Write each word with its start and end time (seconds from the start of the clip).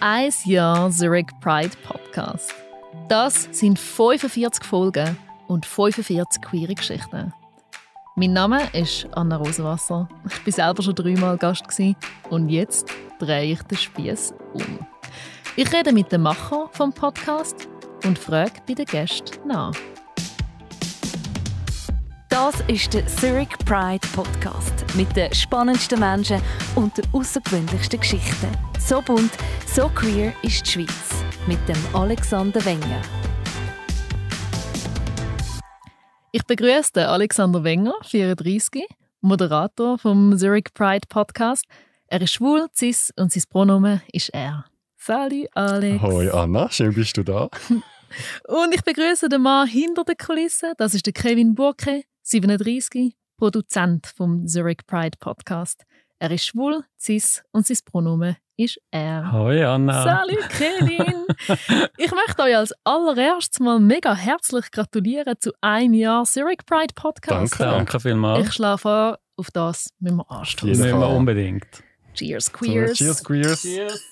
ein 0.00 0.32
Jahr 0.44 0.90
Zurich 0.90 1.26
Pride 1.40 1.76
Podcast. 1.82 2.54
Das 3.08 3.48
sind 3.50 3.78
45 3.78 4.64
Folgen 4.64 5.16
und 5.48 5.66
45 5.66 6.42
queere 6.42 6.74
Geschichten. 6.74 7.32
Mein 8.16 8.32
Name 8.32 8.60
ist 8.72 9.06
Anna 9.12 9.36
Rosenwasser. 9.36 10.08
Ich 10.26 10.46
war 10.46 10.52
selber 10.52 10.82
schon 10.82 10.94
dreimal 10.94 11.36
Gast 11.36 11.64
und 12.30 12.48
jetzt 12.48 12.88
drehe 13.18 13.52
ich 13.52 13.62
den 13.62 13.78
Spieß 13.78 14.34
um. 14.54 14.86
Ich 15.56 15.72
rede 15.72 15.92
mit 15.92 16.12
dem 16.12 16.22
Macher 16.22 16.68
vom 16.72 16.92
Podcast 16.92 17.68
und 18.04 18.18
frage 18.18 18.60
bei 18.66 18.74
den 18.74 18.86
Gästen 18.86 19.48
nach. 19.48 19.72
Das 22.50 22.62
ist 22.66 22.94
der 22.94 23.06
Zurich 23.06 23.50
Pride 23.66 24.08
Podcast 24.14 24.72
mit 24.96 25.14
den 25.14 25.30
spannendsten 25.34 26.00
Menschen 26.00 26.40
und 26.76 26.96
den 26.96 27.04
außergewöhnlichsten 27.12 28.00
Geschichten. 28.00 28.48
So 28.78 29.02
bunt, 29.02 29.32
so 29.66 29.90
queer 29.90 30.32
ist 30.42 30.64
die 30.64 30.70
Schweiz 30.70 31.22
mit 31.46 31.58
dem 31.68 31.76
Alexander 31.92 32.64
Wenger. 32.64 33.02
Ich 36.32 36.42
begrüße 36.46 37.06
Alexander 37.06 37.62
Wenger, 37.64 37.92
34, 38.02 38.86
Moderator 39.20 39.98
vom 39.98 40.34
Zurich 40.38 40.72
Pride 40.72 41.06
Podcast. 41.06 41.66
Er 42.06 42.22
ist 42.22 42.32
schwul, 42.32 42.68
cis 42.74 43.12
und 43.18 43.30
sein 43.30 43.42
Pronomen 43.50 44.00
ist 44.10 44.30
er. 44.30 44.64
Salut 44.96 45.48
Alex. 45.52 46.00
Hoi 46.00 46.30
Anna, 46.30 46.70
schön 46.70 46.94
bist 46.94 47.14
du 47.18 47.24
da. 47.24 47.50
und 48.48 48.74
ich 48.74 48.82
begrüße 48.82 49.28
den 49.28 49.42
Mann 49.42 49.68
hinter 49.68 50.04
der 50.04 50.16
Kulisse. 50.16 50.72
Das 50.78 50.94
ist 50.94 51.04
der 51.04 51.12
Kevin 51.12 51.54
Burke, 51.54 52.04
37, 52.28 53.16
Produzent 53.38 54.06
vom 54.06 54.46
Zurich 54.46 54.86
Pride 54.86 55.16
Podcast. 55.18 55.86
Er 56.18 56.30
ist 56.30 56.44
schwul, 56.44 56.84
cis 57.00 57.42
und 57.52 57.66
sein 57.66 57.78
Pronomen 57.86 58.36
ist 58.58 58.78
er. 58.90 59.32
Hoi 59.32 59.64
Anna. 59.64 60.02
Salut 60.02 60.46
Kevin. 60.50 61.24
ich 61.96 62.10
möchte 62.10 62.42
euch 62.42 62.54
als 62.54 62.74
allererstes 62.84 63.60
mal 63.60 63.80
mega 63.80 64.14
herzlich 64.14 64.70
gratulieren 64.70 65.36
zu 65.40 65.52
einem 65.62 65.94
Jahr 65.94 66.24
Zurich 66.24 66.58
Pride 66.66 66.92
Podcast. 66.94 67.58
Danke, 67.58 67.76
danke 67.76 68.00
vielmals. 68.00 68.46
Ich 68.46 68.52
schlage 68.52 68.78
vor, 68.78 69.18
auf 69.36 69.50
das 69.50 69.88
müssen 69.98 70.18
wir 70.18 70.30
anstoßen. 70.30 70.68
Das 70.68 70.78
müssen 70.80 71.00
wir 71.00 71.08
unbedingt. 71.08 71.82
Cheers, 72.12 72.52
Queers. 72.52 72.98
So, 72.98 73.04
cheers, 73.06 73.24
Queers. 73.24 73.62
Cheers. 73.62 74.02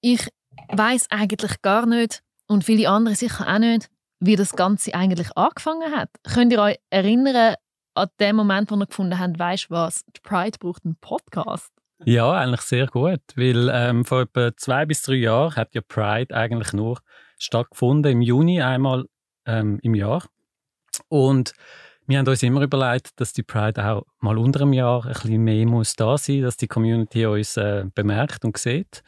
Ich 0.00 0.28
weiß 0.68 1.10
eigentlich 1.10 1.60
gar 1.60 1.86
nicht 1.86 2.22
und 2.46 2.62
viele 2.62 2.88
andere 2.88 3.16
sicher 3.16 3.52
auch 3.52 3.58
nicht, 3.58 3.90
wie 4.22 4.36
das 4.36 4.54
Ganze 4.54 4.94
eigentlich 4.94 5.36
angefangen 5.36 5.92
hat. 5.92 6.08
Könnt 6.32 6.52
ihr 6.52 6.60
euch 6.60 6.76
erinnern 6.90 7.56
an 7.94 8.08
den 8.20 8.36
Moment, 8.36 8.70
wo 8.70 8.76
ihr 8.76 8.86
gefunden 8.86 9.18
habt, 9.18 9.38
weißt 9.38 9.70
was, 9.70 10.04
die 10.06 10.20
Pride 10.22 10.58
braucht 10.58 10.84
einen 10.84 10.96
Podcast? 11.00 11.70
Ja, 12.04 12.32
eigentlich 12.32 12.62
sehr 12.62 12.86
gut, 12.86 13.20
weil 13.36 13.68
ähm, 13.72 14.04
vor 14.04 14.22
etwa 14.22 14.56
zwei 14.56 14.86
bis 14.86 15.02
drei 15.02 15.14
Jahren 15.14 15.54
hat 15.56 15.74
ja 15.74 15.80
Pride 15.80 16.34
eigentlich 16.34 16.72
nur 16.72 16.98
stattgefunden, 17.38 18.12
im 18.12 18.22
Juni 18.22 18.62
einmal 18.62 19.06
ähm, 19.44 19.78
im 19.82 19.94
Jahr. 19.94 20.24
Und 21.08 21.52
wir 22.06 22.18
haben 22.18 22.28
uns 22.28 22.42
immer 22.42 22.62
überlegt, 22.62 23.20
dass 23.20 23.32
die 23.32 23.42
Pride 23.42 23.84
auch 23.84 24.04
mal 24.20 24.38
unter 24.38 24.62
einem 24.62 24.72
Jahr 24.72 25.04
ein 25.04 25.12
bisschen 25.12 25.42
mehr 25.42 25.66
muss 25.66 25.94
da 25.94 26.16
sein, 26.16 26.42
dass 26.42 26.56
die 26.56 26.68
Community 26.68 27.26
uns 27.26 27.56
äh, 27.56 27.84
bemerkt 27.94 28.44
und 28.44 28.56
sieht. 28.56 29.02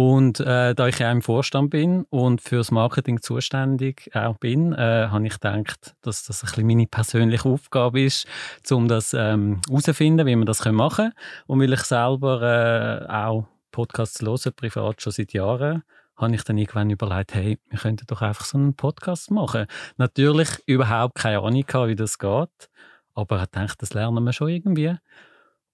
Und 0.00 0.40
äh, 0.40 0.74
da 0.74 0.88
ich 0.88 0.98
ja 0.98 1.12
im 1.12 1.20
Vorstand 1.20 1.68
bin 1.68 2.04
und 2.08 2.40
fürs 2.40 2.70
Marketing 2.70 3.20
zuständig 3.20 4.10
auch 4.14 4.38
bin, 4.38 4.72
äh, 4.72 5.08
habe 5.10 5.26
ich 5.26 5.34
gedacht, 5.34 5.94
dass 6.00 6.24
das 6.24 6.42
ein 6.42 6.46
bisschen 6.46 6.66
meine 6.66 6.86
persönliche 6.86 7.46
Aufgabe 7.46 8.00
ist, 8.00 8.26
um 8.70 8.88
das 8.88 9.12
ähm, 9.12 9.60
herauszufinden, 9.68 10.26
wie 10.26 10.36
wir 10.36 10.44
das 10.46 10.64
machen 10.64 10.96
können. 10.96 11.12
Und 11.46 11.60
weil 11.60 11.74
ich 11.74 11.82
selber 11.82 12.40
äh, 12.40 13.12
auch 13.12 13.46
Podcasts 13.72 14.22
höre, 14.22 14.52
privat 14.52 15.02
schon 15.02 15.12
seit 15.12 15.34
Jahren, 15.34 15.82
habe 16.16 16.34
ich 16.34 16.44
dann 16.44 16.56
irgendwann 16.56 16.88
überlegt, 16.88 17.34
hey, 17.34 17.58
wir 17.68 17.78
könnten 17.78 18.06
doch 18.06 18.22
einfach 18.22 18.46
so 18.46 18.56
einen 18.56 18.72
Podcast 18.72 19.30
machen. 19.30 19.66
Natürlich 19.98 20.48
überhaupt 20.64 21.16
keine 21.16 21.40
Ahnung 21.40 21.62
wie 21.88 21.94
das 21.94 22.18
geht, 22.18 22.70
aber 23.12 23.42
ich 23.42 23.50
dachte, 23.50 23.76
das 23.80 23.92
lernen 23.92 24.24
wir 24.24 24.32
schon 24.32 24.48
irgendwie. 24.48 24.96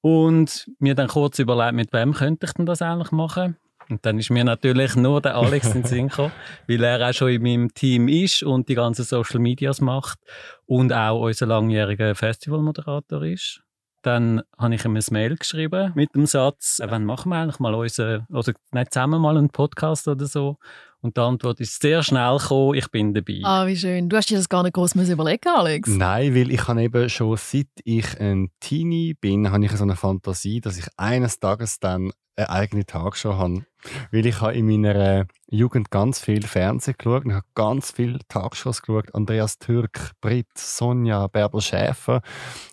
Und 0.00 0.69
mir 0.81 0.97
dann 0.97 1.06
kurz 1.06 1.38
überlegt, 1.38 1.75
mit 1.75 1.93
wem 1.93 2.12
könnte 2.12 2.47
ich 2.47 2.53
denn 2.54 2.66
das 2.66 2.82
eigentlich 2.82 3.12
machen? 3.12 3.56
Und 3.88 4.04
dann 4.04 4.19
ist 4.19 4.30
mir 4.30 4.44
natürlich 4.44 4.97
nur 4.97 5.20
der 5.20 5.36
Alex 5.36 5.69
in 5.69 5.82
den 5.82 5.84
Sinn 5.84 6.08
gekommen, 6.08 6.32
weil 6.66 6.82
er 6.82 7.08
auch 7.08 7.12
schon 7.12 7.30
in 7.30 7.42
meinem 7.42 7.74
Team 7.74 8.08
ist 8.08 8.42
und 8.42 8.69
die 8.69 8.74
ganzen 8.74 9.04
Social 9.04 9.38
Medias 9.41 9.80
macht 9.80 10.19
und 10.64 10.92
auch 10.92 11.20
unser 11.20 11.47
langjähriger 11.47 12.14
Festivalmoderator 12.14 13.22
ist. 13.22 13.62
Dann 14.02 14.42
habe 14.56 14.75
ich 14.75 14.84
ihm 14.84 14.96
ein 14.96 15.04
Mail 15.10 15.36
geschrieben 15.36 15.92
mit 15.94 16.14
dem 16.14 16.26
Satz, 16.26 16.80
wann 16.84 17.04
machen 17.04 17.30
wir 17.30 17.36
eigentlich 17.38 17.58
mal 17.58 17.75
unseren, 17.75 18.26
oder 18.30 18.52
nicht 18.72 18.92
zusammen 18.92 19.20
mal 19.20 19.36
einen 19.36 19.50
Podcast 19.50 20.06
oder 20.06 20.26
so. 20.26 20.58
Und 21.02 21.16
die 21.16 21.20
Antwort 21.20 21.60
ist 21.60 21.80
sehr 21.80 22.02
schnell 22.02 22.38
gekommen, 22.38 22.74
ich 22.74 22.90
bin 22.90 23.14
dabei. 23.14 23.40
Ah, 23.44 23.66
wie 23.66 23.76
schön. 23.76 24.08
Du 24.08 24.16
hast 24.16 24.30
dir 24.30 24.38
das 24.38 24.48
gar 24.48 24.62
nicht 24.62 24.74
groß 24.74 24.94
überlegen 24.94 25.48
Alex? 25.48 25.88
Nein, 25.88 26.34
weil 26.34 26.50
ich 26.50 26.66
habe 26.66 26.82
eben 26.82 27.08
schon 27.08 27.36
seit 27.36 27.68
ich 27.84 28.18
ein 28.18 28.50
Teenie 28.60 29.14
bin, 29.14 29.50
habe 29.50 29.64
ich 29.64 29.72
so 29.72 29.84
eine 29.84 29.96
Fantasie, 29.96 30.60
dass 30.60 30.78
ich 30.78 30.86
eines 30.96 31.38
Tages 31.38 31.78
dann 31.78 32.12
eine 32.36 32.50
eigene 32.50 32.84
Tagshow 32.84 33.34
habe. 33.34 33.64
Weil 34.10 34.26
ich 34.26 34.40
habe 34.40 34.54
in 34.54 34.66
meiner 34.66 35.26
Jugend 35.48 35.90
ganz 35.90 36.20
viel 36.20 36.42
Fernsehen 36.42 36.96
geschaut 36.98 37.24
und 37.24 37.34
habe 37.34 37.46
ganz 37.54 37.92
viele 37.92 38.18
Tagshows 38.28 38.82
geschaut. 38.82 39.14
Andreas 39.14 39.58
Türk, 39.58 40.12
Brit, 40.20 40.48
Sonja, 40.56 41.26
Bärbel 41.28 41.60
Schäfer. 41.60 42.20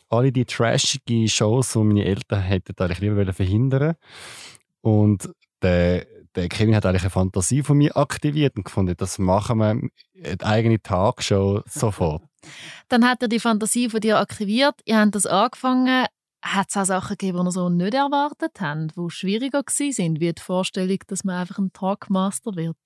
Alle 0.09 0.31
die 0.31 0.45
trashige 0.45 1.28
Shows, 1.28 1.73
die 1.73 1.79
meine 1.79 2.05
Eltern 2.05 2.41
hätten 2.41 2.73
eigentlich 2.78 3.00
lieber 3.00 3.31
verhindern 3.31 3.95
Und 4.81 5.29
der, 5.61 6.05
der 6.36 6.50
Kevin 6.50 6.76
hat 6.76 6.86
eigentlich 6.86 7.04
eine 7.04 7.10
Fantasie 7.10 7.64
von 7.64 7.78
mir 7.78 7.96
aktiviert 7.96 8.56
und 8.58 8.66
gefunden, 8.66 8.96
das 8.98 9.20
machen 9.20 9.60
wir 9.60 9.68
eine 9.68 9.92
eigene 10.42 10.82
Tagshow 10.82 11.62
sofort. 11.70 12.24
Dann 12.90 13.08
hat 13.08 13.22
er 13.22 13.28
die 13.28 13.40
Fantasie 13.40 13.90
von 13.90 14.02
dir 14.02 14.20
aktiviert, 14.20 14.76
ihr 14.86 15.00
habt 15.00 15.16
das 15.16 15.26
angefangen, 15.26 16.06
hat 16.44 16.68
es 16.70 16.78
auch 16.78 16.86
Sachen 16.86 17.18
gegeben, 17.18 17.40
die 17.40 17.46
wir 17.46 17.52
so 17.52 17.70
nicht 17.70 17.94
erwartet 17.94 18.60
haben, 18.60 18.90
die 18.90 19.10
schwieriger 19.10 19.60
waren, 19.60 20.20
wie 20.20 20.34
die 20.34 20.42
Vorstellung, 20.42 21.00
dass 21.08 21.24
man 21.24 21.36
einfach 21.36 21.58
ein 21.58 21.72
Talkmaster 21.72 22.56
wird? 22.56 22.78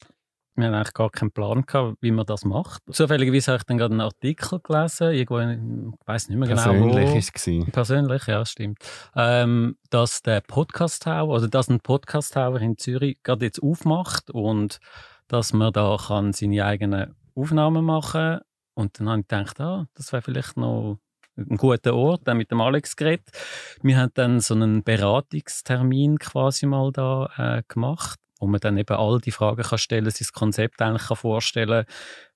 Wir 0.57 0.67
haben 0.67 0.73
eigentlich 0.73 0.93
gar 0.95 1.11
keinen 1.11 1.31
Plan 1.31 1.61
gehabt, 1.67 1.97
wie 2.01 2.09
man 2.09 2.25
das 2.25 2.43
macht. 2.43 2.81
Zufälligerweise 2.91 3.51
habe 3.51 3.59
ich 3.59 3.65
dann 3.65 3.77
gerade 3.77 3.93
einen 3.93 4.01
Artikel 4.01 4.59
gelesen, 4.59 5.11
irgendwo, 5.11 5.39
ich 5.39 6.07
weiß 6.07 6.29
nicht 6.29 6.37
mehr 6.39 6.49
genau 6.49 6.63
Persönlich 6.63 7.11
wo. 7.11 7.17
ist 7.17 7.47
es 7.47 7.71
Persönlich, 7.71 8.25
ja, 8.25 8.43
stimmt. 8.43 8.79
Ähm, 9.15 9.77
dass 9.91 10.23
der 10.23 10.41
Podcast 10.41 11.03
Tower, 11.03 11.35
oder 11.35 11.47
dass 11.47 11.69
ein 11.69 11.79
Podcast 11.79 12.33
Tower 12.33 12.59
in 12.59 12.75
Zürich 12.75 13.21
gerade 13.21 13.45
jetzt 13.45 13.61
aufmacht 13.61 14.31
und 14.31 14.79
dass 15.27 15.53
man 15.53 15.71
da 15.73 15.95
kann 16.07 16.33
seine 16.33 16.65
eigenen 16.65 17.13
Aufnahmen 17.35 17.85
machen 17.85 18.39
und 18.73 18.99
dann 18.99 19.09
habe 19.09 19.21
ich 19.21 19.27
gedacht, 19.27 19.61
ah, 19.61 19.85
das 19.93 20.11
wäre 20.11 20.23
vielleicht 20.23 20.57
noch 20.57 20.97
ein 21.37 21.57
guter 21.57 21.93
Ort, 21.95 22.21
dann 22.25 22.37
mit 22.37 22.49
dem 22.49 22.61
Alex 22.61 22.95
geredet. 22.95 23.29
Wir 23.83 23.97
haben 23.97 24.11
dann 24.15 24.39
so 24.39 24.55
einen 24.55 24.83
Beratungstermin 24.83 26.17
quasi 26.17 26.65
mal 26.65 26.91
da 26.91 27.29
äh, 27.37 27.63
gemacht, 27.67 28.19
wo 28.39 28.47
man 28.47 28.59
dann 28.59 28.77
eben 28.77 28.95
all 28.95 29.19
die 29.19 29.31
Fragen 29.31 29.63
kann 29.63 29.77
stellen, 29.77 30.09
sein 30.09 30.27
Konzept 30.33 30.81
eigentlich 30.81 31.07
kann 31.07 31.17
vorstellen, 31.17 31.85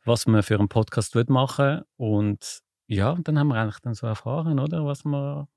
was 0.06 0.28
man 0.28 0.44
für 0.44 0.58
einen 0.58 0.70
Podcast 0.70 1.16
machen 1.30 1.82
und 1.98 2.62
ja, 2.88 3.16
dann 3.24 3.40
haben 3.40 3.48
wir 3.48 3.56
eigentlich 3.56 3.80
dann 3.80 3.94
so 3.94 4.08
erfahren, 4.08 4.60
oder, 4.60 4.86
was 4.86 5.06
man 5.06 5.48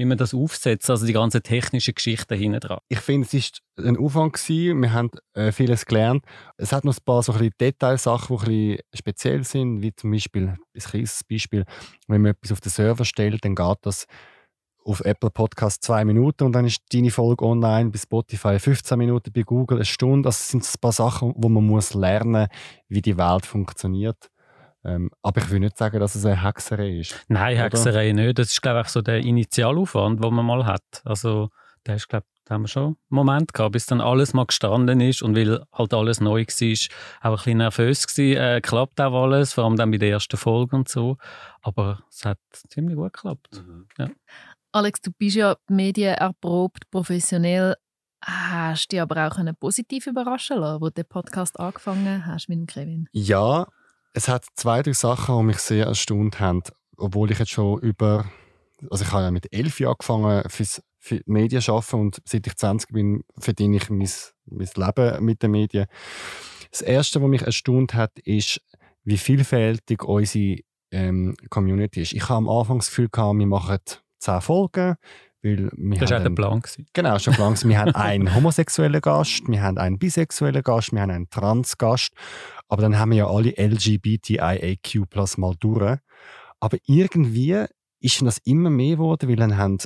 wie 0.00 0.06
man 0.06 0.16
das 0.16 0.32
aufsetzt, 0.32 0.88
also 0.88 1.04
die 1.04 1.12
ganze 1.12 1.42
technische 1.42 1.92
Geschichte 1.92 2.34
hinten 2.34 2.60
dran. 2.60 2.78
Ich 2.88 3.00
finde, 3.00 3.28
es 3.30 3.34
war 3.76 3.86
ein 3.86 3.98
Aufwand. 3.98 4.32
Gewesen. 4.32 4.80
Wir 4.80 4.92
haben 4.94 5.10
äh, 5.34 5.52
vieles 5.52 5.84
gelernt. 5.84 6.24
Es 6.56 6.72
hat 6.72 6.86
noch 6.86 6.96
ein 6.96 7.04
paar 7.04 7.22
so 7.22 7.34
ein 7.34 7.50
Detailsachen, 7.60 8.34
die 8.38 8.42
ein 8.42 8.46
bisschen 8.46 8.82
speziell 8.94 9.44
sind, 9.44 9.82
wie 9.82 9.94
zum 9.94 10.10
Beispiel, 10.10 10.56
ein 10.74 10.80
kleines 10.80 11.22
Beispiel, 11.24 11.66
wenn 12.08 12.22
man 12.22 12.30
etwas 12.30 12.50
auf 12.50 12.62
den 12.62 12.70
Server 12.70 13.04
stellt, 13.04 13.44
dann 13.44 13.54
geht 13.54 13.78
das 13.82 14.06
auf 14.84 15.00
Apple 15.00 15.30
Podcast 15.30 15.84
zwei 15.84 16.04
Minuten 16.04 16.44
und 16.44 16.52
dann 16.52 16.64
ist 16.64 16.82
deine 16.92 17.10
Folge 17.10 17.44
online, 17.44 17.90
bei 17.90 17.98
Spotify 17.98 18.58
15 18.58 18.98
Minuten, 18.98 19.32
bei 19.32 19.42
Google 19.42 19.78
eine 19.78 19.84
Stunde. 19.84 20.28
Das 20.28 20.48
sind 20.48 20.64
ein 20.64 20.80
paar 20.80 20.92
Sachen, 20.92 21.34
wo 21.36 21.48
man 21.48 21.66
muss 21.66 21.94
lernen 21.94 22.48
wie 22.88 23.02
die 23.02 23.16
Welt 23.16 23.46
funktioniert. 23.46 24.30
Ähm, 24.84 25.10
aber 25.22 25.42
ich 25.42 25.50
will 25.50 25.60
nicht 25.60 25.76
sagen, 25.76 26.00
dass 26.00 26.14
es 26.14 26.24
eine 26.24 26.42
Hexerei 26.42 26.98
ist. 26.98 27.14
Nein, 27.28 27.56
Hexerei 27.56 28.12
oder? 28.12 28.22
nicht. 28.22 28.38
Das 28.38 28.48
ist, 28.48 28.62
glaube 28.62 28.80
ich, 28.80 28.88
so 28.88 29.02
der 29.02 29.18
Initialaufwand, 29.18 30.24
den 30.24 30.34
man 30.34 30.46
mal 30.46 30.64
hat. 30.64 31.02
Also, 31.04 31.50
der 31.86 31.96
ist, 31.96 32.08
glaube 32.08 32.24
da 32.50 32.54
haben 32.54 32.62
wir 32.62 32.68
schon 32.68 32.84
einen 32.84 32.96
Moment 33.10 33.54
gehabt, 33.54 33.74
bis 33.74 33.86
dann 33.86 34.00
alles 34.00 34.34
mal 34.34 34.44
gestanden 34.44 35.00
ist 35.00 35.22
und 35.22 35.36
weil 35.36 35.62
halt 35.72 35.94
alles 35.94 36.20
neu 36.20 36.40
war, 36.40 36.42
auch 37.20 37.30
ein 37.30 37.36
bisschen 37.36 37.58
nervös 37.58 38.06
gewesen, 38.08 38.36
äh, 38.36 38.60
klappt 38.60 39.00
auch 39.00 39.22
alles, 39.22 39.52
vor 39.52 39.64
allem 39.64 39.76
dann 39.76 39.92
bei 39.92 39.98
der 39.98 40.10
ersten 40.10 40.36
Folge 40.36 40.74
und 40.74 40.88
so. 40.88 41.16
Aber 41.62 42.00
es 42.10 42.24
hat 42.24 42.40
ziemlich 42.50 42.96
gut 42.96 43.12
geklappt. 43.12 43.62
Mhm. 43.64 43.86
Ja. 43.98 44.08
Alex, 44.72 45.00
du 45.00 45.10
bist 45.12 45.36
ja 45.36 45.56
Medien 45.68 46.14
erprobt, 46.14 46.90
professionell. 46.90 47.76
Hast 48.22 48.92
du 48.92 48.96
dich 48.96 49.00
aber 49.00 49.26
auch 49.26 49.38
positiv 49.58 50.06
überraschen 50.06 50.58
lassen, 50.58 50.80
wo 50.80 50.86
du 50.86 50.94
den 50.94 51.06
Podcast 51.06 51.58
angefangen 51.58 52.26
hast 52.26 52.48
mit 52.48 52.58
dem 52.58 52.66
Kevin? 52.66 53.08
Ja, 53.12 53.66
es 54.12 54.28
hat 54.28 54.44
zwei, 54.54 54.82
drei 54.82 54.92
Sachen, 54.92 55.38
die 55.38 55.44
mich 55.44 55.58
sehr 55.58 55.86
erstaunt 55.86 56.38
haben. 56.38 56.62
Obwohl 56.96 57.30
ich 57.30 57.38
jetzt 57.38 57.50
schon 57.50 57.80
über 57.80 58.30
also 58.88 59.04
ich 59.04 59.12
habe 59.12 59.24
ja 59.24 59.30
mit 59.30 59.52
elf 59.52 59.80
Jahren 59.80 59.92
angefangen 59.92 60.48
fürs 60.48 60.82
für 61.02 61.20
Medien 61.24 61.62
arbeiten 61.66 61.96
und 61.96 62.20
seit 62.26 62.46
ich 62.46 62.56
20 62.56 62.90
bin, 62.90 63.24
verdiene 63.38 63.78
ich 63.78 63.88
mein, 63.88 64.08
mein 64.44 64.68
Leben 64.74 65.24
mit 65.24 65.42
den 65.42 65.50
Medien. 65.50 65.86
Das 66.70 66.82
Erste, 66.82 67.22
was 67.22 67.28
mich 67.28 67.42
erstaunt 67.42 67.94
hat, 67.94 68.18
ist, 68.18 68.60
wie 69.04 69.16
vielfältig 69.16 70.04
unsere 70.04 70.60
ähm, 70.90 71.36
Community 71.48 72.02
ist. 72.02 72.12
Ich 72.12 72.28
habe 72.28 72.36
am 72.36 72.48
Anfang 72.50 72.78
das 72.78 72.88
Gefühl, 72.88 73.08
gehabt, 73.08 73.38
wir 73.38 73.46
machen 73.46 73.78
zehn 74.20 74.40
Folgen, 74.40 74.96
weil 75.42 75.70
wir 75.72 75.98
Das 75.98 76.10
war 76.10 76.18
auch 76.18 76.24
haben 76.24 76.36
der 76.36 76.42
Plan. 76.42 76.60
gewesen. 76.60 76.86
Genau, 76.92 77.18
schon 77.18 77.34
Plan. 77.34 77.56
Wir 77.62 77.78
haben 77.78 77.94
einen 77.94 78.34
homosexuellen 78.34 79.00
Gast, 79.00 79.42
wir 79.46 79.62
haben 79.62 79.78
einen 79.78 79.98
bisexuellen 79.98 80.62
Gast, 80.62 80.92
wir 80.92 81.00
haben 81.00 81.10
einen 81.10 81.30
Trans-Gast. 81.30 82.12
Aber 82.68 82.82
dann 82.82 82.98
haben 82.98 83.10
wir 83.10 83.18
ja 83.18 83.26
alle 83.26 83.54
LGBTIAQ 83.56 85.08
plus 85.08 85.38
mal 85.38 85.54
durch. 85.58 85.98
Aber 86.60 86.76
irgendwie 86.86 87.64
ist 88.00 88.22
das 88.22 88.38
immer 88.44 88.70
mehr 88.70 88.96
geworden, 88.96 89.28
weil 89.28 89.36
dann 89.36 89.56
haben 89.56 89.78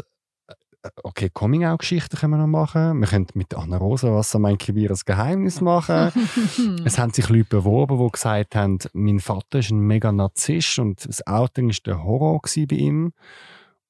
äh, 0.48 0.90
Okay, 1.02 1.30
Coming-out-Geschichten 1.32 2.16
können 2.16 2.32
wir 2.32 2.38
noch 2.38 2.46
machen. 2.46 3.00
Wir 3.00 3.06
können 3.06 3.26
mit 3.34 3.54
Anna 3.54 3.76
Rosenwasser 3.76 4.38
mein 4.38 4.58
Kibir 4.58 4.90
ein 4.90 4.98
Geheimnis 5.06 5.60
machen. 5.60 6.12
es 6.84 6.98
haben 6.98 7.12
sich 7.12 7.28
Leute 7.28 7.44
beworben, 7.44 7.98
die 8.04 8.10
gesagt 8.10 8.56
haben, 8.56 8.78
mein 8.92 9.20
Vater 9.20 9.60
ist 9.60 9.70
ein 9.70 9.80
mega 9.80 10.12
Narzisst 10.12 10.78
und 10.78 11.06
das 11.08 11.26
Outing 11.26 11.68
war 11.68 11.76
der 11.86 12.04
Horror 12.04 12.40
bei 12.42 12.76
ihm. 12.76 13.12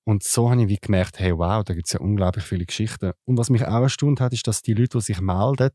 Und 0.07 0.23
so 0.23 0.51
habe 0.51 0.63
ich 0.63 0.69
wie 0.69 0.77
gemerkt, 0.79 1.19
hey, 1.19 1.37
wow, 1.37 1.65
da 1.65 1.75
gibt 1.75 1.87
es 1.87 1.93
ja 1.95 2.01
unglaublich 2.01 2.45
viele 2.45 2.67
Geschichten. 2.67 3.13
Und 3.25 3.39
was 3.39 3.51
mich 3.51 3.65
auch 3.67 3.81
erstaunt 3.83 4.21
hat, 4.21 4.33
ist, 4.33 4.47
dass 4.47 4.63
die 4.63 4.75
Leute, 4.75 4.99
die 4.99 5.05
sich 5.05 5.21
melden, 5.21 5.71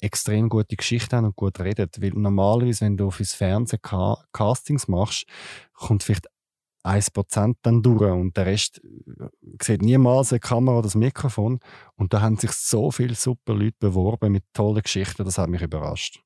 extrem 0.00 0.48
gute 0.48 0.76
Geschichten 0.76 1.16
haben 1.16 1.26
und 1.26 1.36
gut 1.36 1.60
reden. 1.60 1.88
Weil 1.98 2.10
normalerweise, 2.10 2.84
wenn 2.86 2.96
du 2.96 3.10
fürs 3.10 3.34
Fernsehen 3.34 3.80
Ca- 3.82 4.24
Castings 4.32 4.88
machst, 4.88 5.24
kommt 5.74 6.02
vielleicht 6.02 6.26
1% 6.82 7.58
dann 7.62 7.82
durch 7.82 8.10
und 8.10 8.36
der 8.36 8.46
Rest 8.46 8.80
äh, 8.84 9.28
sieht 9.62 9.82
niemals 9.82 10.32
eine 10.32 10.40
Kamera 10.40 10.76
oder 10.78 10.84
das 10.84 10.94
Mikrofon. 10.94 11.60
Und 11.96 12.14
da 12.14 12.22
haben 12.22 12.36
sich 12.38 12.52
so 12.52 12.90
viele 12.90 13.14
super 13.14 13.54
Leute 13.54 13.76
beworben 13.80 14.32
mit 14.32 14.44
tollen 14.54 14.82
Geschichten, 14.82 15.24
das 15.24 15.38
hat 15.38 15.50
mich 15.50 15.62
überrascht. 15.62 16.22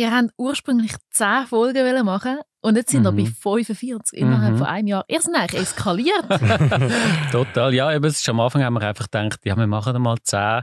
Ihr 0.00 0.10
habt 0.16 0.30
ursprünglich 0.38 0.92
10 1.10 1.46
Folgen 1.46 1.84
machen 2.06 2.38
und 2.62 2.74
jetzt 2.76 2.90
sind 2.90 3.02
wir 3.04 3.12
Mhm. 3.12 3.16
bei 3.24 3.26
45 3.26 4.18
innerhalb 4.18 4.54
Mhm. 4.54 4.58
von 4.58 4.66
einem 4.66 4.86
Jahr. 4.86 5.04
Ihr 5.08 5.20
seid 5.20 5.34
eigentlich 5.36 5.60
eskaliert. 5.60 6.24
Total, 7.32 7.74
ja. 7.74 7.92
Eben, 7.92 8.10
am 8.28 8.40
Anfang 8.40 8.64
haben 8.64 8.72
wir 8.74 8.80
einfach 8.88 9.10
gedacht, 9.10 9.40
ja, 9.44 9.54
wir 9.58 9.66
machen 9.66 9.94
einmal 9.94 10.16
zehn, 10.22 10.62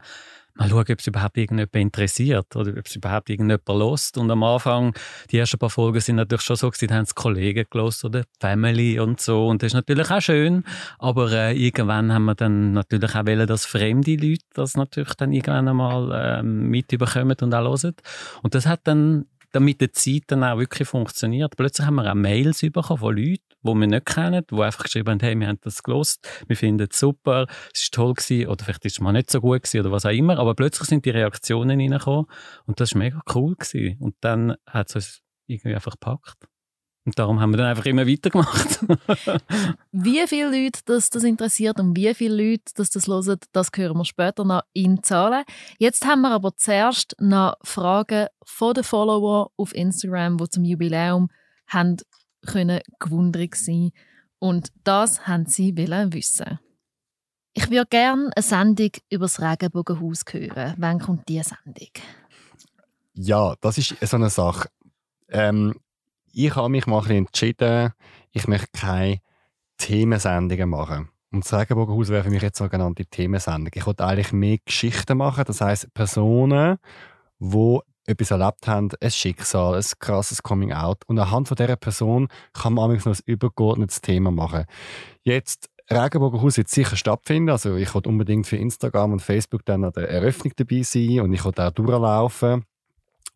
mal 0.57 0.69
schauen, 0.69 0.85
ob 0.89 0.99
es 0.99 1.07
überhaupt 1.07 1.37
irgendjemand 1.37 1.75
interessiert 1.75 2.55
oder 2.55 2.71
ob 2.71 2.85
es 2.85 2.95
überhaupt 2.95 3.29
irgendjemand 3.29 3.67
lost. 3.67 4.17
Und 4.17 4.29
am 4.31 4.43
Anfang, 4.43 4.95
die 5.31 5.37
ersten 5.37 5.57
paar 5.57 5.69
Folgen 5.69 5.99
sind 5.99 6.17
natürlich 6.17 6.43
schon 6.43 6.55
so 6.55 6.69
gewesen, 6.69 6.93
haben 6.93 7.03
es 7.03 7.15
Kollegen 7.15 7.65
gelost 7.69 8.05
oder 8.05 8.23
Family 8.39 8.99
und 8.99 9.21
so. 9.21 9.47
Und 9.47 9.61
das 9.63 9.67
ist 9.67 9.73
natürlich 9.75 10.09
auch 10.09 10.21
schön. 10.21 10.63
Aber 10.99 11.31
äh, 11.31 11.55
irgendwann 11.55 12.13
haben 12.13 12.25
wir 12.25 12.35
dann 12.35 12.73
natürlich 12.73 13.15
auch 13.15 13.25
wollen, 13.25 13.47
dass 13.47 13.65
fremde 13.65 14.15
Leute 14.15 14.43
das 14.53 14.75
natürlich 14.75 15.13
dann 15.15 15.31
irgendwann 15.31 15.67
einmal 15.67 16.39
ähm, 16.39 16.69
mitbekommen 16.69 17.37
und 17.41 17.53
auch 17.53 17.63
hören. 17.63 17.95
Und 18.43 18.55
das 18.55 18.65
hat 18.65 18.81
dann 18.83 19.25
dann 19.51 19.63
mit 19.63 19.81
der 19.81 19.93
Zeit 19.93 20.23
dann 20.27 20.43
auch 20.43 20.57
wirklich 20.57 20.87
funktioniert. 20.87 21.55
Plötzlich 21.55 21.87
haben 21.87 21.95
wir 21.95 22.09
auch 22.09 22.15
Mails 22.15 22.61
bekommen 22.61 22.99
von 22.99 23.15
Leuten, 23.15 23.46
die 23.67 23.79
wir 23.79 23.87
nicht 23.87 24.05
kennen, 24.05 24.43
die 24.49 24.61
einfach 24.61 24.83
geschrieben 24.83 25.11
haben, 25.11 25.19
hey, 25.19 25.39
wir 25.39 25.47
haben 25.47 25.59
das 25.61 25.83
gelost, 25.83 26.27
wir 26.47 26.55
finden 26.55 26.87
es 26.89 26.99
super, 26.99 27.47
es 27.73 27.89
war 27.91 27.95
toll 28.05 28.13
gewesen, 28.13 28.47
oder 28.47 28.65
vielleicht 28.65 28.85
ist 28.85 28.93
es 28.93 28.99
mal 28.99 29.11
nicht 29.11 29.29
so 29.29 29.41
gut 29.41 29.63
gewesen, 29.63 29.81
oder 29.81 29.91
was 29.91 30.05
auch 30.05 30.11
immer, 30.11 30.39
aber 30.39 30.55
plötzlich 30.55 30.87
sind 30.87 31.05
die 31.05 31.11
Reaktionen 31.11 31.79
reingekommen 31.79 32.25
und 32.65 32.79
das 32.79 32.93
war 32.93 32.99
mega 32.99 33.21
cool 33.35 33.55
gewesen. 33.55 33.97
Und 33.99 34.15
dann 34.21 34.55
hat 34.65 34.89
es 34.89 34.95
uns 34.95 35.21
irgendwie 35.47 35.75
einfach 35.75 35.93
gepackt. 35.93 36.47
Und 37.07 37.17
darum 37.17 37.39
haben 37.39 37.51
wir 37.51 37.57
dann 37.57 37.67
einfach 37.67 37.85
immer 37.85 38.05
weitergemacht. 38.05 38.79
Wie 39.93 40.27
viele 40.27 40.65
Leute 40.65 40.81
das, 40.83 41.09
das 41.09 41.23
interessiert 41.23 41.79
und 41.79 41.95
wie 41.95 42.13
viele 42.13 42.35
Leute 42.35 42.73
das, 42.75 42.89
das 42.89 43.07
hören, 43.07 43.39
das 43.53 43.69
hören 43.73 43.97
wir 43.97 44.03
später 44.03 44.43
noch 44.43 44.63
in 44.73 45.01
Zahlen. 45.03 45.45
Jetzt 45.79 46.05
haben 46.05 46.23
wir 46.23 46.31
aber 46.31 46.57
zuerst 46.57 47.15
noch 47.17 47.55
Fragen 47.63 48.27
von 48.43 48.73
den 48.73 48.83
Followern 48.83 49.47
auf 49.55 49.73
Instagram, 49.73 50.37
die 50.37 50.49
zum 50.49 50.65
Jubiläum 50.65 51.29
haben 51.67 51.95
können 52.47 52.81
gewundert 52.99 53.55
sein 53.55 53.91
und 54.39 54.71
das 54.83 55.27
haben 55.27 55.45
sie 55.45 55.75
wissen. 55.75 56.59
Ich 57.53 57.69
würde 57.69 57.87
gerne 57.89 58.29
eine 58.35 58.43
Sendung 58.43 58.91
über 59.09 59.25
das 59.25 59.41
Regenbogenhaus 59.41 60.23
hören. 60.29 60.75
Wann 60.77 60.99
kommt 60.99 61.27
diese 61.27 61.55
Sendung? 61.65 61.89
Ja, 63.13 63.55
das 63.61 63.79
ist 63.79 63.95
so 63.99 64.17
eine 64.17 64.29
Sache. 64.29 64.69
Ähm, 65.29 65.73
ich 66.31 66.55
habe 66.55 66.69
mich 66.69 66.85
mal 66.85 67.09
entschieden, 67.09 67.93
ich 68.31 68.47
möchte 68.47 68.67
keine 68.73 69.21
Themensendungen 69.77 70.69
machen. 70.69 71.09
Und 71.31 71.43
das 71.43 71.53
Regenbogenhaus 71.53 72.09
wäre 72.09 72.23
für 72.23 72.29
mich 72.29 72.43
jetzt 72.43 72.59
sogenannte 72.59 73.05
Themensendung. 73.05 73.71
Ich 73.73 73.85
wollte 73.87 74.05
eigentlich 74.05 74.33
mehr 74.33 74.59
Geschichten 74.63 75.17
machen, 75.17 75.43
das 75.45 75.61
heißt 75.61 75.93
Personen, 75.95 76.77
die 77.39 77.79
etwas 78.07 78.31
erlebt 78.31 78.67
haben, 78.67 78.89
ein 78.99 79.11
Schicksal, 79.11 79.75
ein 79.75 79.85
krasses 79.99 80.41
Coming-out. 80.41 81.03
Und 81.07 81.19
anhand 81.19 81.47
von 81.47 81.55
dieser 81.55 81.75
Person 81.75 82.29
kann 82.53 82.73
man 82.73 82.89
manchmal 82.89 83.13
noch 83.13 83.19
ein 83.19 83.23
übergeordnetes 83.25 84.01
Thema 84.01 84.31
machen. 84.31 84.65
Jetzt, 85.23 85.69
Regenbogenhaus 85.89 86.57
wird 86.57 86.69
sicher 86.69 86.95
stattfinden. 86.95 87.49
Also 87.49 87.75
ich 87.75 87.93
wollte 87.93 88.09
unbedingt 88.09 88.47
für 88.47 88.57
Instagram 88.57 89.13
und 89.13 89.21
Facebook 89.21 89.63
dann 89.65 89.83
an 89.83 89.93
der 89.93 90.09
Eröffnung 90.09 90.53
dabei 90.55 90.81
sein 90.83 91.21
und 91.21 91.33
ich 91.33 91.45
wollte 91.45 91.65
auch 91.65 91.71
durchlaufen. 91.71 92.65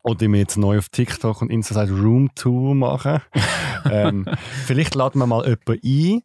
Oder 0.03 0.27
mir 0.27 0.39
jetzt 0.39 0.57
neu 0.57 0.79
auf 0.79 0.89
TikTok 0.89 1.41
und 1.41 1.51
Insta 1.51 1.75
sagt 1.75 1.91
Room 1.91 2.33
Tour 2.33 2.73
machen. 2.73 3.21
ähm, 3.91 4.25
vielleicht 4.65 4.95
laden 4.95 5.19
wir 5.19 5.27
mal 5.27 5.45
jemanden 5.45 6.23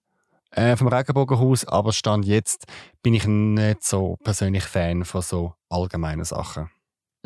ein 0.56 0.70
äh, 0.72 0.76
vom 0.76 0.88
Regenbogenhaus, 0.88 1.66
aber 1.66 1.92
Stand 1.92 2.24
jetzt 2.24 2.64
bin 3.02 3.12
ich 3.12 3.26
nicht 3.26 3.84
so 3.84 4.16
persönlich 4.24 4.64
Fan 4.64 5.04
von 5.04 5.20
so 5.20 5.54
allgemeinen 5.68 6.24
Sachen. 6.24 6.70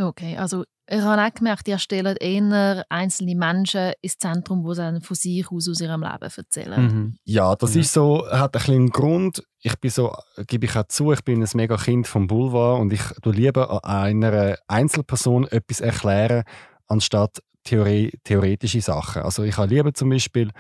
Okay, 0.01 0.37
also 0.37 0.65
ich 0.89 1.01
habe 1.03 1.23
auch 1.23 1.33
gemerkt, 1.33 1.69
ihr 1.69 1.79
stellt 1.79 2.21
eher 2.21 2.85
einzelne 2.89 3.37
Menschen 3.37 3.93
ins 4.01 4.19
Zentrum, 4.19 4.67
die 4.69 4.75
dann 4.77 5.01
von 5.03 5.15
sich 5.15 5.49
aus 5.51 5.69
aus 5.69 5.81
ihrem 5.81 6.03
Leben 6.03 6.31
erzählen. 6.37 6.83
Mhm. 6.83 7.17
Ja, 7.25 7.55
das 7.55 7.75
Ja. 7.75 7.81
ist 7.83 7.93
so, 7.93 8.27
hat 8.29 8.57
ein 8.57 8.59
bisschen 8.59 8.75
einen 8.75 8.91
Grund. 8.91 9.45
Ich 9.63 9.79
bin 9.79 9.91
so, 9.91 10.13
gebe 10.49 10.67
ich 10.67 10.75
auch 10.77 10.89
zu, 10.89 11.13
ich 11.13 11.23
bin 11.23 11.43
ein 11.43 11.49
mega 11.55 11.77
Kind 11.77 12.09
vom 12.09 12.27
Boulevard 12.27 12.81
und 12.81 12.93
ich 12.93 13.03
tu 13.23 13.31
lieber 13.31 13.85
an 13.85 14.25
einer 14.25 14.57
Einzelperson 14.67 15.47
etwas 15.47 15.81
erklären, 15.81 16.43
anstatt 16.89 17.41
Theorie, 17.63 18.11
theoretische 18.25 18.81
Sachen. 18.81 19.23
Also 19.23 19.45
ich 19.45 19.57
habe 19.59 19.69
lieber 19.73 19.93
zum 19.95 20.09
Beispiel, 20.09 20.51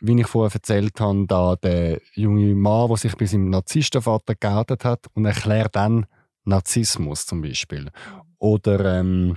wie 0.00 0.18
ich 0.20 0.26
vorher 0.26 0.52
erzählt 0.54 0.98
habe, 0.98 1.26
da 1.28 1.54
der 1.56 2.00
junge 2.14 2.54
Mann, 2.54 2.88
der 2.88 2.96
sich 2.96 3.14
bei 3.16 3.26
seinem 3.26 3.50
Narzisstenvater 3.50 4.34
geoutet 4.34 4.84
hat 4.84 5.06
und 5.14 5.26
erklärt 5.26 5.76
dann 5.76 6.06
Narzissmus 6.44 7.26
zum 7.26 7.42
Beispiel. 7.42 7.90
Oder 8.38 8.98
ähm, 8.98 9.36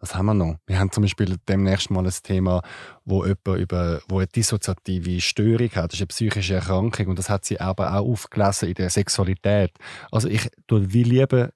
was 0.00 0.14
haben 0.14 0.26
wir 0.26 0.34
noch? 0.34 0.56
Wir 0.66 0.78
haben 0.78 0.92
zum 0.92 1.02
Beispiel 1.02 1.36
demnächst 1.48 1.90
mal 1.90 2.04
ein 2.04 2.12
Thema, 2.22 2.60
wo 3.04 3.24
jemand 3.24 3.58
über, 3.58 4.00
wo 4.08 4.18
eine 4.18 4.26
dissoziative 4.26 5.20
Störung 5.20 5.70
hat. 5.70 5.92
Das 5.92 5.94
ist 5.94 6.00
eine 6.00 6.08
psychische 6.08 6.54
Erkrankung 6.54 7.06
und 7.08 7.18
das 7.18 7.30
hat 7.30 7.44
sie 7.44 7.58
aber 7.58 7.94
auch 7.94 8.06
aufgelesen 8.06 8.68
in 8.68 8.74
der 8.74 8.90
Sexualität. 8.90 9.72
Also 10.10 10.28
ich 10.28 10.48
tue 10.66 10.92
wie 10.92 11.04
lieber 11.04 11.50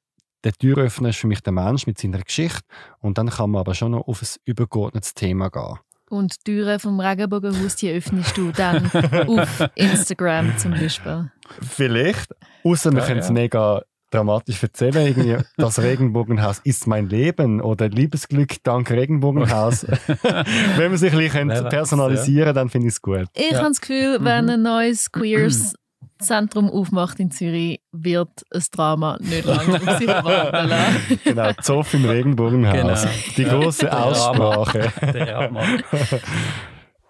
der 0.45 0.53
Türöffner 0.53 1.11
ist 1.11 1.19
für 1.19 1.27
mich 1.27 1.43
der 1.43 1.53
Mensch 1.53 1.87
mit 1.87 1.99
seiner 1.99 2.21
Geschichte 2.21 2.61
und 3.01 3.19
dann 3.19 3.29
kann 3.29 3.51
man 3.51 3.61
aber 3.61 3.75
schon 3.75 3.91
noch 3.91 4.07
auf 4.07 4.23
ein 4.23 4.29
übergeordnetes 4.45 5.13
Thema 5.15 5.51
gehen. 5.51 5.79
Und 6.09 6.47
die 6.47 6.53
Türen 6.53 6.79
vom 6.79 7.01
Regenbogenhaus 7.01 7.77
die 7.77 7.91
öffnest 7.91 8.35
du 8.37 8.51
dann 8.53 8.91
auf 9.27 9.69
Instagram 9.75 10.57
zum 10.57 10.71
Beispiel. 10.71 11.31
Vielleicht. 11.61 12.35
Außer 12.65 12.93
wir 12.93 13.01
Ja, 13.01 13.07
können 13.07 13.21
es 13.21 13.27
ja. 13.29 13.33
mega 13.35 13.83
dramatisch 14.11 14.63
erzählen. 14.63 15.07
Irgendwie, 15.07 15.37
das 15.57 15.79
Regenbogenhaus 15.81 16.61
ist 16.65 16.87
mein 16.87 17.09
Leben 17.09 17.61
oder 17.61 17.89
Liebesglück 17.89 18.63
dank 18.65 18.91
Regenbogenhaus. 18.91 19.87
Wenn 20.77 20.91
wir 20.91 20.99
sich 20.99 21.13
ein 21.13 21.19
bisschen 21.49 21.69
personalisieren 21.69 22.55
dann 22.55 22.69
finde 22.69 22.89
ich 22.89 22.95
es 22.95 23.03
gut. 23.03 23.27
Ich 23.35 23.51
Ja. 23.53 23.59
habe 23.59 23.69
das 23.69 23.81
Gefühl, 23.81 24.19
wenn 24.21 24.49
ein 24.51 24.63
neues 24.63 25.11
Queers 25.13 25.75
Zentrum 26.21 26.69
aufmacht 26.71 27.21
in 27.21 27.31
Zürich, 27.31 27.81
wird 27.93 28.43
ein 28.53 28.63
Drama 28.73 29.19
nicht 29.21 29.45
lange 29.45 29.75
auf 29.77 29.99
sich 29.99 30.09
warten 30.09 30.69
lassen. 30.69 31.21
Genau, 31.25 31.53
Zoff 31.63 31.95
im 31.95 32.05
Regenbogenhaus. 32.07 33.03
Genau. 33.03 33.15
Die 33.37 33.45
große. 33.45 33.93
Aussprache. 33.97 34.93
Der. 35.13 35.51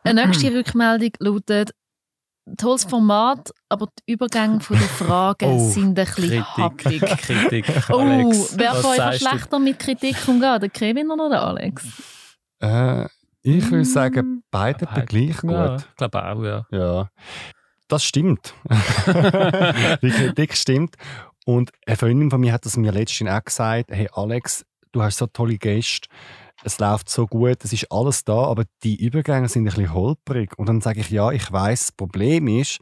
Eine 0.04 0.26
nächste 0.26 0.52
Rückmeldung 0.54 1.10
lautet, 1.20 1.70
tolles 2.56 2.84
Format, 2.84 3.50
aber 3.68 3.88
die 3.98 4.12
Übergänge 4.12 4.60
von 4.60 4.78
den 4.78 4.88
Fragen 4.88 5.46
Oh, 5.50 5.70
sind 5.70 5.98
ein 5.98 6.06
bisschen 6.06 6.44
happig. 6.56 7.00
Kritik, 7.00 7.18
Kritik. 7.18 7.66
Oh, 7.90 7.98
Alex, 7.98 8.56
wer 8.56 8.72
was 8.72 8.80
von 8.80 8.90
euch 8.90 8.96
du? 9.18 9.28
schlechter 9.28 9.58
mit 9.58 9.78
Kritik 9.78 10.16
umgeht, 10.26 10.62
der 10.62 10.68
Kevin 10.70 11.10
oder 11.10 11.28
der 11.28 11.42
Alex? 11.42 11.84
Äh, 12.60 13.06
ich 13.42 13.70
würde 13.70 13.84
sagen, 13.84 14.42
beide 14.50 14.86
Beide. 14.86 15.06
gleich 15.06 15.42
Ja, 15.42 15.68
gut. 15.68 15.86
ich 15.88 15.96
glaube 15.96 16.24
auch, 16.24 16.42
ja. 16.42 16.66
Ja, 16.70 17.10
das 17.88 18.04
stimmt. 18.04 18.52
Die 20.02 20.10
Kritik 20.10 20.54
stimmt. 20.56 20.96
Und 21.46 21.70
eine 21.86 21.96
Freundin 21.96 22.30
von 22.30 22.40
mir 22.40 22.52
hat 22.52 22.66
das 22.66 22.76
mir 22.76 22.92
letztens 22.92 23.30
auch 23.30 23.42
gesagt, 23.44 23.90
hey 23.90 24.08
Alex, 24.12 24.66
du 24.92 25.02
hast 25.02 25.18
so 25.18 25.26
tolle 25.26 25.56
Gäste. 25.56 26.08
Es 26.64 26.78
läuft 26.78 27.08
so 27.08 27.26
gut, 27.26 27.64
es 27.64 27.72
ist 27.72 27.90
alles 27.90 28.24
da, 28.24 28.44
aber 28.44 28.64
die 28.82 29.02
Übergänge 29.02 29.48
sind 29.48 29.62
ein 29.62 29.66
bisschen 29.66 29.94
holprig. 29.94 30.58
Und 30.58 30.68
dann 30.68 30.80
sage 30.80 31.00
ich, 31.00 31.10
ja, 31.10 31.30
ich 31.30 31.50
weiß, 31.50 31.80
das 31.80 31.92
Problem 31.92 32.48
ist, 32.48 32.78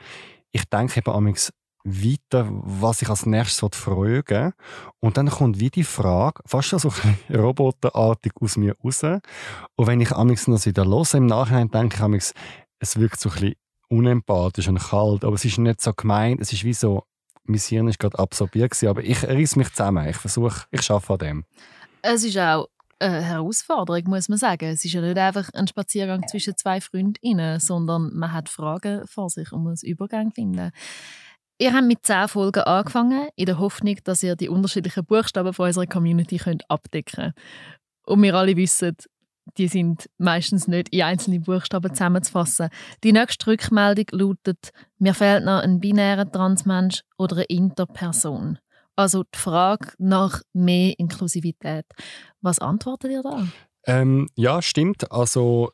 ich 0.52 0.64
denke 0.64 0.98
eben 0.98 1.10
amigs 1.10 1.52
weiter, 1.84 2.48
was 2.50 3.02
ich 3.02 3.08
als 3.08 3.26
nächstes 3.26 3.76
fragen 3.78 4.52
Und 4.98 5.16
dann 5.16 5.30
kommt 5.30 5.60
wie 5.60 5.70
die 5.70 5.84
Frage, 5.84 6.42
fast 6.46 6.70
so 6.70 6.90
ein 7.02 7.18
roboterartig 7.36 8.32
aus 8.40 8.56
mir 8.56 8.74
raus. 8.82 9.02
Und 9.02 9.86
wenn 9.86 10.00
ich 10.00 10.12
amigs 10.12 10.48
noch 10.48 10.64
wieder 10.66 10.84
los 10.84 11.14
im 11.14 11.26
Nachhinein 11.26 11.70
denke 11.70 11.96
ich 11.96 12.02
amigs, 12.02 12.34
es 12.78 12.98
wirkt 12.98 13.20
so 13.20 13.28
ein 13.28 13.34
bisschen 13.34 13.54
unempathisch 13.88 14.68
und 14.68 14.80
kalt, 14.80 15.24
aber 15.24 15.34
es 15.34 15.44
ist 15.44 15.58
nicht 15.58 15.80
so 15.80 15.92
gemeint, 15.92 16.40
es 16.40 16.52
ist 16.52 16.64
wie 16.64 16.74
so, 16.74 17.04
mein 17.44 17.60
Hirn 17.60 17.88
ist 17.88 18.00
gerade 18.00 18.18
absorbiert 18.18 18.72
gewesen, 18.72 18.88
aber 18.88 19.04
ich 19.04 19.22
reiß 19.22 19.54
mich 19.54 19.70
zusammen, 19.70 20.08
ich 20.08 20.16
versuche, 20.16 20.66
ich 20.72 20.82
schaffe 20.82 21.12
an 21.12 21.18
dem. 21.20 21.44
Es 22.02 22.24
ist 22.24 22.36
auch 22.36 22.66
eine 22.98 23.22
Herausforderung, 23.22 24.04
muss 24.06 24.28
man 24.28 24.38
sagen. 24.38 24.66
Es 24.66 24.84
ist 24.84 24.92
ja 24.92 25.00
nicht 25.00 25.18
einfach 25.18 25.48
ein 25.54 25.66
Spaziergang 25.66 26.26
zwischen 26.28 26.56
zwei 26.56 26.80
Freundinnen, 26.80 27.60
sondern 27.60 28.14
man 28.14 28.32
hat 28.32 28.48
Fragen 28.48 29.06
vor 29.06 29.28
sich 29.30 29.52
und 29.52 29.64
muss 29.64 29.82
Übergang 29.82 30.32
finden. 30.32 30.70
Ihr 31.58 31.72
habt 31.72 31.86
mit 31.86 32.04
zehn 32.04 32.28
Folgen 32.28 32.64
angefangen, 32.64 33.28
in 33.34 33.46
der 33.46 33.58
Hoffnung, 33.58 33.96
dass 34.04 34.22
ihr 34.22 34.36
die 34.36 34.48
unterschiedlichen 34.48 35.04
Buchstaben 35.04 35.54
von 35.54 35.66
unserer 35.66 35.86
Community 35.86 36.36
könnt 36.36 36.70
abdecken 36.70 37.32
könnt. 37.32 37.34
Und 38.04 38.22
wir 38.22 38.34
alle 38.34 38.56
wissen, 38.56 38.94
die 39.56 39.68
sind 39.68 40.10
meistens 40.18 40.68
nicht 40.68 40.90
in 40.90 41.02
einzelne 41.02 41.40
Buchstaben 41.40 41.94
zusammenzufassen. 41.94 42.68
Die 43.04 43.12
nächste 43.12 43.46
Rückmeldung 43.46 44.06
lautet, 44.10 44.70
mir 44.98 45.14
fehlt 45.14 45.44
noch 45.44 45.62
ein 45.62 45.80
binärer 45.80 46.30
Transmensch 46.30 47.02
oder 47.16 47.36
eine 47.36 47.44
Interperson. 47.44 48.58
Also 48.96 49.24
die 49.24 49.38
Frage 49.38 49.92
nach 49.98 50.42
mehr 50.52 50.98
Inklusivität. 50.98 51.84
Was 52.40 52.58
antwortet 52.58 53.12
ihr 53.12 53.22
da? 53.22 53.46
Ähm, 53.84 54.28
ja, 54.34 54.62
stimmt. 54.62 55.12
Also 55.12 55.72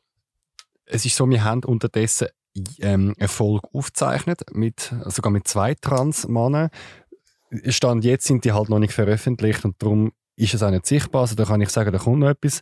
es 0.85 1.05
ist 1.05 1.15
so, 1.15 1.29
wir 1.29 1.43
haben 1.43 1.63
unterdessen 1.63 2.27
ähm, 2.79 3.15
eine 3.17 3.27
Folge 3.27 3.67
aufgezeichnet, 3.73 4.41
mit, 4.51 4.93
sogar 5.05 5.31
mit 5.31 5.47
zwei 5.47 5.73
Trans-Männern. 5.73 6.69
Stand 7.67 8.03
jetzt 8.03 8.25
sind 8.25 8.45
die 8.45 8.51
halt 8.51 8.69
noch 8.69 8.79
nicht 8.79 8.93
veröffentlicht 8.93 9.63
und 9.65 9.81
darum 9.81 10.11
ist 10.35 10.53
es 10.53 10.63
auch 10.63 10.71
nicht 10.71 10.85
sichtbar. 10.85 11.21
Also 11.21 11.35
da 11.35 11.45
kann 11.45 11.61
ich 11.61 11.69
sagen, 11.69 11.91
da 11.91 11.99
kommt 11.99 12.19
noch 12.19 12.29
etwas. 12.29 12.61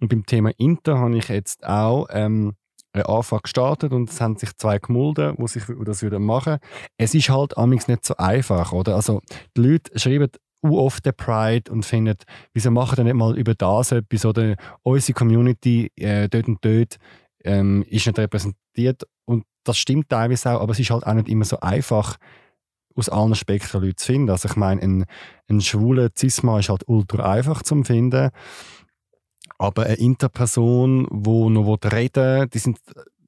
Und 0.00 0.08
beim 0.08 0.26
Thema 0.26 0.50
Inter 0.58 0.98
habe 0.98 1.16
ich 1.16 1.28
jetzt 1.28 1.64
auch 1.64 2.06
ähm, 2.10 2.54
eine 2.92 3.08
Anfrage 3.08 3.42
gestartet 3.42 3.92
und 3.92 4.10
es 4.10 4.20
haben 4.20 4.36
sich 4.36 4.54
zwei 4.56 4.78
gemulden, 4.78 5.36
die 5.38 5.48
sich 5.48 5.64
das 5.84 6.02
würden 6.02 6.24
machen. 6.24 6.58
Es 6.98 7.14
ist 7.14 7.30
halt 7.30 7.56
amigs 7.56 7.88
nicht 7.88 8.04
so 8.04 8.16
einfach, 8.16 8.72
oder? 8.72 8.94
Also 8.94 9.20
die 9.56 9.62
Leute 9.62 9.98
schreiben 9.98 10.28
oft 10.62 11.04
der 11.04 11.12
Pride 11.12 11.72
und 11.72 11.84
finden, 11.84 12.16
wieso 12.54 12.70
machen 12.70 12.98
wir 12.98 13.04
nicht 13.04 13.14
mal 13.14 13.36
über 13.36 13.54
das 13.54 13.92
etwas 13.92 14.24
oder 14.24 14.54
unsere 14.82 15.14
Community 15.14 15.90
äh, 15.96 16.28
dort 16.28 16.46
und 16.46 16.64
dort 16.64 16.96
ähm, 17.44 17.84
ist 17.88 18.06
nicht 18.06 18.18
repräsentiert 18.18 19.02
und 19.24 19.44
das 19.64 19.78
stimmt 19.78 20.08
teilweise 20.08 20.50
auch, 20.50 20.60
aber 20.60 20.72
es 20.72 20.78
ist 20.80 20.90
halt 20.90 21.06
auch 21.06 21.14
nicht 21.14 21.28
immer 21.28 21.44
so 21.44 21.58
einfach, 21.60 22.16
aus 22.94 23.08
allen 23.08 23.34
Spektren 23.34 23.82
Leute 23.82 23.96
zu 23.96 24.06
finden. 24.06 24.30
Also 24.30 24.48
ich 24.48 24.56
meine, 24.56 24.82
ein, 24.82 25.04
ein 25.48 25.60
schwuler 25.60 26.10
Cisma 26.16 26.58
ist 26.58 26.68
halt 26.68 26.86
ultra 26.86 27.30
einfach 27.30 27.62
zu 27.62 27.82
finden, 27.84 28.30
aber 29.62 29.84
eine 29.84 29.94
Interperson, 29.94 31.06
die 31.10 31.50
noch 31.50 31.78
reden 31.92 32.50
die 32.50 32.58
sind, 32.58 32.78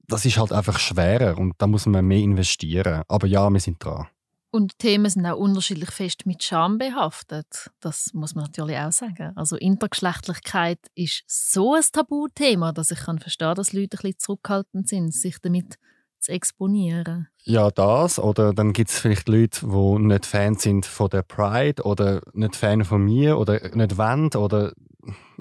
das 0.09 0.25
ist 0.25 0.37
halt 0.37 0.53
einfach 0.53 0.79
schwerer 0.79 1.39
und 1.39 1.55
da 1.59 1.67
muss 1.67 1.87
man 1.87 2.05
mehr 2.05 2.19
investieren. 2.19 3.03
Aber 3.09 3.27
ja, 3.27 3.49
wir 3.49 3.61
sind 3.61 3.83
dran. 3.83 4.09
Und 4.51 4.79
Themen 4.79 5.11
sind 5.11 5.27
auch 5.27 5.37
unterschiedlich 5.37 5.91
fest 5.91 6.27
mit 6.27 6.43
Scham 6.43 6.79
behaftet. 6.79 7.71
Das 7.81 8.11
muss 8.15 8.35
man 8.35 8.45
natürlich 8.45 8.77
auch 8.79 8.93
sagen. 8.93 9.33
Also 9.35 9.57
Intergeschlechtlichkeit 9.57 10.79
ist 10.95 11.25
so 11.27 11.75
ein 11.75 11.83
Tabuthema, 11.93 12.73
dass 12.73 12.91
ich 12.91 13.01
kann 13.01 13.19
verstehen, 13.19 13.55
dass 13.55 13.73
Leute 13.73 13.97
ein 13.97 14.03
bisschen 14.03 14.19
zurückhaltend 14.19 14.89
sind, 14.89 15.13
sich 15.13 15.39
damit 15.41 15.77
zu 16.21 16.33
exponieren. 16.33 17.29
Ja, 17.45 17.71
das. 17.71 18.19
Oder 18.19 18.53
dann 18.55 18.73
gibt 18.73 18.91
es 18.91 18.99
vielleicht 18.99 19.29
Leute, 19.29 19.67
die 19.67 20.03
nicht 20.03 20.27
Fan 20.27 20.57
sind 20.57 20.87
von 20.87 21.11
der 21.11 21.23
Pride 21.23 21.83
oder 21.83 22.23
nicht 22.33 22.57
Fan 22.57 22.85
von 22.85 23.05
mir 23.05 23.39
oder 23.39 23.61
nicht 23.75 23.99
wollen. 23.99 24.31
Oder 24.35 24.73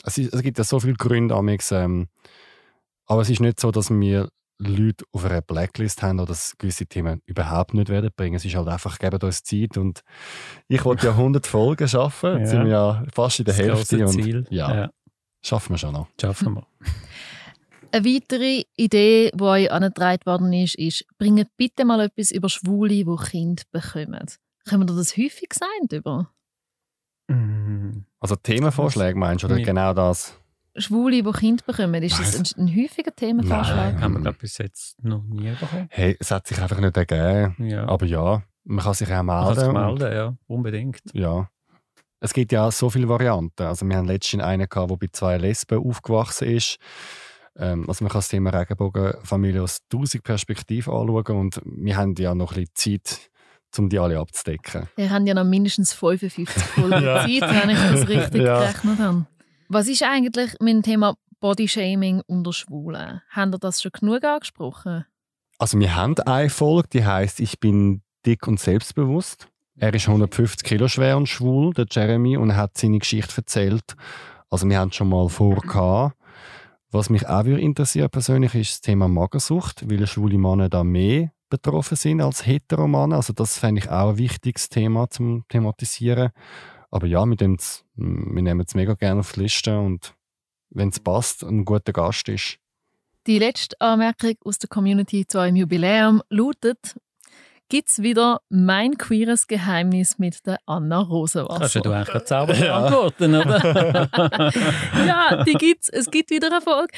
es, 0.04 0.18
ist, 0.18 0.34
es 0.34 0.42
gibt 0.42 0.58
ja 0.58 0.64
so 0.64 0.80
viele 0.80 0.94
Gründe, 0.94 1.36
amix, 1.36 1.72
ähm, 1.72 2.08
aber 3.06 3.22
es 3.22 3.30
ist 3.30 3.42
nicht 3.42 3.60
so, 3.60 3.72
dass 3.72 3.90
wir 3.90 4.30
Leute 4.60 5.04
auf 5.12 5.26
einer 5.26 5.42
Blacklist 5.42 6.02
haben 6.02 6.20
oder 6.20 6.28
dass 6.28 6.58
gewisse 6.58 6.86
Themen 6.86 7.22
überhaupt 7.26 7.74
nicht 7.74 7.90
werden 7.90 8.12
bringen. 8.16 8.36
Es 8.36 8.46
ist 8.46 8.56
halt 8.56 8.68
einfach, 8.68 9.00
geben 9.00 9.20
uns 9.22 9.44
Zeit 9.44 9.78
und 9.78 10.02
ich 10.68 10.84
wollte 10.86 11.08
ja 11.08 11.12
100 11.14 11.46
Folgen 11.46 11.88
schaffen. 11.88 12.40
Jetzt 12.40 12.52
sind 12.52 12.66
wir 12.66 12.72
ja 12.72 13.04
fast 13.14 13.40
in 13.40 13.46
der 13.46 13.56
das 13.56 13.66
Hälfte. 13.66 14.06
Ziel. 14.06 14.38
Und, 14.38 14.52
ja, 14.52 14.76
ja, 14.76 14.90
schaffen 15.42 15.74
wir 15.74 15.78
schon 15.78 15.94
noch. 15.94 16.08
Schaffen 16.20 16.56
wir. 16.56 16.68
Eine 17.92 18.06
weitere 18.06 18.64
Idee, 18.76 19.32
die 19.36 19.44
euch 19.44 19.72
angetragen 19.72 20.26
worden 20.26 20.54
ist, 20.54 20.76
ist, 20.76 21.06
bringt 21.20 21.48
bitte 21.58 21.86
mal 21.86 22.00
etwas 22.00 22.32
über 22.32 22.50
Schwule, 22.50 22.90
die 22.90 23.16
Kinder 23.30 23.64
bekommen. 23.72 24.26
Können 24.66 24.88
wir 24.88 24.96
das 24.96 25.16
häufig 25.18 25.54
sagen 25.54 25.88
über? 25.92 26.32
Mm. 27.28 28.06
Also 28.24 28.38
Themenvorschläge 28.38 29.20
meinst 29.20 29.44
du, 29.44 29.48
oder 29.48 29.60
genau 29.60 29.94
das? 29.94 30.40
Schwule, 30.78 31.22
die 31.22 31.32
Kinder 31.34 31.62
bekommen, 31.68 32.02
ist 32.04 32.18
das 32.18 32.56
ein, 32.58 32.64
ein 32.64 32.74
häufiger 32.74 33.14
Themenvorschlag? 33.14 33.96
Nein, 33.96 34.02
haben 34.02 34.24
wir 34.24 34.32
bis 34.32 34.60
jetzt 34.60 35.04
noch 35.04 35.22
nie 35.24 35.52
bekommen. 35.52 35.90
Hey, 35.90 36.16
es 36.18 36.32
hat 36.32 36.48
sich 36.48 36.58
einfach 36.62 36.80
nicht 36.80 36.96
ergeben. 36.96 37.54
Ja. 37.68 37.86
Aber 37.86 38.06
ja, 38.06 38.42
man 38.64 38.82
kann 38.82 38.94
sich 38.94 39.12
auch 39.12 39.24
melden. 39.24 39.28
Man 39.28 39.56
kann 39.56 39.66
sich 39.66 39.74
melden, 39.74 40.16
ja, 40.16 40.34
unbedingt. 40.48 41.02
Ja. 41.12 41.50
Es 42.22 42.32
gibt 42.32 42.54
ja 42.54 42.72
so 42.72 42.90
viele 42.90 43.10
Varianten. 43.10 43.64
Also 43.64 43.86
wir 43.86 43.98
haben 43.98 44.08
letztens 44.08 44.42
einen 44.42 44.70
gehabt, 44.70 44.90
der 44.90 44.96
bei 44.96 45.08
zwei 45.12 45.38
Lesben 45.38 45.86
aufgewachsen 45.86 46.48
ist. 46.48 46.78
Ähm, 47.58 47.84
also 47.90 48.06
man 48.06 48.10
kann 48.10 48.20
das 48.20 48.30
Thema 48.30 48.52
Regenbogenfamilie 48.52 49.62
aus 49.62 49.80
tausend 49.90 50.24
Perspektiven 50.24 50.94
anschauen 50.94 51.38
und 51.38 51.62
wir 51.66 51.98
haben 51.98 52.16
ja 52.18 52.34
noch 52.34 52.56
ein 52.56 52.68
bisschen 52.74 53.02
Zeit, 53.04 53.30
um 53.80 53.90
die 53.90 54.00
alle 54.00 54.20
abzudecken. 54.20 54.88
Wir 54.96 55.10
haben 55.10 55.26
ja 55.28 55.34
noch 55.34 55.44
mindestens 55.44 55.94
55 55.94 56.50
Folgen 56.50 57.04
ja. 57.04 57.22
Zeit, 57.22 57.64
wenn 57.64 57.70
ich 57.70 57.80
das 57.80 58.08
richtig 58.08 58.42
ja. 58.44 58.60
gerechnet 58.60 59.00
habe. 59.00 59.26
Was 59.70 59.88
ist 59.88 60.04
eigentlich 60.04 60.56
mit 60.60 60.74
dem 60.74 60.84
Thema 60.84 61.16
Bodyshaming 61.40 62.22
unter 62.28 62.54
Schwulen? 62.54 63.22
Haben 63.30 63.54
ihr 63.54 63.60
das 63.60 63.82
schon 63.82 63.92
genug 63.92 64.24
angesprochen? 64.24 65.06
Also 65.58 65.80
wir 65.80 65.96
haben 65.96 66.18
eine 66.20 66.50
Folge, 66.50 66.90
die 66.94 67.06
heißt 67.06 67.40
«Ich 67.40 67.60
bin 67.60 68.02
dick 68.26 68.48
und 68.48 68.60
selbstbewusst». 68.60 69.48
Er 69.76 69.94
ist 69.94 70.08
150 70.08 70.64
Kilo 70.64 70.88
schwer 70.88 71.18
und 71.18 71.28
schwul, 71.28 71.74
der 71.74 71.88
Jeremy, 71.90 72.38
und 72.38 72.52
er 72.52 72.58
hat 72.58 72.78
seine 72.78 73.00
Geschichte 73.00 73.38
erzählt. 73.38 73.96
Also 74.50 74.70
wir 74.70 74.78
haben 74.78 74.92
schon 74.92 75.10
mal 75.10 75.30
vor 75.30 76.14
was 76.94 77.10
mich 77.10 77.28
auch 77.28 77.44
interessiert 77.46 78.12
persönlich 78.12 78.54
ist 78.54 78.72
das 78.72 78.82
Thema 78.82 79.08
Magersucht, 79.08 79.90
weil 79.90 80.06
schwule 80.06 80.38
Männer 80.38 80.70
da 80.70 80.84
mehr 80.84 81.32
betroffen 81.54 81.96
sind 81.96 82.20
als 82.20 82.48
hetero 82.48 82.88
Männer. 82.88 83.18
Also 83.18 83.32
das 83.32 83.60
fände 83.60 83.80
ich 83.80 83.90
auch 83.90 84.10
ein 84.10 84.18
wichtiges 84.18 84.70
Thema 84.70 85.08
zum 85.12 85.46
thematisieren. 85.50 86.32
Aber 86.90 87.06
ja, 87.06 87.24
wir, 87.26 87.38
wir 87.38 88.42
nehmen 88.42 88.66
es 88.68 88.74
mega 88.74 88.96
gerne 88.96 89.20
auf 89.20 89.34
die 89.34 89.42
Liste 89.42 89.80
und 89.80 90.16
wenn 90.72 90.90
es 90.90 91.00
passt, 91.00 91.44
ein 91.44 91.64
guter 91.64 91.94
Gast 91.94 92.28
ist. 92.28 92.58
Die 93.28 93.38
letzte 93.38 93.80
Anmerkung 93.80 94.34
aus 94.44 94.58
der 94.58 94.68
Community 94.68 95.28
zu 95.28 95.38
eurem 95.38 95.56
Jubiläum 95.56 96.24
lautet, 96.30 97.00
gibt 97.74 97.90
es 97.90 98.04
wieder 98.04 98.40
mein 98.50 99.00
queeres 99.00 99.48
Geheimnis 99.48 100.20
mit 100.20 100.46
der 100.46 100.60
Anna 100.68 101.00
Rosenwasser. 101.00 101.60
Kannst 101.60 101.76
du 101.84 101.92
eigentlich 101.92 102.08
gerade 102.08 102.28
selber 102.28 102.54
beantworten, 102.54 103.34
oder? 103.34 104.10
ja, 105.08 105.44
die 105.44 105.54
gibt's. 105.54 105.90
Es 105.90 106.12
gibt 106.12 106.30
wieder 106.30 106.52
eine 106.52 106.62
Folge. 106.62 106.94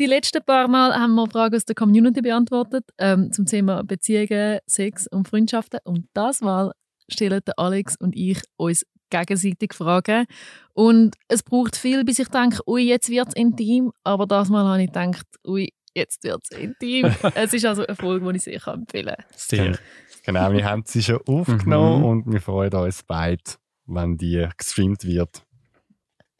Die 0.00 0.06
letzten 0.06 0.42
paar 0.42 0.66
Mal 0.66 0.92
haben 0.96 1.14
wir 1.14 1.30
Fragen 1.30 1.54
aus 1.54 1.64
der 1.64 1.76
Community 1.76 2.22
beantwortet 2.22 2.86
ähm, 2.98 3.30
zum 3.32 3.46
Thema 3.46 3.84
Beziehungen, 3.84 4.58
Sex 4.66 5.06
und 5.06 5.28
Freundschaften. 5.28 5.78
Und 5.84 6.08
das 6.12 6.40
Mal 6.40 6.72
stellen 7.08 7.42
Alex 7.56 7.94
und 7.94 8.16
ich 8.16 8.40
uns 8.56 8.84
gegenseitig 9.10 9.74
Fragen. 9.74 10.26
Und 10.72 11.14
es 11.28 11.44
braucht 11.44 11.76
viel, 11.76 12.04
bis 12.04 12.18
ich 12.18 12.30
denke, 12.30 12.58
ui, 12.66 12.82
jetzt 12.82 13.10
wird 13.10 13.28
es 13.28 13.34
intim. 13.34 13.92
Aber 14.02 14.26
das 14.26 14.48
Mal 14.48 14.64
habe 14.64 14.82
ich 14.82 14.92
gedacht, 14.92 15.24
ui, 15.46 15.68
jetzt 15.96 16.22
wird 16.22 16.42
es 16.48 16.56
intim. 16.56 17.12
es 17.34 17.52
ist 17.52 17.64
also 17.64 17.86
eine 17.86 17.96
Folge, 17.96 18.30
die 18.30 18.36
ich 18.36 18.44
sehr 18.44 18.66
empfehlen 18.68 19.14
kann. 19.16 19.24
Sehr. 19.34 19.78
Genau, 20.24 20.52
wir 20.52 20.64
haben 20.64 20.82
sie 20.86 21.02
schon 21.02 21.20
aufgenommen 21.26 22.00
mhm. 22.00 22.04
und 22.04 22.32
wir 22.32 22.40
freuen 22.40 22.74
uns 22.74 23.02
beide, 23.02 23.42
wenn 23.86 24.16
die 24.16 24.48
gestreamt 24.56 25.04
wird. 25.04 25.42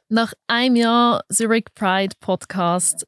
Nach 0.09 0.33
einem 0.47 0.77
Jahr 0.77 1.25
Zurich 1.29 1.67
Pride 1.75 2.15
Podcast 2.21 3.07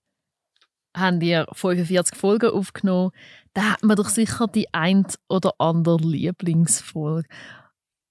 haben 0.97 1.21
wir 1.21 1.47
45 1.53 2.17
Folgen 2.17 2.51
aufgenommen. 2.51 3.11
Da 3.55 3.73
hat 3.73 3.83
man 3.83 3.97
doch 3.97 4.09
sicher 4.09 4.47
die 4.47 4.73
ein 4.73 5.07
oder 5.29 5.53
andere 5.59 5.99
Lieblingsfolge. 5.99 7.29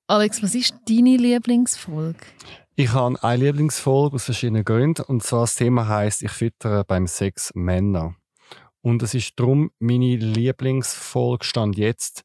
Alex, 0.07 0.41
was 0.41 0.55
ist 0.55 0.73
deine 0.87 1.17
Lieblingsfolge? 1.17 2.19
Ich 2.75 2.93
habe 2.93 3.21
eine 3.23 3.43
Lieblingsfolge 3.43 4.15
aus 4.15 4.25
verschiedenen 4.25 4.63
Gründen. 4.63 5.01
Und 5.01 5.23
zwar 5.23 5.41
das 5.41 5.55
Thema 5.55 5.87
heißt 5.87 6.23
Ich 6.23 6.31
füttere 6.31 6.85
beim 6.85 7.07
Sex 7.07 7.51
Männer. 7.55 8.15
Und 8.81 9.03
es 9.03 9.13
ist 9.13 9.39
darum 9.39 9.71
meine 9.79 10.15
Lieblingsfolge 10.15 11.43
stand 11.45 11.77
jetzt, 11.77 12.23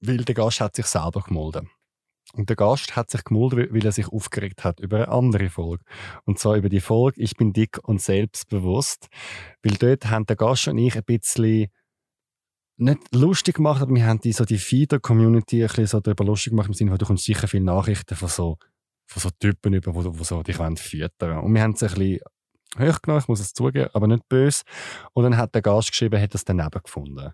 weil 0.00 0.18
der 0.18 0.34
Gast 0.34 0.60
hat 0.60 0.76
sich 0.76 0.86
selber 0.86 1.22
gemolden. 1.22 1.70
Und 2.34 2.48
der 2.48 2.56
Gast 2.56 2.96
hat 2.96 3.10
sich 3.10 3.24
gemuldet, 3.24 3.72
weil 3.74 3.84
er 3.84 3.92
sich 3.92 4.08
aufgeregt 4.08 4.64
hat 4.64 4.80
über 4.80 4.96
eine 4.96 5.08
andere 5.08 5.50
Folge. 5.50 5.84
Und 6.24 6.38
zwar 6.38 6.56
über 6.56 6.70
die 6.70 6.80
Folge 6.80 7.20
Ich 7.20 7.36
bin 7.36 7.52
dick 7.52 7.78
und 7.82 8.00
selbstbewusst. 8.00 9.08
Weil 9.62 9.74
dort 9.74 10.08
haben 10.08 10.24
der 10.26 10.36
Gast 10.36 10.68
und 10.68 10.78
ich 10.78 10.96
ein 10.96 11.04
bisschen 11.04 11.68
nicht 12.78 13.14
lustig 13.14 13.56
gemacht, 13.56 13.82
aber 13.82 13.94
wir 13.94 14.06
haben 14.06 14.20
die, 14.20 14.32
so 14.32 14.44
die 14.44 14.58
Feeder-Community 14.58 15.62
ein 15.62 15.68
bisschen 15.68 15.86
so 15.86 16.00
darüber 16.00 16.24
lustig 16.24 16.52
gemacht, 16.52 16.68
im 16.68 16.74
Sinne 16.74 16.90
von, 16.90 16.98
du 16.98 17.06
kommst 17.06 17.24
sicher 17.24 17.46
viele 17.46 17.64
Nachrichten 17.64 18.16
von 18.16 18.28
so, 18.28 18.58
von 19.06 19.20
so 19.20 19.30
Typen 19.38 19.74
über, 19.74 19.92
die, 19.92 20.24
so 20.24 20.42
dich 20.42 20.56
füttern 20.56 21.38
Und 21.38 21.54
wir 21.54 21.62
haben 21.62 21.72
es 21.72 21.82
ein 21.82 21.90
bisschen 21.90 22.20
hochgenommen, 22.78 23.22
ich 23.22 23.28
muss 23.28 23.40
es 23.40 23.52
zugeben, 23.52 23.90
aber 23.92 24.06
nicht 24.06 24.28
böse. 24.28 24.62
Und 25.12 25.24
dann 25.24 25.36
hat 25.36 25.54
der 25.54 25.62
Gast 25.62 25.90
geschrieben, 25.90 26.20
hat 26.20 26.34
das 26.34 26.44
daneben 26.44 26.82
gefunden. 26.82 27.32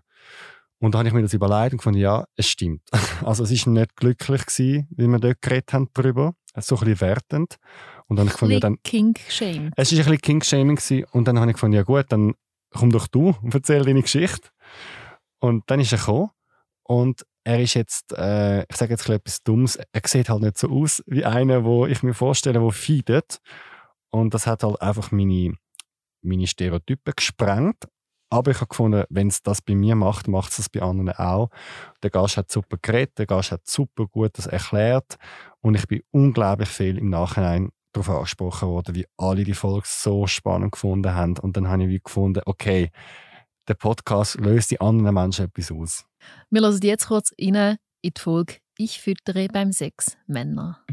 Und 0.79 0.93
dann 0.93 0.99
habe 0.99 1.09
ich 1.09 1.13
mir 1.13 1.21
das 1.21 1.33
überlegt 1.33 1.73
und 1.73 1.79
gefunden, 1.79 1.99
ja, 1.99 2.25
es 2.35 2.47
stimmt. 2.47 2.81
Also 3.23 3.43
es 3.43 3.65
war 3.65 3.73
nicht 3.73 3.95
glücklich 3.95 4.45
gewesen, 4.45 4.87
wie 4.91 5.07
wir 5.07 5.19
dort 5.19 5.41
geredet 5.41 5.73
haben 5.73 5.89
darüber. 5.93 6.33
So 6.57 6.75
ein 6.75 6.79
bisschen 6.79 7.01
wertend. 7.01 7.57
Und 8.07 8.15
dann 8.15 8.25
habe 8.25 8.29
ich 8.29 8.33
gefunden, 8.33 8.53
ja, 8.53 8.59
dann... 8.59 8.77
King-Shame. 8.83 9.71
Es 9.75 9.91
war 9.91 9.99
ein 9.99 10.05
bisschen 10.05 10.21
King-Shaming 10.21 10.79
und 11.11 11.27
dann 11.27 11.39
habe 11.39 11.51
ich 11.51 11.55
gefunden, 11.55 11.75
ja 11.75 11.83
gut, 11.83 12.05
dann 12.09 12.33
komm 12.71 12.91
doch 12.91 13.07
du 13.07 13.35
und 13.41 13.53
erzähl 13.53 13.83
deine 13.83 14.01
Geschichte. 14.01 14.49
Und 15.39 15.63
dann 15.67 15.79
ist 15.79 15.91
er 15.91 15.97
gekommen 15.97 16.29
und 16.83 17.25
er 17.43 17.61
ist 17.61 17.73
jetzt, 17.73 18.13
äh, 18.13 18.63
ich 18.63 18.75
sage 18.75 18.91
jetzt 18.91 19.07
etwas 19.09 19.43
Dummes, 19.43 19.75
er 19.75 20.01
sieht 20.05 20.29
halt 20.29 20.41
nicht 20.41 20.57
so 20.57 20.69
aus 20.69 21.03
wie 21.07 21.25
einer, 21.25 21.63
wo 21.63 21.85
ich 21.85 22.03
mir 22.03 22.13
vorstelle, 22.13 22.59
der 22.59 22.71
feedet. 22.71 23.39
Und 24.11 24.33
das 24.33 24.47
hat 24.47 24.63
halt 24.63 24.81
einfach 24.81 25.11
meine, 25.11 25.53
meine 26.21 26.47
Stereotypen 26.47 27.13
gesprengt. 27.15 27.87
Aber 28.31 28.51
ich 28.51 28.57
habe 28.57 28.67
gefunden, 28.67 29.05
wenn 29.09 29.27
es 29.27 29.41
das 29.41 29.61
bei 29.61 29.73
mir 29.73 29.95
macht, 29.95 30.27
macht 30.27 30.51
es 30.51 30.57
das 30.57 30.69
bei 30.69 30.81
anderen 30.81 31.13
auch. 31.13 31.49
Der 32.03 32.11
Gast 32.11 32.37
hat 32.37 32.51
super 32.51 32.77
geredet, 32.79 33.17
der 33.17 33.25
Gast 33.25 33.51
hat 33.51 33.67
super 33.67 34.05
gut 34.05 34.37
das 34.37 34.45
erklärt 34.45 35.17
und 35.61 35.73
ich 35.73 35.87
bin 35.87 36.03
unglaublich 36.11 36.69
viel 36.69 36.99
im 36.99 37.09
Nachhinein 37.09 37.69
darauf 37.91 38.09
angesprochen 38.09 38.69
worden, 38.69 38.93
wie 38.93 39.07
alle 39.17 39.43
die 39.43 39.55
Folge 39.55 39.87
so 39.87 40.27
spannend 40.27 40.73
gefunden 40.73 41.13
haben. 41.13 41.37
Und 41.39 41.57
dann 41.57 41.67
habe 41.69 41.83
ich 41.83 41.89
wie 41.89 41.99
gefunden, 41.99 42.41
okay, 42.45 42.91
der 43.67 43.73
Podcast 43.73 44.39
löst 44.39 44.71
die 44.71 44.79
anderen 44.79 45.13
Menschen 45.15 45.45
etwas 45.45 45.71
aus. 45.71 46.05
Wir 46.49 46.61
lassen 46.61 46.85
jetzt 46.85 47.07
kurz 47.07 47.33
rein 47.39 47.77
in 48.01 48.11
die 48.15 48.19
Folge 48.19 48.57
Ich 48.77 48.99
füttere 49.01 49.47
beim 49.47 49.71
Sex 49.71 50.17
Männer. 50.27 50.83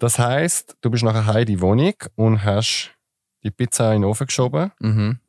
Das 0.00 0.18
heißt, 0.18 0.78
du 0.80 0.90
bist 0.90 1.04
nachher 1.04 1.26
heim 1.26 1.42
in 1.42 1.46
die 1.46 1.60
Wohnung 1.60 1.94
und 2.16 2.42
hast 2.42 2.90
die 3.44 3.50
Pizza 3.50 3.92
in 3.92 4.00
den 4.00 4.10
Ofen 4.10 4.26
geschoben. 4.26 4.72
Mhm. 4.80 5.20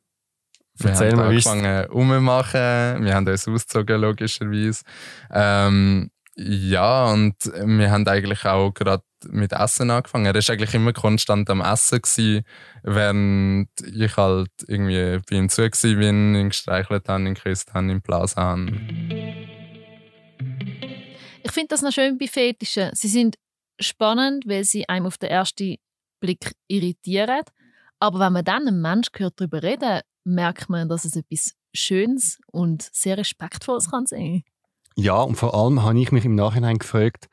Wir 0.78 0.90
Erzähl 0.90 1.10
haben 1.12 1.18
mal, 1.18 1.28
angefangen 1.28 1.86
umzumachen. 1.90 3.04
Wir 3.04 3.14
haben 3.14 3.28
uns 3.28 3.46
ausgezogen, 3.46 4.00
logischerweise. 4.00 4.82
Ähm, 5.30 6.10
ja, 6.36 7.04
und 7.12 7.34
wir 7.44 7.90
haben 7.90 8.08
eigentlich 8.08 8.46
auch 8.46 8.72
gerade 8.72 9.02
mit 9.28 9.52
Essen 9.52 9.90
angefangen. 9.90 10.24
Er 10.24 10.34
war 10.34 10.50
eigentlich 10.50 10.72
immer 10.72 10.94
konstant 10.94 11.50
am 11.50 11.60
Essen, 11.60 12.00
gewesen, 12.00 12.42
während 12.82 13.68
ich 13.84 14.16
halt 14.16 14.50
irgendwie 14.66 15.20
bei 15.28 15.36
ihm 15.36 15.50
zu 15.50 15.62
war, 15.62 16.02
ihn 16.02 16.48
gestreichelt 16.48 17.08
habe, 17.08 17.24
ihn 17.24 17.34
geküsst 17.34 17.74
habe, 17.74 17.88
ihn 17.88 17.96
geblasen 17.96 18.42
habe. 18.42 18.72
Ich 21.44 21.52
finde 21.52 21.68
das 21.68 21.82
noch 21.82 21.92
schön 21.92 22.16
bei 22.16 22.26
Fetischen. 22.26 22.90
Sie 22.94 23.08
sind 23.08 23.36
spannend, 23.82 24.44
weil 24.46 24.64
sie 24.64 24.88
einem 24.88 25.06
auf 25.06 25.18
den 25.18 25.30
ersten 25.30 25.76
Blick 26.20 26.54
irritieren. 26.68 27.42
Aber 27.98 28.18
wenn 28.20 28.32
man 28.32 28.44
dann 28.44 28.66
einem 28.66 28.80
Menschen 28.80 29.18
hört 29.18 29.40
darüber 29.40 29.62
reden, 29.62 30.00
merkt 30.24 30.68
man, 30.68 30.88
dass 30.88 31.04
es 31.04 31.16
etwas 31.16 31.54
Schönes 31.74 32.38
und 32.46 32.88
sehr 32.92 33.18
Respektvolles 33.18 33.90
kann 33.90 34.06
sein. 34.06 34.42
Ja, 34.96 35.22
und 35.22 35.36
vor 35.36 35.54
allem 35.54 35.82
habe 35.82 35.98
ich 36.00 36.12
mich 36.12 36.24
im 36.24 36.34
Nachhinein 36.34 36.78
gefragt, 36.78 37.28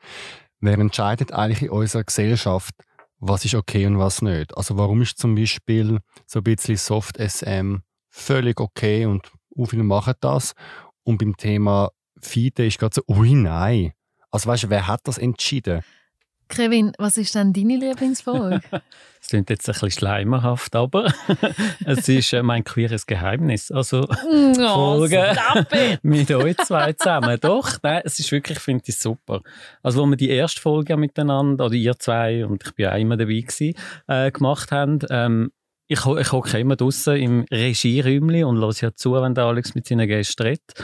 wer 0.60 0.78
entscheidet 0.78 1.32
eigentlich 1.32 1.62
in 1.62 1.70
unserer 1.70 2.04
Gesellschaft, 2.04 2.74
was 3.18 3.44
ist 3.44 3.54
okay 3.54 3.86
und 3.86 3.98
was 3.98 4.22
nicht? 4.22 4.56
Also 4.56 4.78
warum 4.78 5.02
ist 5.02 5.18
zum 5.18 5.34
Beispiel 5.34 6.00
so 6.26 6.40
ein 6.40 6.44
bisschen 6.44 6.76
Soft-SM 6.76 7.82
völlig 8.08 8.60
okay 8.60 9.04
und 9.06 9.30
viele 9.66 9.82
machen 9.82 10.14
das 10.20 10.54
und 11.02 11.18
beim 11.18 11.36
Thema 11.36 11.90
Feeden 12.18 12.66
ist 12.66 12.78
gerade 12.78 12.94
so, 12.94 13.02
ui 13.08 13.34
nein. 13.34 13.92
Also 14.30 14.48
weißt 14.48 14.64
du, 14.64 14.70
wer 14.70 14.86
hat 14.86 15.00
das 15.04 15.18
entschieden? 15.18 15.82
Kevin, 16.50 16.92
was 16.98 17.16
ist 17.16 17.34
denn 17.34 17.52
deine 17.52 17.76
Lieblingsfolge? 17.76 18.60
Es 19.22 19.28
klingt 19.28 19.50
jetzt 19.50 19.68
ein 19.68 19.74
bisschen 19.74 19.90
schleimerhaft, 19.90 20.74
aber 20.74 21.12
es 21.84 22.08
ist 22.08 22.32
äh, 22.32 22.42
mein 22.42 22.64
queeres 22.64 23.04
Geheimnis. 23.06 23.70
Also 23.70 24.08
oh, 24.08 24.54
Folge 24.54 25.36
mit 26.02 26.30
euch 26.30 26.56
zwei 26.56 26.94
zusammen. 26.94 27.38
Doch, 27.38 27.76
nein, 27.82 28.00
es 28.04 28.18
ist 28.18 28.32
wirklich, 28.32 28.58
finde 28.58 28.82
ich 28.86 28.98
super. 28.98 29.42
Also 29.82 30.02
wo 30.02 30.06
wir 30.06 30.16
die 30.16 30.30
erste 30.30 30.62
Folge 30.62 30.96
miteinander, 30.96 31.66
oder 31.66 31.74
ihr 31.74 31.98
zwei, 31.98 32.46
und 32.46 32.64
ich 32.66 32.74
bin 32.74 32.86
auch 32.86 32.96
immer 32.96 33.18
dabei 33.18 33.40
gewesen, 33.40 33.74
äh, 34.08 34.30
gemacht 34.30 34.72
haben, 34.72 35.00
ähm, 35.10 35.52
ich, 35.86 36.06
ich 36.06 36.32
hocke 36.32 36.58
immer 36.58 36.76
draußen 36.76 37.16
im 37.16 37.44
Regieräumchen 37.50 38.44
und 38.44 38.58
höre 38.58 38.72
ja 38.80 38.94
zu, 38.94 39.12
wenn 39.12 39.34
der 39.34 39.44
Alex 39.44 39.74
mit 39.74 39.86
seinen 39.86 40.08
Gästen 40.08 40.42
redet. 40.44 40.74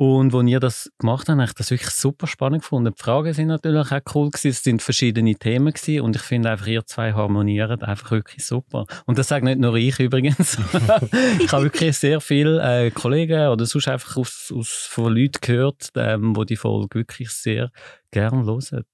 Und 0.00 0.32
als 0.32 0.48
ihr 0.48 0.60
das 0.60 0.92
gemacht 0.98 1.28
habt, 1.28 1.40
habe 1.40 1.44
ich 1.44 1.54
das 1.54 1.72
wirklich 1.72 1.90
super 1.90 2.28
spannend 2.28 2.62
gefunden. 2.62 2.94
Die 2.96 3.02
Fragen 3.02 3.32
sind 3.32 3.48
natürlich 3.48 3.90
auch 3.90 4.14
cool 4.14 4.30
gewesen. 4.30 4.50
Es 4.50 4.62
sind 4.62 4.80
verschiedene 4.80 5.34
Themen 5.34 5.72
gewesen. 5.72 6.02
Und 6.02 6.14
ich 6.14 6.22
finde 6.22 6.50
einfach, 6.50 6.68
ihr 6.68 6.86
zwei 6.86 7.14
harmonieren 7.14 7.82
einfach 7.82 8.12
wirklich 8.12 8.46
super. 8.46 8.86
Und 9.06 9.18
das 9.18 9.26
sage 9.26 9.44
nicht 9.44 9.58
nur 9.58 9.74
ich 9.74 9.98
übrigens. 9.98 10.56
ich 11.40 11.50
habe 11.50 11.64
wirklich 11.64 11.98
sehr 11.98 12.20
viele 12.20 12.62
äh, 12.62 12.92
Kollegen 12.92 13.48
oder 13.48 13.66
sonst 13.66 13.88
einfach 13.88 14.16
aus, 14.16 14.52
aus, 14.56 14.86
von 14.88 15.12
Leuten 15.12 15.40
gehört, 15.40 15.90
ähm, 15.96 16.32
die 16.32 16.46
die 16.46 16.56
Folge 16.56 17.00
wirklich 17.00 17.30
sehr 17.30 17.72
gerne 18.12 18.44
hören. 18.46 18.84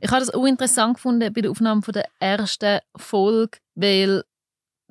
Ich 0.00 0.10
habe 0.10 0.20
das 0.20 0.32
auch 0.32 0.46
interessant 0.46 0.94
gefunden 0.94 1.30
bei 1.30 1.42
der 1.42 1.50
Aufnahme 1.50 1.82
von 1.82 1.92
der 1.92 2.06
ersten 2.20 2.78
Folge, 2.96 3.58
weil 3.74 4.22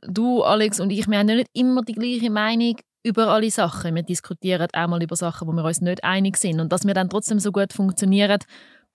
du, 0.01 0.43
Alex 0.43 0.79
und 0.79 0.91
ich, 0.91 1.07
wir 1.07 1.17
haben 1.17 1.29
ja 1.29 1.36
nicht 1.36 1.49
immer 1.53 1.81
die 1.81 1.93
gleiche 1.93 2.29
Meinung 2.29 2.75
über 3.03 3.27
alle 3.27 3.51
Sachen. 3.51 3.95
Wir 3.95 4.03
diskutieren 4.03 4.67
auch 4.73 4.87
mal 4.87 5.03
über 5.03 5.15
Sachen, 5.15 5.47
wo 5.47 5.51
wir 5.51 5.63
uns 5.63 5.81
nicht 5.81 6.03
einig 6.03 6.37
sind. 6.37 6.59
Und 6.59 6.71
dass 6.71 6.85
wir 6.85 6.93
dann 6.93 7.09
trotzdem 7.09 7.39
so 7.39 7.51
gut 7.51 7.73
funktionieren 7.73 8.39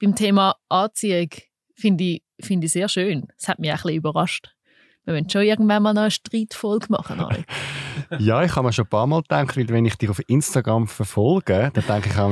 beim 0.00 0.14
Thema 0.14 0.56
Anziehung, 0.68 1.28
finde 1.74 2.04
ich, 2.04 2.22
find 2.40 2.64
ich 2.64 2.72
sehr 2.72 2.88
schön. 2.88 3.28
Das 3.38 3.48
hat 3.48 3.58
mich 3.58 3.70
auch 3.70 3.76
ein 3.76 3.82
bisschen 3.82 3.96
überrascht. 3.96 4.54
Wir 5.04 5.14
wollen 5.14 5.30
schon 5.30 5.42
irgendwann 5.42 5.82
mal 5.82 5.94
noch 5.94 6.02
eine 6.02 6.10
Streitfolge 6.10 6.88
machen. 6.90 7.18
ja, 8.18 8.42
ich 8.42 8.54
habe 8.54 8.66
mir 8.66 8.72
schon 8.74 8.84
ein 8.84 8.90
paar 8.90 9.06
Mal 9.06 9.22
gedacht, 9.22 9.56
weil 9.56 9.68
wenn 9.70 9.86
ich 9.86 9.96
dich 9.96 10.10
auf 10.10 10.20
Instagram 10.26 10.86
verfolge, 10.86 11.70
dann 11.72 11.84
denke 11.86 12.10
ich 12.10 12.18
auch 12.18 12.30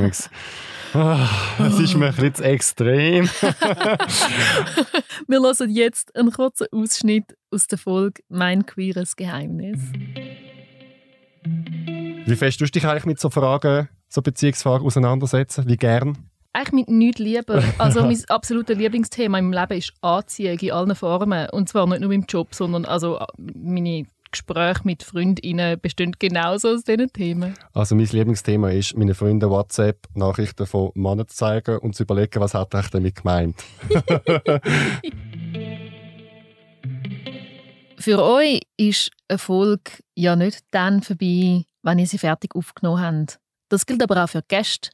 oh, 0.94 1.18
das 1.58 1.80
ist 1.80 1.94
mir 1.94 2.08
ein 2.08 2.14
bisschen 2.14 2.34
zu 2.34 2.44
extrem. 2.44 3.30
Wir 5.26 5.40
hören 5.40 5.70
jetzt 5.70 6.14
einen 6.14 6.30
kurzen 6.30 6.66
Ausschnitt 6.70 7.34
aus 7.50 7.66
der 7.66 7.78
Folge 7.78 8.22
Mein 8.28 8.66
queeres 8.66 9.16
Geheimnis. 9.16 9.80
Wie 12.26 12.36
fest 12.36 12.60
du 12.60 12.64
dich 12.64 12.86
eigentlich 12.86 13.06
mit 13.06 13.20
so 13.20 13.30
Fragen, 13.30 13.88
so 14.08 14.22
Beziehungsfragen 14.22 14.86
auseinandersetzen? 14.86 15.68
Wie 15.68 15.76
gern? 15.76 16.18
Eigentlich 16.52 16.72
mit 16.72 16.88
nichts 16.88 17.20
lieber. 17.20 17.62
Also 17.78 18.02
mein 18.02 18.20
absolutes 18.28 18.76
Lieblingsthema 18.76 19.38
im 19.38 19.52
Leben 19.52 19.78
ist 19.78 19.92
Anziehung 20.00 20.58
in 20.58 20.72
allen 20.72 20.94
Formen. 20.94 21.48
Und 21.50 21.68
zwar 21.68 21.86
nicht 21.86 22.00
nur 22.00 22.12
im 22.12 22.24
Job, 22.28 22.54
sondern 22.54 22.84
also 22.84 23.20
meine 23.36 24.06
Gespräche 24.30 24.80
mit 24.84 25.02
Freundinnen 25.02 25.78
bestehen 25.80 26.12
genauso 26.18 26.70
aus 26.70 26.82
diesen 26.82 27.12
Themen. 27.12 27.54
Also 27.72 27.94
mein 27.94 28.06
Lieblingsthema 28.06 28.70
ist, 28.70 28.96
meine 28.96 29.14
Freunde 29.14 29.50
WhatsApp 29.50 30.06
Nachrichten 30.14 30.66
von 30.66 30.90
Männern 30.94 31.28
zu 31.28 31.36
zeigen 31.36 31.78
und 31.78 31.94
zu 31.94 32.02
überlegen, 32.02 32.40
was 32.40 32.54
hat 32.54 32.74
er 32.74 32.84
damit 32.90 33.16
gemeint. 33.16 33.56
Für 37.98 38.22
euch 38.22 38.60
ist 38.76 39.10
eine 39.28 39.38
Folge 39.38 39.92
ja 40.14 40.36
nicht 40.36 40.60
dann 40.70 41.02
vorbei, 41.02 41.64
wenn 41.82 41.98
ihr 41.98 42.06
sie 42.06 42.18
fertig 42.18 42.54
aufgenommen 42.54 43.00
habt. 43.02 43.38
Das 43.68 43.86
gilt 43.86 44.02
aber 44.02 44.22
auch 44.22 44.28
für 44.28 44.42
Gäste. 44.42 44.90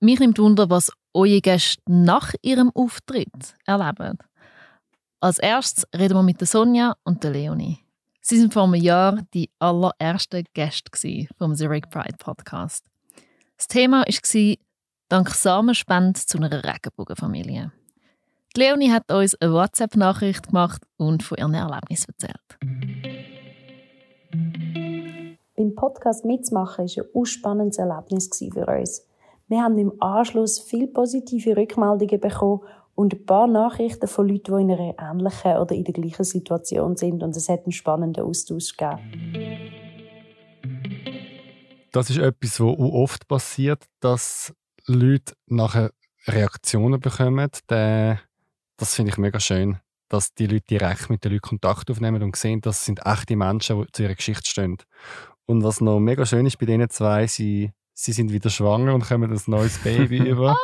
Mich 0.00 0.20
nimmt 0.20 0.38
Wunder, 0.38 0.68
was 0.70 0.92
eure 1.14 1.40
Gäste 1.40 1.82
nach 1.86 2.34
ihrem 2.42 2.70
Auftritt 2.74 3.56
erleben. 3.66 4.18
Als 5.20 5.38
erstes 5.38 5.86
reden 5.94 6.14
wir 6.14 6.22
mit 6.22 6.40
der 6.40 6.48
Sonja 6.48 6.96
und 7.04 7.22
der 7.22 7.30
Leonie. 7.30 7.78
Sie 8.20 8.38
sind 8.38 8.52
vor 8.52 8.64
einem 8.64 8.74
Jahr 8.74 9.20
die 9.34 9.50
allerersten 9.58 10.44
Gäste 10.54 10.90
vom 11.36 11.54
Zurich 11.54 11.88
Pride 11.90 12.16
Podcast. 12.18 12.84
Das 13.56 13.68
Thema 13.68 14.04
war 14.04 14.56
«Dank 15.08 15.30
Samenspende 15.30 16.20
zu 16.20 16.38
einer 16.38 16.64
Regenbogenfamilie». 16.64 17.72
Leonie 18.56 18.90
hat 18.90 19.10
uns 19.10 19.34
eine 19.36 19.52
WhatsApp-Nachricht 19.52 20.48
gemacht 20.48 20.82
und 20.96 21.22
von 21.22 21.38
ihren 21.38 21.54
Erlebnissen 21.54 22.08
erzählt. 22.08 22.58
Beim 25.54 25.74
Podcast 25.74 26.24
mitzumachen 26.24 26.86
war 26.86 27.04
ein 27.14 27.26
spannendes 27.26 27.76
Erlebnis 27.76 28.30
für 28.30 28.66
uns. 28.66 29.06
Wir 29.48 29.62
haben 29.62 29.76
im 29.76 29.92
Anschluss 30.00 30.58
viele 30.58 30.86
positive 30.86 31.54
Rückmeldungen 31.54 32.20
bekommen 32.20 32.62
und 32.94 33.12
ein 33.12 33.26
paar 33.26 33.46
Nachrichten 33.46 34.08
von 34.08 34.28
Leuten, 34.28 34.56
die 34.56 34.62
in 34.62 34.70
einer 34.70 34.94
ähnlichen 34.98 35.56
oder 35.58 35.74
in 35.74 35.84
der 35.84 35.92
gleichen 35.92 36.24
Situation 36.24 36.96
sind 36.96 37.22
und 37.22 37.36
es 37.36 37.50
hat 37.50 37.64
einen 37.64 37.72
spannenden 37.72 38.24
Austausch 38.24 38.74
gegeben. 38.74 39.12
Das 41.92 42.08
ist 42.08 42.18
etwas, 42.18 42.58
was 42.58 42.78
oft 42.78 43.28
passiert, 43.28 43.84
dass 44.00 44.54
Leute 44.86 45.34
nachher 45.46 45.90
Reaktionen 46.26 46.98
bekommen, 46.98 47.50
das 47.66 48.94
finde 48.94 49.10
ich 49.10 49.18
mega 49.18 49.38
schön, 49.38 49.76
dass 50.08 50.32
die 50.32 50.46
Leute 50.46 50.64
direkt 50.70 51.10
mit 51.10 51.24
den 51.24 51.32
Leuten 51.32 51.42
Kontakt 51.42 51.90
aufnehmen 51.90 52.22
und 52.22 52.36
sehen, 52.36 52.62
das 52.62 52.84
sind 52.84 53.04
echte 53.04 53.36
Menschen, 53.36 53.82
die 53.82 53.92
zu 53.92 54.02
ihrer 54.02 54.14
Geschichte 54.14 54.48
stehen. 54.48 54.78
Und 55.46 55.64
was 55.64 55.80
noch 55.80 55.98
mega 56.00 56.24
schön 56.24 56.46
ist 56.46 56.58
bei 56.58 56.66
diesen 56.66 56.88
zwei, 56.90 57.26
sie, 57.26 57.72
sie 57.94 58.12
sind 58.12 58.32
wieder 58.32 58.50
schwanger 58.50 58.94
und 58.94 59.04
kommen 59.04 59.32
ein 59.32 59.40
neues 59.46 59.78
Baby 59.78 60.18
über. 60.28 60.56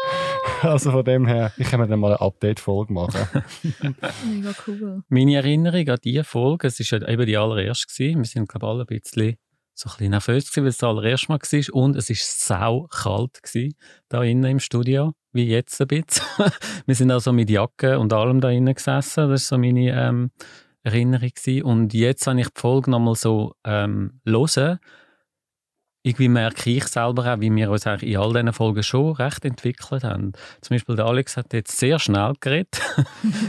Also 0.62 0.90
von 0.90 1.04
dem 1.04 1.26
her, 1.26 1.52
ich 1.56 1.68
kann 1.68 1.80
mir 1.80 1.86
dann 1.86 2.00
mal 2.00 2.12
eine 2.12 2.20
Update-Folge 2.20 2.92
machen. 2.92 3.28
Mega 4.24 4.52
cool. 4.66 5.02
Meine 5.08 5.36
Erinnerung 5.36 5.88
an 5.88 5.98
diese 6.02 6.24
Folge, 6.24 6.66
es 6.66 6.80
war 6.80 7.00
ja 7.00 7.08
eben 7.08 7.26
die 7.26 7.36
allererste. 7.36 7.86
Gewesen. 7.86 8.18
Wir 8.18 8.24
sind, 8.24 8.48
glaube 8.48 8.66
ich, 8.66 8.70
alle 8.70 8.82
ein 8.82 8.86
bisschen 8.86 9.36
so 9.78 9.88
ein 9.88 9.92
bisschen 9.92 10.10
nervös 10.10 10.50
gewesen, 10.50 10.64
weil 10.64 10.70
es 10.70 10.78
das 10.78 10.88
allererste 10.88 11.28
Mal 11.28 11.38
war. 11.38 11.74
Und 11.74 11.96
es 11.96 12.08
war 12.08 12.16
sau 12.18 12.88
kalt 12.90 13.42
gewesen, 13.42 13.74
da 14.08 14.24
innen 14.24 14.50
im 14.50 14.58
Studio, 14.58 15.12
wie 15.32 15.44
jetzt 15.44 15.80
ein 15.80 15.86
bisschen. 15.86 16.24
wir 16.86 16.94
sind 16.94 17.10
also 17.10 17.32
mit 17.32 17.48
Jacke 17.48 17.98
und 17.98 18.12
allem 18.12 18.40
da 18.40 18.50
innen 18.50 18.74
gesessen. 18.74 19.28
Das 19.28 19.30
war 19.30 19.38
so 19.38 19.58
meine 19.58 19.92
ähm, 19.92 20.30
Erinnerung. 20.82 21.30
Gewesen. 21.34 21.62
Und 21.62 21.94
jetzt, 21.94 22.26
wenn 22.26 22.38
ich 22.38 22.48
die 22.48 22.60
Folge 22.60 22.90
nochmal 22.90 23.14
so 23.14 23.54
ähm, 23.64 24.20
höre, 24.24 24.78
irgendwie 26.02 26.28
merke 26.28 26.70
ich 26.70 26.84
selber 26.84 27.34
auch, 27.34 27.40
wie 27.40 27.54
wir 27.54 27.70
uns 27.70 27.86
eigentlich 27.86 28.12
in 28.12 28.18
all 28.18 28.32
diesen 28.32 28.52
Folgen 28.52 28.82
schon 28.82 29.12
recht 29.16 29.44
entwickelt 29.44 30.04
haben. 30.04 30.32
Zum 30.60 30.74
Beispiel 30.74 30.96
der 30.96 31.06
Alex 31.06 31.36
hat 31.36 31.52
jetzt 31.52 31.76
sehr 31.76 31.98
schnell 31.98 32.32
geredet. 32.40 32.80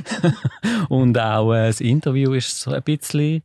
und 0.89 1.18
auch 1.18 1.54
äh, 1.54 1.68
das 1.68 1.80
Interview 1.80 2.34
ist 2.34 2.60
so 2.60 2.72
ein 2.72 2.84
bisschen, 2.84 3.44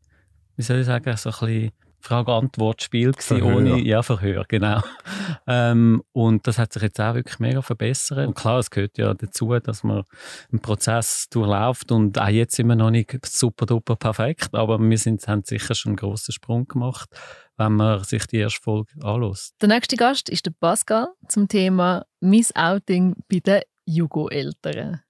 wie 0.57 0.63
soll 0.63 0.81
ich 0.81 0.87
sagen, 0.87 1.17
so 1.17 1.31
ein 1.31 1.37
bisschen 1.39 1.71
Frage-Antwort-Spiel 2.05 3.13
ohne 3.43 3.81
ja, 3.81 4.03
Verhör, 4.03 4.45
genau. 4.47 4.81
ähm, 5.47 6.03
und 6.13 6.47
das 6.47 6.59
hat 6.59 6.73
sich 6.73 6.83
jetzt 6.83 7.01
auch 7.01 7.15
wirklich 7.15 7.39
mega 7.39 7.63
verbessert. 7.63 8.27
Und 8.27 8.35
klar, 8.35 8.59
es 8.59 8.71
gehört 8.71 8.99
ja 8.99 9.15
dazu, 9.15 9.59
dass 9.59 9.83
man 9.83 10.05
einen 10.53 10.61
Prozess 10.61 11.29
durchläuft 11.31 11.91
und 11.93 12.19
auch 12.19 12.29
jetzt 12.29 12.57
sind 12.57 12.69
wir 12.69 12.77
noch 12.77 12.91
nicht 12.91 13.25
super 13.27 13.67
duper 13.67 13.97
perfekt, 13.97 14.55
aber 14.55 14.79
wir 14.79 14.99
sind, 14.99 15.27
haben 15.27 15.43
sicher 15.45 15.75
schon 15.75 15.91
einen 15.91 15.97
grossen 15.97 16.33
Sprung 16.33 16.69
gemacht, 16.69 17.09
wenn 17.57 17.73
man 17.73 18.05
sich 18.05 18.27
die 18.27 18.39
erste 18.39 18.61
Folge 18.61 18.93
anschaut. 19.03 19.51
Der 19.63 19.69
nächste 19.69 19.97
Gast 19.97 20.29
ist 20.29 20.45
der 20.45 20.53
Pascal 20.53 21.09
zum 21.29 21.49
Thema 21.49 22.05
Missouting 22.21 23.17
bei 23.31 23.41
den 23.41 23.63
Jugo-Eltern. 23.87 25.01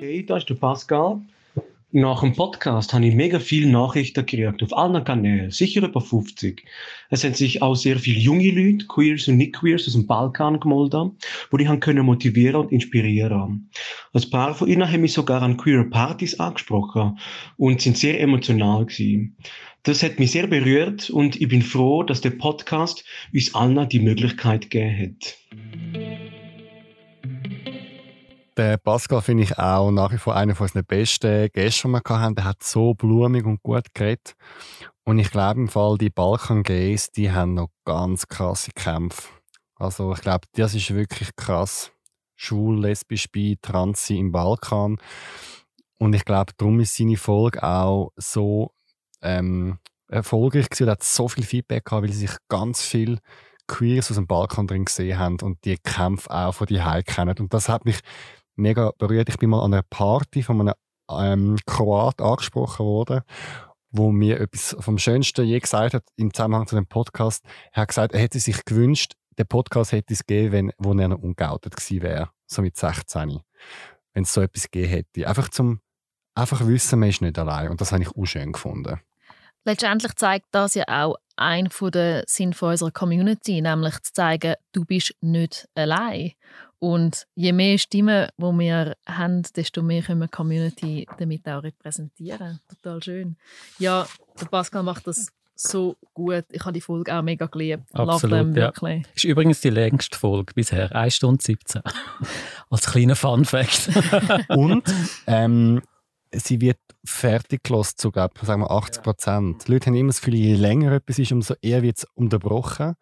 Hey, 0.00 0.24
da 0.24 0.36
ist 0.36 0.48
der 0.48 0.54
Pascal. 0.54 1.20
Nach 1.98 2.20
dem 2.20 2.34
Podcast 2.34 2.92
habe 2.92 3.06
ich 3.06 3.14
mega 3.14 3.38
viele 3.38 3.70
Nachrichten 3.70 4.26
gekriegt, 4.26 4.62
auf 4.62 4.76
allen 4.76 5.02
Kanälen, 5.02 5.50
sicher 5.50 5.82
über 5.82 6.02
50. 6.02 6.62
Es 7.08 7.22
sind 7.22 7.38
sich 7.38 7.62
auch 7.62 7.74
sehr 7.74 7.98
viele 7.98 8.20
junge 8.20 8.50
Leute, 8.50 8.84
Queers 8.84 9.28
und 9.28 9.38
Nicht-Queers 9.38 9.86
aus 9.86 9.94
dem 9.94 10.06
Balkan 10.06 10.60
gemeldet, 10.60 11.12
wo 11.50 11.56
die 11.56 11.66
haben 11.66 11.80
können 11.80 12.04
motivieren 12.04 12.60
und 12.60 12.70
inspirieren. 12.70 13.70
Ein 14.12 14.30
paar 14.30 14.54
von 14.54 14.68
ihnen 14.68 14.92
haben 14.92 15.00
mich 15.00 15.14
sogar 15.14 15.40
an 15.40 15.56
Queer 15.56 15.84
Partys 15.84 16.38
angesprochen 16.38 17.18
und 17.56 17.80
sind 17.80 17.96
sehr 17.96 18.20
emotional 18.20 18.84
gewesen. 18.84 19.38
Das 19.84 20.02
hat 20.02 20.18
mich 20.18 20.32
sehr 20.32 20.46
berührt 20.48 21.08
und 21.08 21.40
ich 21.40 21.48
bin 21.48 21.62
froh, 21.62 22.02
dass 22.02 22.20
der 22.20 22.30
Podcast 22.30 23.06
uns 23.32 23.54
allen 23.54 23.88
die 23.88 24.00
Möglichkeit 24.00 24.70
gegeben 24.70 24.98
hat. 24.98 25.38
Der 28.56 28.78
Pascal 28.78 29.20
finde 29.20 29.42
ich 29.42 29.58
auch 29.58 29.90
nach 29.90 30.12
wie 30.12 30.18
vor 30.18 30.34
einer 30.34 30.54
von 30.54 30.64
unseren 30.64 30.86
besten 30.86 31.50
Gäste, 31.52 31.88
die 31.88 31.92
wir 31.92 32.02
hatten. 32.08 32.34
Der 32.36 32.44
hat 32.44 32.62
so 32.62 32.94
blumig 32.94 33.44
und 33.44 33.62
gut 33.62 33.92
geredet. 33.92 34.34
Und 35.04 35.18
ich 35.18 35.30
glaube 35.30 35.60
im 35.60 35.68
Fall, 35.68 35.98
die 35.98 36.08
Balkan-Gays, 36.08 37.10
die 37.12 37.30
haben 37.30 37.52
noch 37.52 37.68
ganz 37.84 38.28
krasse 38.28 38.70
Kämpfe. 38.72 39.28
Also 39.74 40.14
ich 40.14 40.22
glaube, 40.22 40.46
das 40.54 40.74
ist 40.74 40.94
wirklich 40.94 41.36
krass. 41.36 41.92
Schwul, 42.34 42.80
lesbisch, 42.80 43.30
bi, 43.30 43.58
trans 43.60 44.08
im 44.08 44.32
Balkan. 44.32 44.96
Und 45.98 46.14
ich 46.14 46.24
glaube, 46.24 46.52
darum 46.56 46.80
ist 46.80 46.96
seine 46.96 47.18
Folge 47.18 47.62
auch 47.62 48.12
so 48.16 48.72
ähm, 49.20 49.78
erfolgreich 50.08 50.70
gewesen 50.70 50.84
und 50.84 50.90
hat 50.90 51.02
so 51.02 51.28
viel 51.28 51.44
Feedback 51.44 51.84
gehabt, 51.84 52.04
weil 52.06 52.12
sich 52.12 52.36
ganz 52.48 52.80
viel 52.82 53.18
Queers 53.66 54.10
aus 54.10 54.16
dem 54.16 54.26
Balkan 54.26 54.66
drin 54.66 54.84
gesehen 54.84 55.18
haben 55.18 55.40
und 55.42 55.64
die 55.64 55.76
Kämpfe 55.76 56.30
auch 56.30 56.52
von 56.52 56.66
die 56.66 56.82
kennen. 57.04 57.36
Und 57.38 57.52
das 57.52 57.68
hat 57.68 57.84
mich 57.84 58.00
mega 58.56 58.92
berührt. 58.98 59.28
Ich 59.28 59.38
bin 59.38 59.50
mal 59.50 59.62
an 59.62 59.72
einer 59.72 59.82
Party 59.82 60.42
von 60.42 60.60
einem 60.60 60.74
ähm, 61.10 61.56
Kroat 61.66 62.20
angesprochen 62.20 62.84
worden, 62.84 63.22
wo 63.90 64.10
mir 64.10 64.40
etwas 64.40 64.76
vom 64.80 64.98
Schönsten 64.98 65.46
je 65.46 65.60
gesagt 65.60 65.94
hat 65.94 66.04
im 66.16 66.32
Zusammenhang 66.32 66.66
zu 66.66 66.74
dem 66.74 66.86
Podcast. 66.86 67.44
Er 67.72 67.82
hat 67.82 67.88
gesagt, 67.88 68.14
er 68.14 68.20
hätte 68.20 68.40
sich 68.40 68.64
gewünscht, 68.64 69.12
der 69.38 69.44
Podcast 69.44 69.92
hätte 69.92 70.14
es 70.14 70.26
gegeben, 70.26 70.52
wenn, 70.52 70.72
wo 70.78 70.92
er 70.94 71.08
noch 71.08 71.18
ungeoutet 71.18 71.76
gewesen 71.76 72.02
wäre, 72.02 72.30
so 72.46 72.62
mit 72.62 72.76
16. 72.76 73.40
Wenn 74.14 74.22
es 74.22 74.32
so 74.32 74.40
etwas 74.40 74.70
gegeben 74.70 74.90
hätte. 74.90 75.28
Einfach 75.28 75.48
zum 75.50 75.80
einfach 76.34 76.66
wissen, 76.66 76.98
man 76.98 77.08
ist 77.08 77.22
nicht 77.22 77.38
allein. 77.38 77.70
Und 77.70 77.80
das 77.80 77.92
habe 77.92 78.02
ich 78.02 78.10
auch 78.10 78.24
schön 78.24 78.52
gefunden. 78.52 79.00
Letztendlich 79.64 80.14
zeigt 80.14 80.46
das 80.52 80.74
ja 80.74 80.84
auch 80.86 81.16
ein 81.36 81.70
von 81.70 81.90
der 81.90 82.24
Sinn 82.26 82.54
unserer 82.58 82.90
Community, 82.92 83.60
nämlich 83.60 84.00
zu 84.02 84.12
zeigen, 84.12 84.54
du 84.72 84.84
bist 84.84 85.14
nicht 85.20 85.68
allein. 85.74 86.32
Und 86.78 87.26
je 87.34 87.52
mehr 87.52 87.78
Stimmen, 87.78 88.28
die 88.36 88.42
wir 88.42 88.96
haben, 89.06 89.42
desto 89.54 89.82
mehr 89.82 90.02
können 90.02 90.20
wir 90.20 90.26
die 90.26 90.32
Community 90.32 91.06
damit 91.18 91.48
auch 91.48 91.62
repräsentieren. 91.62 92.60
Total 92.68 93.02
schön. 93.02 93.36
Ja, 93.78 94.06
der 94.38 94.46
Pascal 94.46 94.82
macht 94.82 95.06
das 95.06 95.32
so 95.54 95.96
gut. 96.12 96.44
Ich 96.50 96.60
habe 96.60 96.72
die 96.72 96.80
Folge 96.80 97.16
auch 97.16 97.22
mega 97.22 97.46
geliebt. 97.46 97.84
Absolut, 97.94 98.38
them, 98.38 98.54
wirklich. 98.54 99.02
Ja. 99.04 99.12
Ist 99.14 99.24
übrigens 99.24 99.60
die 99.62 99.70
längste 99.70 100.18
Folge 100.18 100.52
bisher. 100.54 100.94
1 100.94 101.14
Stunde 101.14 101.42
17. 101.42 101.82
Als 102.70 102.86
kleiner 102.86 103.16
Fun-Fact. 103.16 103.90
Und 104.50 104.84
ähm, 105.26 105.80
sie 106.32 106.60
wird 106.60 106.78
fertig 107.04 107.64
gelassen 107.64 107.94
zu, 107.96 108.10
glaube 108.10 108.34
sagen 108.44 108.62
wir 108.62 108.70
80 108.70 109.02
Prozent. 109.02 109.66
Die 109.66 109.72
Leute 109.72 109.86
haben 109.86 109.94
immer 109.94 110.08
das 110.08 110.20
Gefühl, 110.20 110.34
je 110.34 110.54
länger 110.54 110.92
etwas 110.92 111.18
ist, 111.18 111.32
umso 111.32 111.54
eher 111.62 111.82
wird 111.82 111.98
es 111.98 112.06
unterbrochen. 112.14 112.94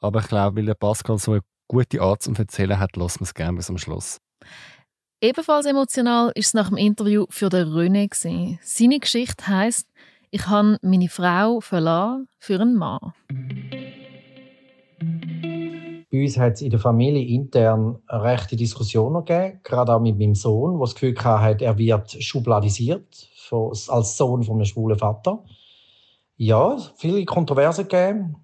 Aber 0.00 0.20
ich 0.20 0.28
glaube, 0.28 0.58
weil 0.58 0.66
der 0.66 0.74
Pascal 0.74 1.18
so 1.18 1.32
eine 1.32 1.40
gute 1.68 2.00
Art 2.00 2.22
zum 2.22 2.34
Erzählen 2.34 2.78
hat, 2.78 2.96
lassen 2.96 3.20
wir 3.20 3.24
es 3.24 3.34
gerne 3.34 3.56
bis 3.56 3.66
zum 3.66 3.78
Schluss. 3.78 4.18
Ebenfalls 5.20 5.66
emotional 5.66 6.32
ist 6.34 6.48
es 6.48 6.54
nach 6.54 6.68
dem 6.68 6.76
Interview 6.76 7.26
für 7.30 7.48
den 7.48 7.68
René. 7.68 8.58
Seine 8.62 8.98
Geschichte 8.98 9.46
heisst, 9.46 9.88
ich 10.30 10.46
habe 10.48 10.78
meine 10.82 11.08
Frau 11.08 11.60
verlassen 11.60 12.28
für 12.38 12.60
einen 12.60 12.74
Mann. 12.76 13.12
Bei 16.10 16.22
uns 16.22 16.38
hat 16.38 16.54
es 16.54 16.62
in 16.62 16.70
der 16.70 16.78
Familie 16.78 17.24
intern 17.26 17.98
eine 18.06 18.22
rechte 18.22 18.54
Diskussionen 18.54 19.24
gegeben, 19.24 19.60
gerade 19.62 19.94
auch 19.94 20.00
mit 20.00 20.18
meinem 20.18 20.34
Sohn, 20.34 20.72
der 20.74 20.80
das 20.80 20.94
Gefühl 20.94 21.18
hatte, 21.24 21.64
er 21.64 21.78
wird 21.78 22.22
schubladisiert 22.22 23.28
als 23.88 24.16
Sohn 24.16 24.42
von 24.42 24.56
einem 24.56 24.64
schwulen 24.64 24.98
Vater. 24.98 25.44
Ja, 26.36 26.76
viele 26.96 27.24
Kontroversen 27.24 27.88
gegeben. 27.88 28.36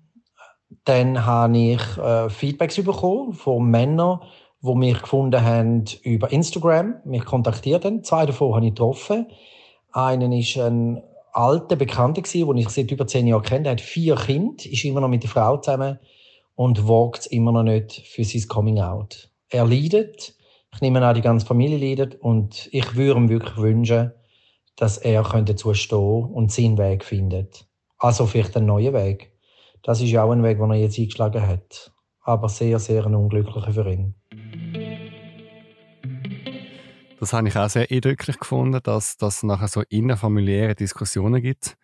Dann 0.84 1.26
habe 1.26 1.58
ich 1.58 1.98
äh, 1.98 2.30
Feedbacks 2.30 2.82
bekommen 2.82 3.32
von 3.32 3.70
Männern, 3.70 4.20
die 4.62 4.74
mich 4.74 5.00
gefunden 5.00 5.42
haben 5.42 5.84
über 6.02 6.30
Instagram, 6.30 6.96
mich 7.04 7.24
kontaktiert 7.24 7.84
haben. 7.84 8.04
Zwei 8.04 8.26
davon 8.26 8.54
habe 8.54 8.66
ich 8.66 8.74
getroffen. 8.74 9.26
Einen 9.92 10.32
ist 10.32 10.56
ein 10.58 11.02
alter 11.32 11.76
Bekannter 11.76 12.22
den 12.22 12.56
ich 12.56 12.68
seit 12.68 12.90
über 12.90 13.06
zehn 13.06 13.26
Jahren 13.26 13.42
kenne. 13.42 13.68
Er 13.68 13.72
hat 13.72 13.80
vier 13.80 14.16
Kinder, 14.16 14.64
ist 14.64 14.84
immer 14.84 15.00
noch 15.00 15.08
mit 15.08 15.22
der 15.22 15.30
Frau 15.30 15.56
zusammen 15.56 15.98
und 16.54 16.88
wagt 16.88 17.26
immer 17.26 17.52
noch 17.52 17.62
nicht 17.62 18.02
für 18.06 18.24
sein 18.24 18.46
Coming 18.48 18.80
Out. 18.80 19.30
Er 19.48 19.66
leidet. 19.66 20.34
Ich 20.72 20.80
nehme 20.80 21.04
an, 21.04 21.14
die 21.14 21.20
ganze 21.20 21.46
Familie 21.46 21.78
leidet 21.78 22.14
und 22.20 22.68
ich 22.70 22.94
würde 22.94 23.18
ihm 23.18 23.28
wirklich 23.28 23.56
wünschen, 23.56 24.12
dass 24.76 24.98
er 24.98 25.22
dazu 25.22 25.74
stehen 25.74 26.24
und 26.24 26.52
seinen 26.52 26.78
Weg 26.78 27.04
findet. 27.04 27.66
Also 27.98 28.26
vielleicht 28.26 28.56
einen 28.56 28.66
neuen 28.66 28.94
Weg. 28.94 29.32
Das 29.82 30.00
ist 30.02 30.14
auch 30.16 30.30
ein 30.30 30.42
Weg, 30.42 30.58
den 30.58 30.70
er 30.70 30.76
jetzt 30.76 30.98
eingeschlagen 30.98 31.46
hat. 31.46 31.92
Aber 32.22 32.48
sehr, 32.48 32.78
sehr 32.78 33.06
ein 33.06 33.14
unglücklicher 33.14 33.72
für 33.72 33.90
ihn. 33.90 34.14
Das 37.18 37.32
habe 37.32 37.48
ich 37.48 37.56
auch 37.56 37.68
sehr 37.68 37.90
eindrücklich 37.90 38.38
gefunden, 38.38 38.80
dass 38.82 39.16
es 39.20 39.42
nachher 39.42 39.68
so 39.68 39.82
innerfamiliäre 39.88 40.74
Diskussionen 40.74 41.42
gibt. 41.42 41.76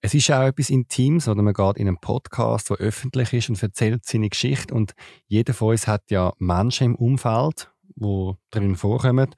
Es 0.00 0.14
ist 0.14 0.30
auch 0.32 0.42
etwas 0.42 0.70
Intimes, 0.70 1.28
oder 1.28 1.42
man 1.42 1.54
geht 1.54 1.76
in 1.76 1.86
einen 1.86 1.98
Podcast, 1.98 2.70
der 2.70 2.78
öffentlich 2.78 3.32
ist 3.32 3.48
und 3.48 3.62
erzählt 3.62 4.04
seine 4.04 4.28
Geschichte 4.28 4.74
und 4.74 4.94
jeder 5.28 5.54
von 5.54 5.70
uns 5.70 5.86
hat 5.86 6.10
ja 6.10 6.32
Menschen 6.38 6.86
im 6.86 6.94
Umfeld, 6.96 7.72
die 7.94 8.32
drin 8.50 8.74
vorkommen. 8.74 9.30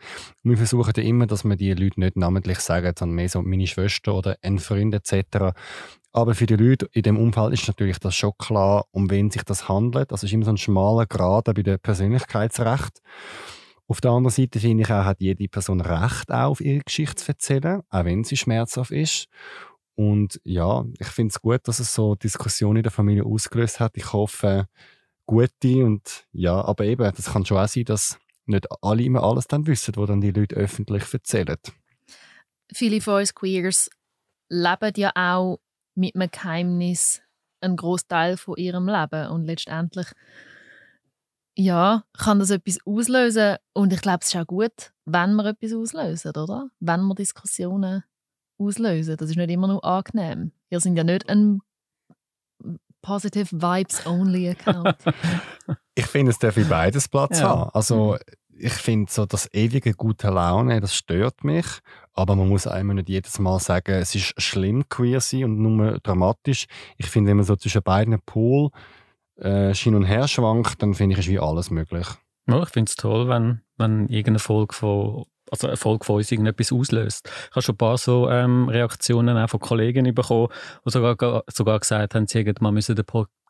Und 0.42 0.50
wir 0.50 0.56
versuchen 0.56 0.92
ja 0.96 1.02
immer, 1.02 1.26
dass 1.26 1.44
wir 1.44 1.56
die 1.56 1.74
Leute 1.74 2.00
nicht 2.00 2.16
namentlich 2.16 2.60
sagen, 2.60 2.94
sondern 2.98 3.16
mehr 3.16 3.28
so 3.28 3.42
meine 3.42 3.66
Schwester 3.66 4.14
oder 4.14 4.38
ein 4.40 4.58
Freund 4.58 4.94
etc. 4.94 5.54
Aber 6.14 6.36
für 6.36 6.46
die 6.46 6.54
Leute 6.54 6.88
in 6.92 7.02
dem 7.02 7.18
Umfeld 7.18 7.52
ist 7.52 7.66
natürlich 7.66 7.98
das 7.98 8.14
schon 8.14 8.38
klar, 8.38 8.86
um 8.92 9.10
wen 9.10 9.32
sich 9.32 9.42
das 9.42 9.68
handelt. 9.68 10.12
Das 10.12 10.22
ist 10.22 10.32
immer 10.32 10.44
so 10.44 10.52
ein 10.52 10.56
schmaler 10.56 11.06
Grad 11.06 11.46
bei 11.46 11.52
dem 11.54 11.80
Persönlichkeitsrecht. 11.80 13.02
Auf 13.88 14.00
der 14.00 14.12
anderen 14.12 14.32
Seite 14.32 14.60
finde 14.60 14.84
ich 14.84 14.90
auch, 14.92 15.04
hat 15.04 15.20
jede 15.20 15.48
Person 15.48 15.80
Recht 15.80 16.30
auf 16.30 16.60
ihre 16.60 16.84
Geschichte 16.84 17.16
zu 17.16 17.32
erzählen, 17.32 17.82
auch 17.90 18.04
wenn 18.04 18.22
sie 18.22 18.36
schmerzhaft 18.36 18.92
ist. 18.92 19.26
Und 19.96 20.40
ja, 20.44 20.84
ich 21.00 21.08
finde 21.08 21.32
es 21.32 21.40
gut, 21.40 21.66
dass 21.66 21.80
es 21.80 21.92
so 21.92 22.14
Diskussionen 22.14 22.76
in 22.76 22.82
der 22.84 22.92
Familie 22.92 23.24
ausgelöst 23.24 23.80
hat. 23.80 23.96
Ich 23.96 24.12
hoffe, 24.12 24.68
gute 25.26 25.84
und 25.84 26.28
ja, 26.30 26.64
aber 26.64 26.84
eben, 26.84 27.12
das 27.12 27.32
kann 27.32 27.44
schon 27.44 27.58
auch 27.58 27.66
sein, 27.66 27.86
dass 27.86 28.20
nicht 28.46 28.68
alle 28.82 29.02
immer 29.02 29.24
alles 29.24 29.48
dann 29.48 29.66
wissen, 29.66 29.96
was 29.96 30.06
dann 30.06 30.20
die 30.20 30.30
Leute 30.30 30.54
öffentlich 30.54 31.12
erzählen. 31.12 31.58
Viele 32.72 33.00
von 33.00 33.14
uns 33.14 33.34
Queers 33.34 33.90
leben 34.48 34.92
ja 34.96 35.10
auch 35.16 35.58
mit 35.94 36.14
einem 36.14 36.30
Geheimnis 36.30 37.22
einen 37.60 37.76
Großteil 37.76 38.36
von 38.36 38.56
ihrem 38.56 38.88
Leben 38.88 39.28
und 39.28 39.44
letztendlich 39.44 40.08
ja, 41.56 42.02
kann 42.18 42.40
das 42.40 42.50
etwas 42.50 42.78
auslösen 42.84 43.56
und 43.74 43.92
ich 43.92 44.00
glaube, 44.00 44.18
es 44.22 44.28
ist 44.28 44.36
auch 44.36 44.46
gut, 44.46 44.92
wenn 45.04 45.34
wir 45.36 45.46
etwas 45.46 45.72
auslösen, 45.72 46.30
oder? 46.30 46.68
Wenn 46.80 47.02
wir 47.02 47.14
Diskussionen 47.14 48.02
auslösen. 48.58 49.16
Das 49.16 49.30
ist 49.30 49.36
nicht 49.36 49.50
immer 49.50 49.68
nur 49.68 49.84
angenehm. 49.84 50.52
Wir 50.68 50.80
sind 50.80 50.96
ja 50.96 51.04
nicht 51.04 51.28
ein 51.28 51.60
Positive 53.02 53.50
Vibes 53.50 54.06
Only 54.06 54.50
Account. 54.50 54.96
ich 55.94 56.06
finde, 56.06 56.30
es 56.30 56.38
darf 56.38 56.56
beides 56.68 57.08
Platz 57.08 57.40
ja. 57.40 57.48
haben. 57.48 57.70
Also, 57.74 58.16
ich 58.56 58.72
finde 58.72 59.12
so 59.12 59.26
das 59.26 59.52
ewige 59.52 59.92
gute 59.92 60.28
Laune, 60.28 60.80
das 60.80 60.94
stört 60.94 61.44
mich. 61.44 61.66
Aber 62.14 62.36
man 62.36 62.48
muss 62.48 62.66
einmal 62.66 62.94
nicht 62.96 63.08
jedes 63.08 63.38
Mal 63.38 63.58
sagen, 63.58 63.92
es 63.92 64.14
ist 64.14 64.40
schlimm 64.40 64.88
queer 64.88 65.20
sein 65.20 65.44
und 65.44 65.58
nur 65.58 65.98
dramatisch. 66.00 66.66
Ich 66.96 67.06
finde, 67.06 67.30
wenn 67.30 67.38
man 67.38 67.46
so 67.46 67.56
zwischen 67.56 67.82
beiden 67.82 68.20
Polen 68.24 68.70
äh, 69.36 69.74
Schien 69.74 69.96
und 69.96 70.04
Her 70.04 70.28
schwankt, 70.28 70.80
dann 70.82 70.94
finde 70.94 71.14
ich, 71.14 71.20
ist 71.20 71.28
wie 71.28 71.40
alles 71.40 71.70
möglich. 71.70 72.06
Ja, 72.46 72.62
ich 72.62 72.68
finde 72.68 72.88
es 72.88 72.96
toll, 72.96 73.28
wenn, 73.28 73.62
wenn 73.78 74.08
irgendeine 74.08 74.38
Folge 74.38 74.74
von 74.74 75.24
also 75.50 75.68
Erfolg 75.68 76.04
von 76.04 76.16
uns 76.16 76.32
irgendetwas 76.32 76.72
auslöst. 76.72 77.28
Ich 77.50 77.50
habe 77.50 77.62
schon 77.62 77.74
ein 77.74 77.78
paar 77.78 77.98
so 77.98 78.28
ähm, 78.30 78.68
Reaktionen 78.68 79.36
auch 79.36 79.48
von 79.48 79.60
Kollegen 79.60 80.12
bekommen, 80.14 80.48
die 80.84 80.90
sogar, 80.90 81.44
sogar 81.48 81.80
gesagt 81.80 82.14
haben, 82.14 82.26
sie 82.26 82.38
hätten 82.38 82.64
mal 82.64 82.72
müssen 82.72 82.96
den 82.96 83.04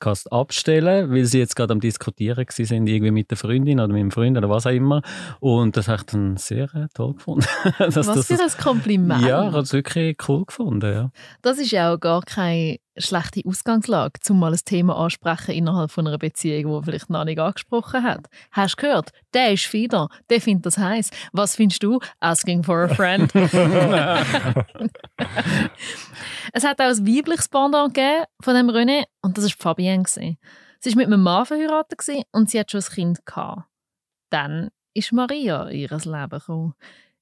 Podcast 0.04 0.30
abstellen, 0.30 1.10
weil 1.10 1.24
sie 1.24 1.38
jetzt 1.38 1.56
gerade 1.56 1.72
am 1.72 1.80
Diskutieren 1.80 2.44
sind, 2.50 2.86
irgendwie 2.86 3.10
mit 3.10 3.30
der 3.30 3.38
Freundin 3.38 3.80
oder 3.80 3.88
mit 3.88 4.02
dem 4.02 4.10
Freund 4.10 4.36
oder 4.36 4.50
was 4.50 4.66
auch 4.66 4.70
immer. 4.70 5.00
Und 5.40 5.78
das 5.78 5.88
habe 5.88 6.00
ich 6.00 6.06
dann 6.06 6.36
sehr 6.36 6.64
äh, 6.74 6.88
toll 6.92 7.14
gefunden. 7.14 7.46
was 7.78 7.94
das, 7.94 8.26
für 8.26 8.34
ein 8.34 8.50
Kompliment. 8.62 9.22
Ja, 9.22 9.48
ich 9.48 9.52
habe 9.52 9.60
es 9.60 9.72
wirklich 9.72 10.18
cool 10.28 10.44
gefunden. 10.44 10.92
Ja. 10.92 11.10
Das 11.40 11.58
ist 11.58 11.70
ja 11.70 11.94
auch 11.94 11.98
gar 11.98 12.20
keine 12.22 12.76
schlechte 12.96 13.42
Ausgangslage, 13.46 14.20
um 14.28 14.38
mal 14.38 14.52
ein 14.52 14.60
Thema 14.64 14.96
ansprechen 14.96 15.52
innerhalb 15.52 15.90
von 15.90 16.06
einer 16.06 16.18
Beziehung, 16.18 16.72
wo 16.72 16.82
vielleicht 16.82 17.10
noch 17.10 17.24
nicht 17.24 17.40
angesprochen 17.40 18.02
hat. 18.02 18.26
Hast 18.52 18.76
du 18.76 18.82
gehört? 18.82 19.10
Der 19.32 19.52
ist 19.52 19.64
Fieder, 19.64 20.08
der 20.30 20.40
findet 20.40 20.66
das 20.66 20.78
heiß. 20.78 21.10
Was 21.32 21.56
findest 21.56 21.82
du? 21.82 21.98
Asking 22.20 22.62
for 22.62 22.84
a 22.84 22.88
friend. 22.88 23.32
es 26.52 26.64
hat 26.64 26.80
auch 26.80 26.84
ein 26.84 27.06
weibliches 27.06 27.48
Pendant 27.48 27.94
gegeben 27.94 28.24
von 28.40 28.54
dem 28.54 28.70
René 28.70 29.04
und 29.22 29.38
das 29.38 29.44
war 29.44 29.52
Fabienne. 29.58 29.93
Sie 30.04 30.90
war 30.90 30.96
mit 30.96 31.06
einem 31.06 31.22
Mann 31.22 31.46
verheiratet 31.46 32.00
und 32.32 32.50
sie 32.50 32.58
hat 32.60 32.70
schon 32.70 32.82
ein 32.98 33.14
Kind. 33.24 33.64
Dann 34.30 34.70
ist 34.94 35.12
Maria 35.12 35.68
in 35.68 35.80
ihr 35.80 35.88
Leben 35.88 36.28
gekommen. 36.30 36.74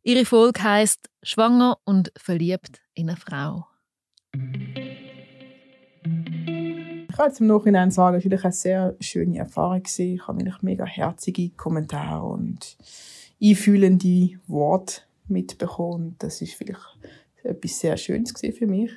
Ihre 0.03 0.25
Folge 0.25 0.63
heisst 0.63 1.11
Schwanger 1.23 1.79
und 1.85 2.13
verliebt 2.17 2.81
in 2.95 3.09
eine 3.09 3.17
Frau. 3.17 3.67
Ich 7.13 7.17
kann 7.17 7.29
jetzt 7.29 7.41
im 7.41 7.47
Nachhinein 7.47 7.91
sagen, 7.91 8.17
es 8.17 8.25
war 8.25 8.45
eine 8.45 8.53
sehr 8.53 8.97
schöne 9.01 9.39
Erfahrung. 9.39 9.83
Ich 9.85 10.27
habe 10.27 10.53
mega 10.63 10.85
herzige 10.85 11.51
Kommentare 11.51 12.25
und 12.25 12.77
einfühlende 13.41 14.41
Worte 14.47 15.03
mitbekommen. 15.29 16.17
Das 16.19 16.41
ist 16.41 16.55
vielleicht 16.55 16.81
etwas 17.43 17.79
sehr 17.79 17.97
Schönes 17.97 18.33
für 18.33 18.67
mich. 18.67 18.91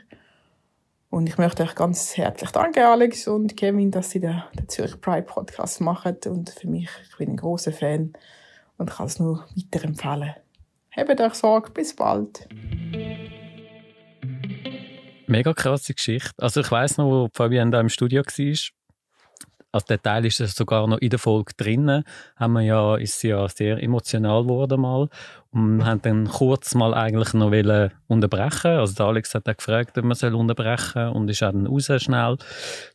Und 1.15 1.30
ich 1.30 1.38
möchte 1.38 1.63
euch 1.63 1.75
ganz 1.75 2.17
herzlich 2.17 2.51
danken, 2.51 2.84
Alex 2.84 3.30
und 3.30 3.56
Kevin, 3.56 3.89
dass 3.89 4.12
sie 4.12 4.19
den, 4.19 4.43
Zürich 4.67 4.99
Pride 4.99 5.21
Podcast 5.21 5.80
machen. 5.80 6.17
Und 6.25 6.49
für 6.49 6.67
mich, 6.67 6.89
ich 7.10 7.17
bin 7.17 7.30
ein 7.30 7.38
großer 7.38 7.71
Fan 7.71 8.12
und 8.75 8.91
kann 8.91 9.06
es 9.06 9.17
nur 9.17 9.47
weiterempfehlen. 9.56 10.34
Habt 10.91 11.21
euch 11.21 11.34
Sorge, 11.36 11.71
bis 11.71 11.95
bald. 11.95 12.49
Mega 15.28 15.54
krasse 15.54 15.93
Geschichte. 15.93 16.34
Also 16.38 16.60
ich 16.60 16.69
weiß 16.69 16.97
noch, 16.97 17.10
wo 17.10 17.30
Fabian 17.32 17.71
da 17.71 17.80
im 17.80 17.88
Studio 17.88 18.21
war. 18.21 18.58
Also 19.71 19.86
der 19.88 20.01
Teil 20.01 20.25
ist 20.25 20.39
sogar 20.39 20.86
noch 20.86 20.97
in 20.97 21.12
der 21.12 21.19
Folge 21.19 21.54
drinnen. 21.56 22.04
Haben 22.36 22.54
wir 22.54 22.62
ja, 22.62 22.97
ist 22.97 23.21
sie 23.21 23.30
ja 23.30 23.47
sehr 23.47 23.82
emotional 23.82 24.43
geworden 24.43 24.82
mal 24.82 25.08
und 25.56 25.86
haben 25.86 26.02
dann 26.02 26.28
kurz 26.28 26.76
mal 26.76 26.94
eigentlich 26.94 27.34
noch 27.34 27.52
unterbrechen. 28.08 28.72
Also 28.72 28.94
der 28.94 29.06
Alex 29.06 29.34
hat 29.34 29.48
dann 29.48 29.56
gefragt, 29.56 29.98
ob 29.98 30.04
man 30.04 30.15
soll 30.15 30.36
unterbrechen 30.36 31.08
und 31.08 31.30
ist 31.30 31.41
dann 31.41 31.65
raus 31.65 31.89
schnell 31.98 32.38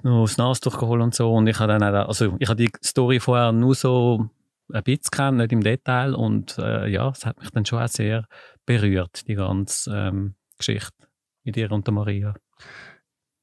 noch 0.03 0.27
das 0.27 0.37
Nas 0.37 0.61
durchgeholt 0.61 1.01
und 1.01 1.15
so. 1.15 1.33
Und 1.33 1.47
ich 1.47 1.59
habe 1.59 1.79
dann 1.79 1.83
auch, 1.83 2.09
also 2.09 2.37
ich 2.39 2.49
habe 2.49 2.57
die 2.57 2.71
Story 2.85 3.19
vorher 3.19 3.53
nur 3.53 3.75
so 3.75 4.29
ein 4.73 4.83
bisschen 4.83 5.11
kennt, 5.11 5.39
nicht 5.39 5.53
im 5.53 5.63
Detail 5.63 6.15
und 6.15 6.59
äh, 6.59 6.87
ja, 6.89 7.09
es 7.09 7.25
hat 7.25 7.41
mich 7.41 7.51
dann 7.51 7.65
schon 7.65 7.83
auch 7.83 7.89
sehr 7.89 8.27
berührt, 8.67 9.27
die 9.27 9.37
ganze 9.37 9.91
ähm, 9.97 10.35
Geschichte 10.59 11.09
mit 11.45 11.57
ihr 11.57 11.73
und 11.73 11.87
der 11.87 11.95
Maria. 11.95 12.35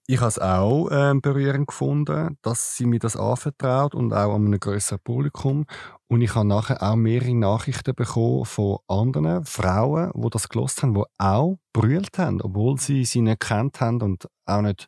Ich 0.06 0.20
habe 0.20 0.30
es 0.30 0.40
auch 0.40 0.90
äh, 0.90 1.14
berührend 1.20 1.68
gefunden, 1.68 2.38
dass 2.44 2.78
sie 2.78 2.86
mir 2.86 3.00
das 3.00 3.18
anvertraut 3.18 3.94
und 3.94 4.14
auch 4.14 4.36
an 4.36 4.46
einem 4.46 4.60
größeren 4.60 5.00
Publikum. 5.04 5.66
Und 6.10 6.22
ich 6.22 6.36
habe 6.36 6.48
nachher 6.48 6.82
auch 6.82 6.96
mehrere 6.96 7.36
Nachrichten 7.36 7.94
bekommen 7.94 8.46
von 8.46 8.78
anderen 8.88 9.44
Frauen, 9.44 10.12
die 10.16 10.30
das 10.30 10.48
gelost 10.48 10.82
haben, 10.82 10.94
die 10.94 11.04
auch 11.18 11.58
brüllt 11.74 12.18
haben, 12.18 12.42
obwohl 12.42 12.80
sie 12.80 13.04
sie 13.04 13.22
nicht 13.22 13.42
kennt 13.42 13.82
haben 13.82 14.02
und 14.02 14.30
auch 14.46 14.62
nicht 14.62 14.88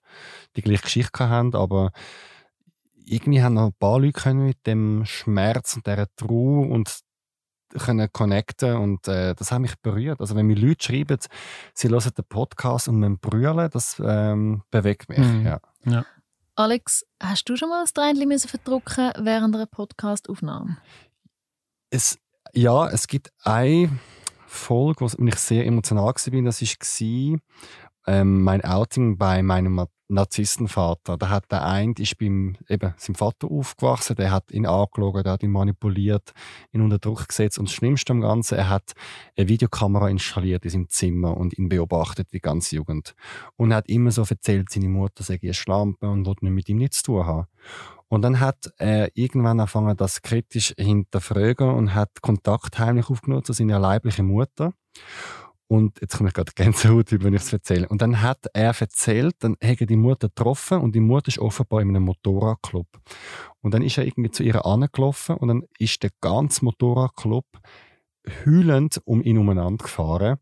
die 0.56 0.62
gleiche 0.62 0.84
Geschichte 0.84 1.28
haben. 1.28 1.54
Aber 1.56 1.92
irgendwie 3.06 3.44
haben 3.44 3.56
noch 3.56 3.68
ein 3.68 3.74
paar 3.78 4.00
Leute 4.00 4.34
mit 4.34 4.66
dem 4.66 5.04
Schmerz 5.06 5.76
und 5.76 5.88
dieser 5.88 6.08
Trauer 6.16 6.70
und 6.70 7.02
können 7.78 8.12
connecten 8.12 8.78
und 8.78 9.08
äh, 9.08 9.36
das 9.36 9.52
hat 9.52 9.60
mich 9.60 9.76
berührt. 9.82 10.22
Also 10.22 10.36
wenn 10.36 10.48
mir 10.48 10.56
Leute 10.56 10.84
schreiben, 10.84 11.20
sie 11.74 11.90
hören 11.90 12.12
den 12.18 12.26
Podcast 12.26 12.88
und 12.88 13.00
man 13.00 13.20
brüllen, 13.20 13.70
das 13.72 14.02
ähm, 14.04 14.64
bewegt 14.72 15.10
mich. 15.10 15.20
Mhm. 15.20 15.46
Ja. 15.46 15.60
ja. 15.86 16.06
Alex, 16.56 17.06
hast 17.22 17.48
du 17.48 17.56
schon 17.56 17.70
mal 17.70 17.84
das 17.84 17.94
Tränchen 17.94 18.40
verdrucken 18.40 19.12
während 19.20 19.56
einer 19.56 19.66
Podcastaufnahme? 19.66 20.78
Es, 21.90 22.20
ja, 22.54 22.88
es 22.90 23.08
gibt 23.08 23.32
eine 23.44 23.90
Folge, 24.46 25.02
wo 25.02 25.26
ich 25.26 25.36
sehr 25.36 25.66
emotional 25.66 26.06
war. 26.06 26.14
Das 26.14 26.62
war 26.62 27.40
ähm, 28.08 28.44
mein 28.44 28.64
Outing 28.64 29.18
bei 29.18 29.42
meinem 29.42 29.88
Narzisstenvater. 30.10 31.18
Da 31.18 31.30
hat 31.30 31.52
der 31.52 31.66
eine 31.66 31.94
ist 31.98 32.18
beim 32.18 32.56
eben 32.68 32.94
seinem 32.98 33.16
Vater 33.16 33.50
aufgewachsen, 33.50 34.16
der 34.16 34.32
hat 34.32 34.52
ihn 34.52 34.66
angelogen, 34.66 35.24
der 35.24 35.34
hat 35.34 35.44
ihn 35.44 35.52
manipuliert, 35.52 36.34
ihn 36.72 36.82
unter 36.82 36.98
Druck 36.98 37.28
gesetzt 37.28 37.60
und 37.60 37.70
das 37.70 37.76
Schlimmste 37.76 38.14
am 38.14 38.22
Ganzen, 38.22 38.58
er 38.58 38.70
hat 38.70 38.94
eine 39.38 39.48
Videokamera 39.48 40.10
installiert 40.10 40.66
in 40.66 40.72
seinem 40.72 40.90
Zimmer 40.90 41.38
und 41.38 41.58
ihn 41.58 41.70
beobachtet 41.70 42.34
die 42.34 42.40
ganze 42.40 42.78
Jugend 42.78 43.14
und 43.56 43.72
er 43.72 43.78
hat 43.78 43.90
immer 43.90 44.12
so 44.12 44.24
erzählt, 44.28 44.72
seine 44.72 44.90
Mutter 44.90 45.24
sei 45.24 45.38
eine 45.42 45.54
Schlampe 45.54 46.10
und 46.10 46.26
wollte 46.26 46.46
nicht 46.46 46.56
mit 46.56 46.70
ihm 46.70 46.78
nichts 46.78 46.98
zu 46.98 47.12
tun 47.12 47.26
haben. 47.28 47.48
Und 48.10 48.24
dann 48.24 48.40
hat 48.40 48.72
er 48.78 49.10
irgendwann 49.14 49.60
angefangen, 49.60 49.96
das 49.96 50.22
kritisch 50.22 50.74
hinterfragen 50.78 51.70
und 51.70 51.94
hat 51.94 52.22
Kontakt 52.22 52.80
heimlich 52.80 53.10
aufgenommen 53.10 53.44
zu 53.44 53.54
seiner 53.54 53.80
leiblichen 53.80 54.26
Mutter. 54.26 54.74
Und 55.68 56.02
jetzt 56.02 56.18
komme 56.18 56.30
ich 56.30 56.34
gerade 56.34 56.52
Gänsehaut, 56.56 57.12
wenn 57.24 57.36
ich 57.36 57.44
es 57.44 57.54
erzähle. 57.54 57.88
Und 57.88 58.02
dann 58.02 58.24
hat 58.24 58.48
er 58.54 58.74
erzählt, 58.80 59.36
dann 59.40 59.56
hätte 59.62 59.86
die 59.86 59.96
Mutter 59.96 60.28
getroffen 60.28 60.80
und 60.80 60.96
die 60.96 61.00
Mutter 61.00 61.28
ist 61.28 61.38
offenbar 61.38 61.82
in 61.82 61.90
einem 61.90 62.06
Motorradclub. 62.06 62.88
Und 63.62 63.74
dann 63.76 63.84
ist 63.84 64.00
er 64.00 64.06
irgendwie 64.06 64.32
zu 64.32 64.42
ihr 64.42 64.66
angelaufen 64.66 65.36
und 65.36 65.48
dann 65.48 65.64
ist 65.78 66.02
der 66.02 66.10
ganze 66.22 66.66
Motorradclub 66.66 67.46
heulend 68.46 69.00
um 69.06 69.24
ihn 69.24 69.38
umeinander 69.38 69.84
gefahren 69.84 70.38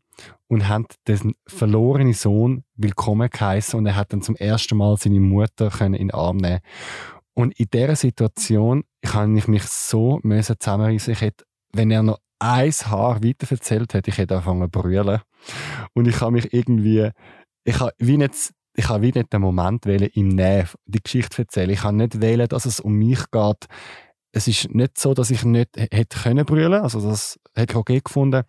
und 0.48 0.66
hat 0.66 0.94
den 1.06 1.34
verlorenen 1.46 2.14
Sohn 2.14 2.64
willkommen 2.74 3.28
geheißen 3.30 3.78
und 3.78 3.86
er 3.86 3.96
hat 3.96 4.12
dann 4.12 4.22
zum 4.22 4.34
ersten 4.34 4.76
Mal 4.76 4.96
seine 4.96 5.20
Mutter 5.20 5.70
können 5.70 5.94
in 5.94 6.08
den 6.08 6.14
Arm 6.14 6.38
nehmen. 6.38 6.60
Und 7.38 7.56
in 7.60 7.68
dieser 7.72 7.94
Situation 7.94 8.82
kann 9.00 9.36
ich 9.36 9.46
mich 9.46 9.62
so 9.62 10.18
zusammenreißen. 10.20 11.12
Ich 11.12 11.20
hätte, 11.20 11.44
wenn 11.72 11.88
er 11.92 12.02
noch 12.02 12.18
ein 12.40 12.72
Haar 12.72 13.22
weiter 13.22 13.46
erzählt 13.48 13.94
hätte, 13.94 14.10
ich 14.10 14.18
hätte 14.18 14.34
angefangen 14.34 14.72
zu 14.72 14.80
brüllen. 14.80 15.20
Und 15.94 16.08
ich 16.08 16.20
habe 16.20 16.32
mich 16.32 16.52
irgendwie, 16.52 17.10
ich 17.62 17.78
habe 17.78 17.92
wie 17.98 18.16
nicht, 18.16 18.52
ich 18.74 18.88
habe 18.88 19.02
wie 19.02 19.12
nicht 19.12 19.32
den 19.32 19.40
Moment 19.40 19.86
wählen, 19.86 20.10
im 20.14 20.30
Nähe 20.30 20.66
die 20.86 21.00
Geschichte 21.00 21.42
erzählen. 21.42 21.70
Ich 21.70 21.84
habe 21.84 21.96
nicht 21.96 22.20
wählen, 22.20 22.48
dass 22.48 22.66
es 22.66 22.80
um 22.80 22.94
mich 22.94 23.30
geht. 23.30 23.66
Es 24.32 24.48
ist 24.48 24.74
nicht 24.74 24.98
so, 24.98 25.14
dass 25.14 25.30
ich 25.30 25.44
nicht 25.44 25.76
hätte 25.76 26.18
können 26.18 26.44
brüllen, 26.44 26.82
also 26.82 27.00
das 27.00 27.38
hätte 27.54 27.74
ich 27.74 27.76
okay 27.76 28.00
gefunden. 28.00 28.42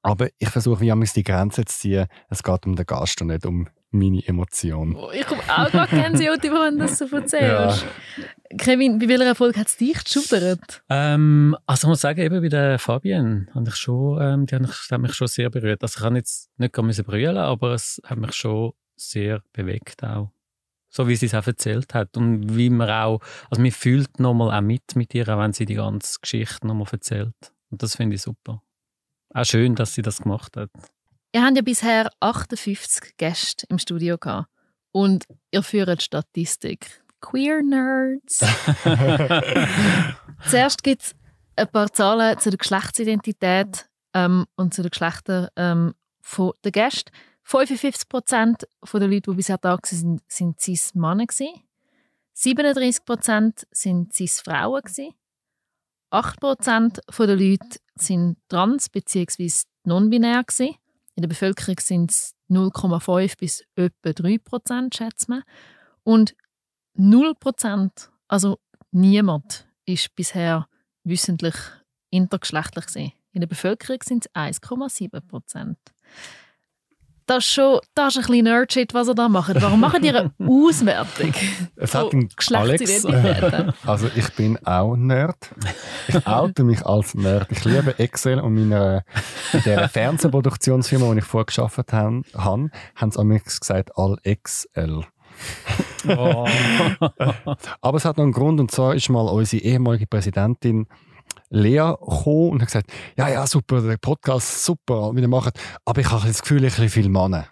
Aber 0.00 0.28
ich 0.38 0.48
versuche 0.48 0.80
wie 0.80 1.04
die 1.14 1.24
Grenze 1.24 1.66
zu 1.66 1.74
ziehen. 1.74 2.06
Es 2.30 2.42
geht 2.42 2.64
um 2.64 2.74
den 2.74 2.86
Gast 2.86 3.20
und 3.20 3.26
nicht 3.26 3.44
um 3.44 3.68
meine 3.90 4.26
Emotion. 4.26 4.96
Oh, 4.96 5.10
ich 5.12 5.26
komme 5.26 5.42
auch 5.48 5.70
gerade 5.70 5.96
Gänsehaut, 5.96 6.42
wenn 6.42 6.78
du 6.78 6.86
das 6.86 6.98
so 6.98 7.06
erzählst. 7.06 7.84
Ja. 8.16 8.56
Kevin, 8.56 8.98
bei 8.98 9.08
welcher 9.08 9.26
Erfolg 9.26 9.56
hat 9.56 9.66
es 9.66 9.76
dich 9.76 10.02
geschudert? 10.04 10.82
Ähm, 10.88 11.56
also 11.66 11.86
ich 11.86 11.88
muss 11.88 12.00
sagen, 12.00 12.20
eben 12.20 12.40
bei 12.40 12.48
der 12.48 12.78
Fabienne 12.78 13.46
habe 13.54 13.68
ich 13.68 13.76
schon, 13.76 14.20
ähm, 14.20 14.46
die 14.46 14.54
hat 14.54 15.00
mich 15.00 15.14
schon 15.14 15.26
sehr 15.26 15.50
berührt. 15.50 15.82
Also 15.82 15.96
ich 15.98 16.02
kann 16.02 16.16
jetzt 16.16 16.50
nicht 16.58 16.72
brüllen, 17.06 17.36
aber 17.36 17.72
es 17.72 18.00
hat 18.04 18.18
mich 18.18 18.32
schon 18.34 18.72
sehr 18.96 19.42
bewegt 19.52 20.02
auch. 20.02 20.30
So 20.90 21.06
wie 21.06 21.16
sie 21.16 21.26
es 21.26 21.34
auch 21.34 21.46
erzählt 21.46 21.92
hat. 21.94 22.16
Und 22.16 22.56
wie 22.56 22.70
man 22.70 22.88
auch, 22.88 23.20
also 23.50 23.60
man 23.60 23.70
fühlt 23.70 24.18
nochmal 24.18 24.56
auch 24.56 24.62
mit 24.62 24.96
mit 24.96 25.14
ihr, 25.14 25.28
auch 25.28 25.38
wenn 25.38 25.52
sie 25.52 25.66
die 25.66 25.74
ganze 25.74 26.18
Geschichte 26.20 26.66
nochmal 26.66 26.88
erzählt. 26.90 27.36
Und 27.70 27.82
das 27.82 27.96
finde 27.96 28.16
ich 28.16 28.22
super. 28.22 28.62
Auch 29.34 29.44
schön, 29.44 29.74
dass 29.74 29.94
sie 29.94 30.02
das 30.02 30.22
gemacht 30.22 30.56
hat. 30.56 30.70
Ihr 31.32 31.44
habt 31.44 31.56
ja 31.56 31.62
bisher 31.62 32.10
58 32.20 33.16
Gäste 33.16 33.66
im 33.68 33.78
Studio 33.78 34.16
gehabt. 34.18 34.48
Und 34.92 35.24
ihr 35.50 35.62
führt 35.62 36.02
Statistik. 36.02 37.02
Queer 37.20 37.62
Nerds. 37.62 38.38
Zuerst 40.48 40.82
gibt 40.82 41.02
es 41.02 41.14
ein 41.56 41.68
paar 41.68 41.92
Zahlen 41.92 42.38
zu 42.38 42.50
der 42.50 42.58
Geschlechtsidentität 42.58 43.88
ähm, 44.14 44.46
und 44.56 44.72
zu 44.72 44.82
den 44.82 44.90
Geschlechtern 44.90 45.48
ähm, 45.56 45.94
der 46.64 46.72
Gäste. 46.72 47.12
55 47.42 48.08
Prozent 48.08 48.68
der 48.92 49.00
Leute, 49.00 49.30
die 49.30 49.36
bisher 49.36 49.58
da 49.58 49.70
waren, 49.70 50.20
sind 50.28 50.60
cis-Männer. 50.60 51.26
37 52.34 53.04
Prozent 53.04 53.66
sind 53.70 54.12
cis-Frauen. 54.14 54.82
8 56.10 56.40
Prozent 56.40 57.00
der 57.18 57.26
Leute 57.36 57.78
sind 57.96 58.36
trans- 58.48 58.88
bzw. 58.88 59.50
non-binär. 59.84 60.44
In 61.18 61.22
der 61.22 61.28
Bevölkerung 61.30 61.80
sind 61.80 62.12
es 62.12 62.36
0,5 62.48 63.38
bis 63.38 63.64
etwa 63.74 64.12
3 64.12 64.38
Prozent, 64.38 64.94
schätzt 64.94 65.28
man. 65.28 65.42
Und 66.04 66.36
0 66.94 67.34
Prozent, 67.34 68.12
also 68.28 68.60
niemand, 68.92 69.66
ist 69.84 70.14
bisher 70.14 70.68
wissentlich 71.02 71.56
intergeschlechtlich 72.10 72.86
gewesen. 72.86 73.12
In 73.32 73.40
der 73.40 73.48
Bevölkerung 73.48 73.98
sind 74.04 74.26
es 74.26 74.32
1,7 74.32 75.20
Prozent. 75.22 75.78
Das 77.28 77.44
ist 77.44 77.52
schon 77.52 77.78
das 77.94 78.16
ist 78.16 78.24
ein 78.24 78.26
bisschen 78.28 78.44
Nerdshit, 78.44 78.94
was 78.94 79.06
ihr 79.06 79.14
da 79.14 79.28
macht. 79.28 79.60
Warum 79.60 79.80
macht 79.80 80.02
ihr 80.02 80.18
eine 80.18 80.32
Auswertung 80.48 81.34
hat 81.78 82.12
ein 82.12 82.28
Geschlechtsidentitäten? 82.34 83.72
Also 83.86 84.08
ich 84.16 84.32
bin 84.32 84.58
auch 84.64 84.96
Nerd. 84.96 85.36
Ich 86.08 86.26
oute 86.26 86.64
mich 86.64 86.84
als 86.86 87.14
Nerd. 87.14 87.48
Ich 87.50 87.64
liebe 87.64 87.98
Excel 87.98 88.40
und 88.40 88.54
meiner, 88.54 89.04
in 89.52 89.62
der 89.62 89.88
Fernsehproduktionsfirma, 89.90 91.06
wo 91.06 91.12
ich 91.12 91.24
vorher 91.24 91.44
gearbeitet 91.44 91.92
habe, 91.92 92.22
haben, 92.34 93.10
sie 93.10 93.24
mir 93.24 93.40
gesagt, 93.40 93.90
all 93.96 94.16
XL. 94.42 95.02
Oh. 96.08 96.46
Aber 97.80 97.96
es 97.96 98.04
hat 98.04 98.16
noch 98.16 98.24
einen 98.24 98.32
Grund, 98.32 98.58
und 98.58 98.70
zwar 98.70 98.94
ist 98.94 99.08
mal 99.10 99.28
unsere 99.28 99.62
ehemalige 99.62 100.06
Präsidentin 100.06 100.86
Lea 101.50 101.94
gekommen 101.98 102.50
und 102.50 102.62
hat 102.62 102.68
gesagt, 102.68 102.92
ja, 103.16 103.28
ja, 103.28 103.46
super, 103.46 103.80
der 103.80 103.96
Podcast, 103.96 104.64
super, 104.64 105.14
wie 105.14 105.20
ihr 105.20 105.28
macht, 105.28 105.58
aber 105.84 106.00
ich 106.00 106.10
habe 106.10 106.26
das 106.26 106.42
Gefühl, 106.42 106.64
ich 106.64 106.76
habe 106.78 106.88
viel 106.88 107.08
Männer. 107.08 107.46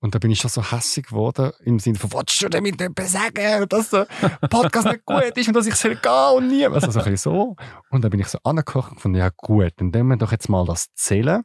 Und 0.00 0.14
da 0.14 0.20
bin 0.20 0.30
ich 0.30 0.38
schon 0.38 0.50
so 0.50 0.62
hässig 0.62 1.08
geworden, 1.08 1.50
im 1.64 1.80
Sinne 1.80 1.98
von, 1.98 2.12
was 2.12 2.38
du 2.38 2.48
damit 2.48 2.80
sagen, 3.00 3.68
dass 3.68 3.90
der 3.90 4.06
Podcast 4.48 4.86
nicht 4.86 5.04
gut 5.04 5.36
ist 5.36 5.48
und 5.48 5.54
dass 5.54 5.66
ich 5.66 5.74
soll 5.74 5.96
gehen 5.96 6.36
und 6.36 6.48
nie. 6.48 6.66
Also 6.66 6.90
so 6.92 7.00
ein 7.00 7.16
so. 7.16 7.56
Und 7.90 8.02
dann 8.02 8.10
bin 8.10 8.20
ich 8.20 8.28
so 8.28 8.38
angekocht 8.44 8.90
und 8.90 8.96
gefunden, 8.96 9.18
ja 9.18 9.30
gut, 9.36 9.72
dann 9.76 9.88
nehmen 9.88 10.10
wir 10.10 10.16
doch 10.16 10.30
jetzt 10.30 10.48
mal 10.48 10.64
das 10.64 10.86
Zählen. 10.94 11.42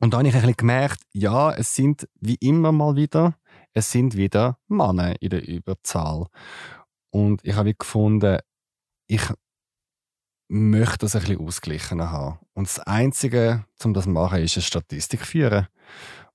Und 0.00 0.12
dann 0.12 0.26
habe 0.26 0.28
ich 0.28 0.34
ein 0.34 0.56
gemerkt, 0.56 1.02
ja, 1.12 1.52
es 1.52 1.76
sind 1.76 2.08
wie 2.20 2.34
immer 2.40 2.72
mal 2.72 2.96
wieder, 2.96 3.36
es 3.72 3.92
sind 3.92 4.16
wieder 4.16 4.58
Männer 4.66 5.14
in 5.22 5.30
der 5.30 5.46
Überzahl. 5.46 6.26
Und 7.10 7.44
ich 7.44 7.54
habe 7.54 7.74
gefunden, 7.74 8.38
ich 9.06 9.22
möchte 10.52 10.98
das 10.98 11.16
ein 11.16 11.22
bisschen 11.22 11.40
ausgleichen 11.40 12.02
haben. 12.10 12.38
Und 12.52 12.68
das 12.68 12.78
Einzige, 12.80 13.64
um 13.82 13.94
das 13.94 14.04
zu 14.04 14.10
machen, 14.10 14.40
ist 14.40 14.56
eine 14.56 14.62
Statistik 14.62 15.24
führen. 15.24 15.66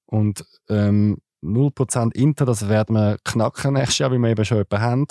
Und 0.08 0.43
ähm, 0.69 1.17
0% 1.43 2.15
Inter, 2.15 2.45
das 2.45 2.67
werden 2.67 2.95
wir 2.95 3.17
knacken 3.23 3.73
nächstes 3.73 3.99
Jahr, 3.99 4.12
weil 4.12 4.19
wir 4.19 4.30
eben 4.30 4.43
schon 4.43 4.58
jemanden 4.58 4.82
haben. 4.82 5.08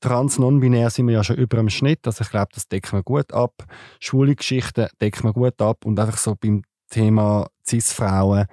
Trans, 0.00 0.38
non-binär 0.38 0.90
sind 0.90 1.06
wir 1.06 1.14
ja 1.14 1.24
schon 1.24 1.36
über 1.36 1.56
dem 1.56 1.70
Schnitt, 1.70 2.06
also 2.06 2.22
ich 2.22 2.30
glaube, 2.30 2.50
das 2.54 2.68
decken 2.68 2.98
wir 2.98 3.02
gut 3.02 3.32
ab. 3.32 3.64
Schwule 3.98 4.36
Geschichten 4.36 4.88
decken 5.00 5.24
wir 5.24 5.32
gut 5.32 5.60
ab 5.60 5.84
und 5.86 5.98
einfach 5.98 6.18
so 6.18 6.36
beim 6.36 6.62
Thema 6.90 7.48
Cis-Frauen, 7.66 8.46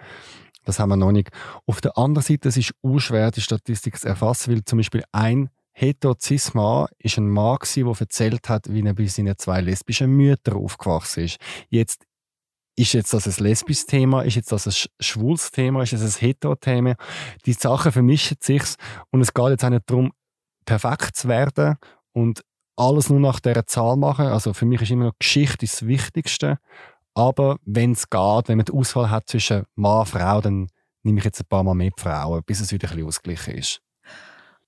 das 0.63 0.79
haben 0.79 0.89
wir 0.89 0.95
noch 0.95 1.11
nicht. 1.11 1.29
Auf 1.67 1.81
der 1.81 1.97
anderen 1.97 2.23
Seite, 2.23 2.49
es 2.49 2.57
ist 2.57 2.73
auch 2.81 2.97
schwer, 2.97 3.29
die 3.29 3.41
Statistik 3.41 3.99
zu 3.99 4.07
erfassen, 4.07 4.53
weil 4.53 4.63
zum 4.63 4.77
Beispiel 4.77 5.03
ein 5.11 5.49
hetero-cis-Mann 5.75 6.87
ist 6.97 7.17
ein 7.17 7.29
Mann 7.29 7.57
der 7.75 7.95
erzählt 7.99 8.49
hat, 8.49 8.71
wie 8.71 8.81
er 8.81 8.93
bei 8.93 9.05
seinen 9.07 9.37
zwei 9.37 9.61
lesbischen 9.61 10.11
Müttern 10.11 10.55
aufgewachsen 10.55 11.25
ist. 11.25 11.37
Jetzt 11.69 12.05
ist 12.77 12.93
jetzt 12.93 13.13
das 13.13 13.27
ein 13.27 13.43
lesbisches 13.43 13.85
Thema, 13.85 14.21
ist 14.23 14.35
jetzt 14.35 14.51
das 14.51 14.67
ein 14.67 14.89
schwules 14.99 15.51
Thema, 15.51 15.83
ist 15.83 15.93
das 15.93 16.01
ein 16.01 16.19
hetero-Thema. 16.19 16.95
Die 17.45 17.53
Sachen 17.53 17.91
vermischen 17.91 18.37
sich 18.41 18.63
und 19.11 19.21
es 19.21 19.33
geht 19.33 19.49
jetzt 19.49 19.63
auch 19.63 19.69
nicht 19.69 19.89
darum, 19.89 20.11
perfekt 20.65 21.15
zu 21.15 21.27
werden 21.27 21.75
und 22.13 22.43
alles 22.77 23.09
nur 23.09 23.19
nach 23.19 23.39
dieser 23.39 23.65
Zahl 23.67 23.97
machen. 23.97 24.27
Also 24.27 24.53
für 24.53 24.65
mich 24.65 24.81
ist 24.81 24.91
immer 24.91 25.05
noch 25.05 25.19
Geschichte 25.19 25.65
das 25.65 25.85
Wichtigste. 25.85 26.57
Aber 27.13 27.57
wenn 27.65 27.93
es 27.93 28.09
geht, 28.09 28.47
wenn 28.47 28.57
man 28.57 28.65
die 28.65 28.73
Auswahl 28.73 29.09
hat 29.09 29.29
zwischen 29.29 29.63
Mann 29.75 30.01
und 30.01 30.09
Frau, 30.09 30.41
dann 30.41 30.67
nehme 31.03 31.19
ich 31.19 31.25
jetzt 31.25 31.39
ein 31.41 31.47
paar 31.47 31.63
Mal 31.63 31.75
mehr 31.75 31.91
Frauen, 31.97 32.43
bis 32.45 32.59
es 32.59 32.71
wieder 32.71 32.89
ein 32.89 32.95
bisschen 32.95 33.07
ausgeglichen 33.07 33.53
ist. 33.55 33.84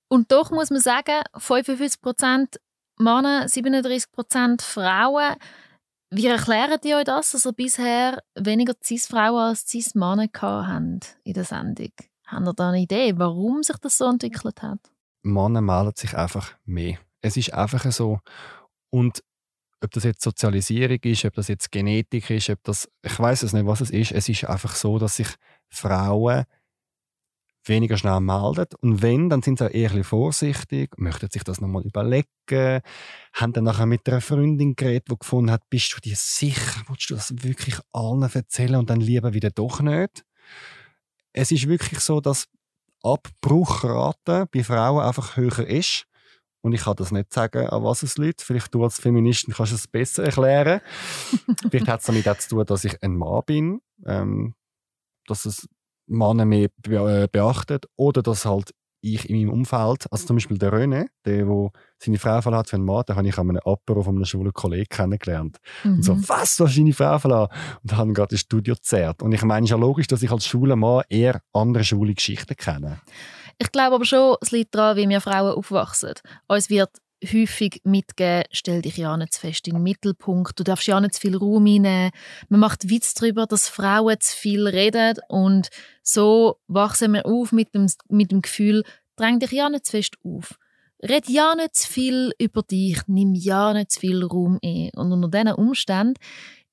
Und 0.08 0.32
doch 0.32 0.50
muss 0.50 0.70
man 0.70 0.80
sagen, 0.80 1.22
55% 1.34 2.56
Männer, 2.98 3.46
37% 3.46 4.62
Frauen. 4.62 5.36
Wie 6.10 6.26
erklären 6.26 6.78
die 6.82 6.94
euch 6.94 7.04
das, 7.04 7.32
dass 7.32 7.44
ihr 7.44 7.52
bisher 7.52 8.22
weniger 8.34 8.74
Cis-Frauen 8.82 9.50
als 9.50 9.66
Cis-Männer 9.68 10.28
in 11.24 11.34
der 11.34 11.44
Sendung? 11.44 11.92
Habt 12.26 12.46
ihr 12.46 12.54
da 12.54 12.68
eine 12.70 12.80
Idee, 12.80 13.12
warum 13.16 13.62
sich 13.62 13.76
das 13.76 13.98
so 13.98 14.06
entwickelt 14.06 14.62
hat? 14.62 14.80
Männer 15.22 15.60
melden 15.60 15.92
sich 15.94 16.16
einfach 16.16 16.54
mehr. 16.64 16.98
Es 17.20 17.36
ist 17.36 17.52
einfach 17.52 17.90
so. 17.92 18.20
Und 18.90 19.22
ob 19.82 19.90
das 19.92 20.04
jetzt 20.04 20.22
Sozialisierung 20.22 20.98
ist, 21.02 21.24
ob 21.24 21.34
das 21.34 21.48
jetzt 21.48 21.70
Genetik 21.70 22.30
ist, 22.30 22.50
ob 22.50 22.62
das, 22.64 22.88
ich 23.02 23.18
weiß 23.18 23.42
es 23.42 23.52
nicht, 23.52 23.66
was 23.66 23.80
es 23.80 23.90
ist. 23.90 24.12
Es 24.12 24.28
ist 24.28 24.44
einfach 24.44 24.74
so, 24.74 24.98
dass 24.98 25.16
sich 25.16 25.28
Frauen 25.68 26.44
weniger 27.68 27.96
schnell 27.96 28.20
melden. 28.20 28.66
Und 28.80 29.02
wenn, 29.02 29.28
dann 29.28 29.42
sind 29.42 29.58
sie 29.58 29.66
auch 29.66 29.70
eher 29.70 29.92
ein 29.92 30.04
vorsichtig, 30.04 30.98
möchten 30.98 31.30
sich 31.30 31.44
das 31.44 31.60
nochmal 31.60 31.82
überlegen, 31.82 32.80
haben 33.32 33.52
dann 33.52 33.64
nachher 33.64 33.86
mit 33.86 34.08
einer 34.08 34.20
Freundin 34.20 34.76
geredet, 34.76 35.08
die 35.10 35.18
gefunden 35.18 35.50
hat, 35.50 35.68
bist 35.70 35.94
du 35.94 36.00
dir 36.00 36.16
sicher, 36.16 36.82
willst 36.88 37.10
du 37.10 37.14
das 37.14 37.32
wirklich 37.42 37.76
allen 37.92 38.22
erzählen 38.22 38.76
und 38.76 38.90
dann 38.90 39.00
lieber 39.00 39.34
wieder 39.34 39.50
doch 39.50 39.80
nicht? 39.80 40.24
Es 41.32 41.50
ist 41.50 41.68
wirklich 41.68 42.00
so, 42.00 42.20
dass 42.20 42.48
Abbruchrate 43.02 44.46
bei 44.50 44.64
Frauen 44.64 45.04
einfach 45.04 45.36
höher 45.36 45.66
ist. 45.66 46.04
Und 46.60 46.72
ich 46.72 46.82
kann 46.82 46.96
das 46.96 47.12
nicht 47.12 47.32
sagen, 47.32 47.68
an 47.68 47.84
was 47.84 48.02
es 48.02 48.18
liegt. 48.18 48.42
Vielleicht 48.42 48.74
du 48.74 48.82
als 48.82 48.98
Feministin 48.98 49.54
kannst 49.54 49.72
es 49.72 49.86
besser 49.86 50.24
erklären. 50.24 50.80
Vielleicht 51.70 51.88
hat 51.88 52.00
es 52.00 52.06
damit 52.06 52.28
auch 52.28 52.36
zu 52.38 52.48
tun, 52.48 52.66
dass 52.66 52.84
ich 52.84 53.00
ein 53.02 53.16
Mann 53.16 53.42
bin. 53.46 53.80
Ähm, 54.04 54.54
dass 55.28 55.44
es 55.44 55.68
Männer 56.08 56.44
mehr 56.44 56.68
äh, 56.88 57.28
beachtet 57.30 57.86
oder 57.96 58.22
dass 58.22 58.44
halt 58.44 58.72
ich 59.00 59.30
in 59.30 59.36
meinem 59.36 59.50
Umfeld, 59.50 60.06
also 60.10 60.26
zum 60.26 60.36
Beispiel 60.36 60.58
der 60.58 60.72
René, 60.72 61.06
der, 61.24 61.44
der 61.44 61.70
seine 61.98 62.18
Frau 62.18 62.40
verlassen 62.40 62.66
für 62.66 62.76
einen 62.76 62.84
Mann, 62.84 63.04
den 63.08 63.16
habe 63.16 63.28
ich 63.28 63.38
an 63.38 63.48
einem 63.48 63.60
Apero 63.64 64.02
von 64.02 64.16
einem 64.16 64.24
schwulen 64.24 64.52
Kollegen 64.52 64.88
kennengelernt. 64.88 65.58
Mhm. 65.84 65.94
Und 65.94 66.02
so, 66.02 66.14
mhm. 66.14 66.28
was, 66.28 66.56
du 66.56 66.66
hast 66.66 66.76
deine 66.76 66.92
Frau 66.92 67.18
verlassen? 67.18 67.52
Und 67.82 67.92
dann 67.92 67.98
haben 67.98 68.14
gerade 68.14 68.34
das 68.34 68.40
Studio 68.40 68.74
gezerrt. 68.74 69.22
Und 69.22 69.32
ich 69.32 69.42
meine, 69.42 69.64
es 69.64 69.70
ist 69.70 69.70
ja 69.70 69.76
logisch, 69.76 70.08
dass 70.08 70.22
ich 70.22 70.30
als 70.30 70.46
schwuler 70.46 70.76
Mann 70.76 71.04
eher 71.08 71.40
andere 71.52 71.84
schwule 71.84 72.14
Geschichten 72.14 72.56
kenne. 72.56 73.00
Ich 73.58 73.72
glaube 73.72 73.96
aber 73.96 74.04
schon, 74.04 74.36
es 74.40 74.50
liegt 74.50 74.74
daran, 74.74 74.96
wie 74.96 75.08
wir 75.08 75.20
Frauen 75.20 75.54
aufwachsen. 75.54 76.14
Uns 76.46 76.70
wird 76.70 76.90
häufig 77.24 77.80
mitgeben, 77.84 78.44
stell 78.52 78.82
dich 78.82 78.96
ja 78.96 79.16
nicht 79.16 79.34
zu 79.34 79.40
fest 79.40 79.66
in 79.66 79.74
den 79.74 79.82
Mittelpunkt, 79.82 80.58
du 80.58 80.64
darfst 80.64 80.86
ja 80.86 81.00
nicht 81.00 81.14
zu 81.14 81.20
viel 81.20 81.36
Raum 81.36 81.66
einnehmen. 81.66 82.10
Man 82.48 82.60
macht 82.60 82.88
Witz 82.88 83.14
darüber, 83.14 83.46
dass 83.46 83.68
Frauen 83.68 84.20
zu 84.20 84.36
viel 84.36 84.66
reden 84.66 85.16
und 85.28 85.68
so 86.02 86.58
wachsen 86.68 87.12
wir 87.12 87.26
auf 87.26 87.52
mit 87.52 87.74
dem, 87.74 87.86
mit 88.08 88.30
dem 88.30 88.42
Gefühl, 88.42 88.84
dräng 89.16 89.40
dich 89.40 89.52
ja 89.52 89.68
nicht 89.68 89.86
zu 89.86 89.92
fest 89.92 90.14
auf. 90.24 90.56
Red 91.02 91.28
ja 91.28 91.54
nicht 91.54 91.76
zu 91.76 91.92
viel 91.92 92.32
über 92.38 92.62
dich, 92.62 93.00
nimm 93.06 93.34
ja 93.34 93.72
nicht 93.72 93.92
zu 93.92 94.00
viel 94.00 94.24
Raum 94.24 94.58
ein. 94.64 94.90
Und 94.96 95.12
unter 95.12 95.28
diesen 95.28 95.54
Umständen 95.54 96.14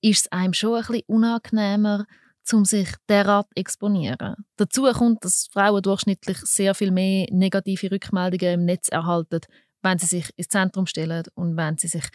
ist 0.01 0.25
es 0.25 0.31
einem 0.31 0.53
schon 0.53 0.75
ein 0.75 0.85
bisschen 0.85 1.03
unangenehmer, 1.07 2.05
um 2.51 2.65
sich 2.65 2.89
derart 3.07 3.47
zu 3.49 3.55
exponieren. 3.55 4.35
Dazu 4.57 4.83
kommt, 4.83 5.23
dass 5.23 5.47
Frauen 5.51 5.81
durchschnittlich 5.81 6.37
sehr 6.37 6.73
viel 6.75 6.91
mehr 6.91 7.27
negative 7.31 7.91
Rückmeldungen 7.91 8.61
im 8.61 8.65
Netz 8.65 8.87
erhalten, 8.89 9.41
wenn 9.85 9.99
sie 9.99 10.07
sich 10.07 10.29
ins 10.35 10.49
Zentrum 10.49 10.87
stellen 10.87 11.23
und 11.35 11.55
wenn 11.55 11.77
sie 11.77 11.87
sich 11.87 12.05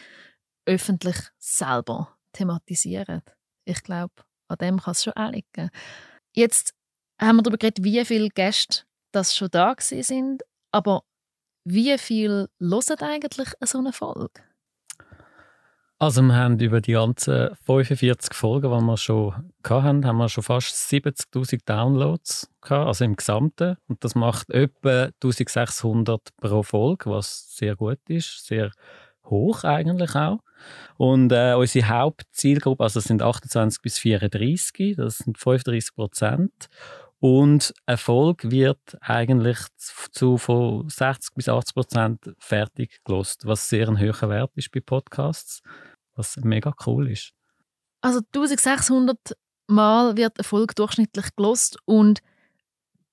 öffentlich 0.65 1.17
selber 1.39 2.15
thematisieren. 2.33 3.21
Ich 3.65 3.81
glaube, 3.81 4.13
an 4.49 4.57
dem 4.57 4.79
kann 4.79 4.91
es 4.91 5.03
schon 5.03 5.13
auch 5.13 5.31
liegen. 5.31 5.69
Jetzt 6.35 6.73
haben 7.19 7.37
wir 7.37 7.43
darüber 7.43 7.57
geredet, 7.57 7.83
wie 7.83 8.03
viele 8.05 8.29
Gäste 8.29 8.83
das 9.13 9.35
schon 9.35 9.49
da 9.51 9.75
sind, 9.79 10.43
aber 10.71 11.03
wie 11.65 11.97
viel 11.97 12.49
hören 12.59 12.99
eigentlich 12.99 13.49
so 13.63 13.79
eine 13.79 13.93
Folge? 13.93 14.43
Also 16.01 16.23
wir 16.23 16.33
haben 16.33 16.59
über 16.59 16.81
die 16.81 16.93
ganzen 16.93 17.55
45 17.67 18.33
Folgen, 18.33 18.71
die 18.71 18.85
wir 18.85 18.97
schon 18.97 19.35
hatten, 19.63 20.03
haben 20.03 20.17
wir 20.17 20.29
schon 20.29 20.43
fast 20.43 20.91
70'000 20.91 21.59
Downloads 21.63 22.49
gehabt, 22.59 22.87
also 22.87 23.05
im 23.05 23.15
Gesamten. 23.15 23.77
Und 23.87 24.03
das 24.03 24.15
macht 24.15 24.49
etwa 24.49 25.09
1600 25.23 26.29
pro 26.37 26.63
Folge, 26.63 27.11
was 27.11 27.55
sehr 27.55 27.75
gut 27.75 27.99
ist, 28.07 28.47
sehr 28.47 28.71
hoch 29.25 29.63
eigentlich 29.63 30.15
auch. 30.15 30.39
Und 30.97 31.31
äh, 31.33 31.53
unsere 31.53 31.87
Hauptzielgruppe, 31.89 32.81
also 32.81 32.99
das 32.99 33.07
sind 33.07 33.21
28 33.21 33.79
bis 33.83 33.99
34, 33.99 34.95
das 34.95 35.19
sind 35.19 35.37
35 35.37 35.93
Prozent. 35.93 36.67
Und 37.19 37.75
Erfolg 37.85 38.49
wird 38.49 38.97
eigentlich 38.99 39.59
zu 39.77 40.39
von 40.39 40.89
60 40.89 41.35
bis 41.35 41.47
80 41.47 41.75
Prozent 41.75 42.35
fertig 42.39 42.99
gelost, 43.03 43.45
was 43.45 43.69
sehr 43.69 43.87
ein 43.87 43.99
hoher 43.99 44.27
Wert 44.27 44.49
ist 44.55 44.71
bei 44.71 44.79
Podcasts, 44.79 45.61
was 46.21 46.37
mega 46.43 46.73
cool 46.85 47.09
ist. 47.09 47.33
Also 48.01 48.19
1600 48.33 49.17
Mal 49.67 50.17
wird 50.17 50.37
Erfolg 50.37 50.75
durchschnittlich 50.75 51.35
gelost 51.35 51.77
und 51.85 52.19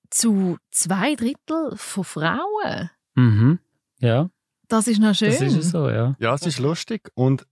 zu 0.09 0.57
zwei 0.71 1.15
Drittel 1.15 1.73
von 1.75 2.03
Frauen. 2.03 2.89
Mhm. 3.15 3.59
Ja. 3.99 4.29
Das 4.67 4.87
ist 4.87 4.99
noch 4.99 5.15
schön. 5.15 5.31
Das 5.31 5.41
ist 5.41 5.71
so, 5.71 5.89
ja. 5.89 6.15
Ja, 6.19 6.33
es 6.33 6.45
ist 6.45 6.59
lustig 6.59 7.11
und 7.15 7.45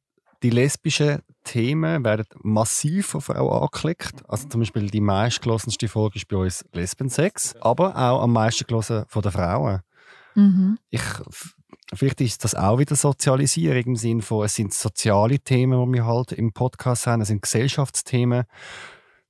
die 0.43 0.49
lesbischen 0.51 1.21
Themen 1.43 2.03
werden 2.03 2.25
massiv 2.43 3.07
von 3.07 3.21
Frauen 3.21 3.63
angeklickt. 3.63 4.27
Also 4.27 4.47
zum 4.47 4.61
Beispiel 4.61 4.89
die 4.89 5.01
meistgelosenste 5.01 5.87
Folge 5.87 6.17
ist 6.17 6.27
bei 6.27 6.37
uns 6.37 6.65
Lesbensex, 6.73 7.55
aber 7.61 7.95
auch 7.97 8.21
am 8.21 8.33
meisten 8.33 8.67
gelesen 8.67 9.05
von 9.07 9.21
den 9.21 9.31
Frauen. 9.31 9.81
Mhm. 10.35 10.77
Ich, 10.89 11.01
vielleicht 11.93 12.21
ist 12.21 12.43
das 12.43 12.55
auch 12.55 12.79
wieder 12.79 12.95
Sozialisierung 12.95 13.83
im 13.83 13.95
Sinne 13.95 14.21
von, 14.21 14.45
es 14.45 14.55
sind 14.55 14.73
soziale 14.73 15.39
Themen, 15.39 15.85
die 15.85 15.97
wir 15.97 16.05
halt 16.05 16.31
im 16.31 16.53
Podcast 16.53 17.07
haben, 17.07 17.21
es 17.21 17.29
sind 17.29 17.41
Gesellschaftsthemen. 17.41 18.43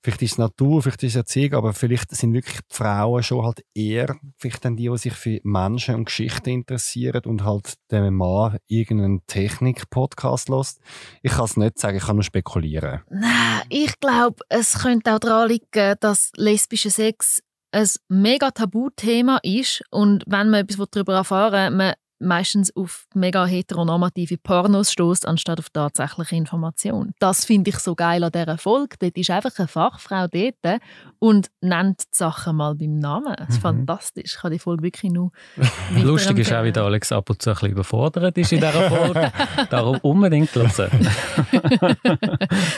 Vielleicht 0.04 0.22
ist 0.22 0.32
es 0.34 0.38
Natur, 0.38 0.82
vielleicht 0.82 1.04
ist 1.04 1.12
es 1.14 1.16
Erziehung, 1.18 1.56
aber 1.56 1.74
vielleicht 1.74 2.16
sind 2.16 2.34
wirklich 2.34 2.60
die 2.62 2.76
Frauen 2.76 3.24
schon 3.24 3.44
halt 3.44 3.66
eher 3.74 4.16
vielleicht 4.38 4.64
dann 4.64 4.78
die, 4.78 4.90
die 4.90 4.98
sich 4.98 5.14
für 5.14 5.40
Menschen 5.44 5.96
und 5.96 6.06
Geschichten 6.06 6.50
interessieren 6.50 7.24
und 7.26 7.44
halt 7.44 7.74
dem 7.92 8.16
Mann 8.16 8.58
irgendeinen 8.68 9.26
Technik-Podcast 9.28 10.50
lässt. 10.50 10.80
Ich 11.24 11.34
kann 11.34 11.46
es 11.46 11.58
nicht 11.58 11.80
sagen, 11.80 11.98
ich 11.98 12.06
kann 12.06 12.16
nur 12.16 12.24
spekulieren. 12.24 13.02
Nein, 13.10 13.64
ich 13.70 14.00
glaube, 14.00 14.38
es 14.50 14.80
könnte 14.80 15.14
auch 15.14 15.20
daran 15.20 15.50
liegen, 15.50 15.96
dass 16.00 16.32
lesbischer 16.36 16.92
Sex 16.92 17.42
ein 17.72 17.90
mega 18.08 18.52
Tabuthema 18.52 19.40
ist 19.44 19.84
und 19.90 20.24
wenn 20.28 20.50
man 20.50 20.62
etwas 20.62 20.88
darüber 20.90 21.16
erfahren 21.16 21.78
will, 21.80 21.94
meistens 22.20 22.76
auf 22.76 23.06
mega 23.14 23.46
heteronormative 23.46 24.38
Pornos 24.38 24.92
stößt, 24.92 25.28
anstatt 25.28 25.60
auf 25.60 25.70
tatsächliche 25.70 26.36
Information. 26.36 27.14
Das 27.20 27.46
finde 27.46 27.70
ich 27.70 27.78
so 27.80 27.96
geil 27.96 28.24
an 28.24 28.32
dieser 28.32 28.58
Folge. 28.58 28.96
Dort 29.00 29.18
ist 29.18 29.30
einfach 29.30 29.52
eine 29.58 29.68
Fachfrau 29.68 30.28
dort 30.28 30.82
und 31.20 31.48
nennt 31.62 32.02
die 32.02 32.06
Sachen 32.18 32.56
mal 32.58 32.76
beim 32.76 33.00
Namen. 33.00 33.36
Das 33.38 33.50
ist 33.50 33.58
Mhm. 33.58 33.62
fantastisch. 33.62 34.34
Ich 34.36 34.42
kann 34.42 34.52
die 34.52 34.60
Folge 34.60 34.84
wirklich 34.84 35.12
nur 35.12 35.32
Lustig 35.96 36.40
ist 36.40 36.54
auch, 36.54 36.64
wie 36.64 36.72
der 36.72 36.84
Alex 36.84 37.12
ab 37.12 37.30
und 37.30 37.42
zu 37.42 37.50
ein 37.50 37.54
bisschen 37.56 37.72
überfordert 37.72 38.38
ist 38.38 38.52
in 38.52 38.60
dieser 38.60 38.90
Folge. 38.90 39.32
Darum 39.70 39.98
unbedingt 40.02 40.54
hören. 40.56 41.10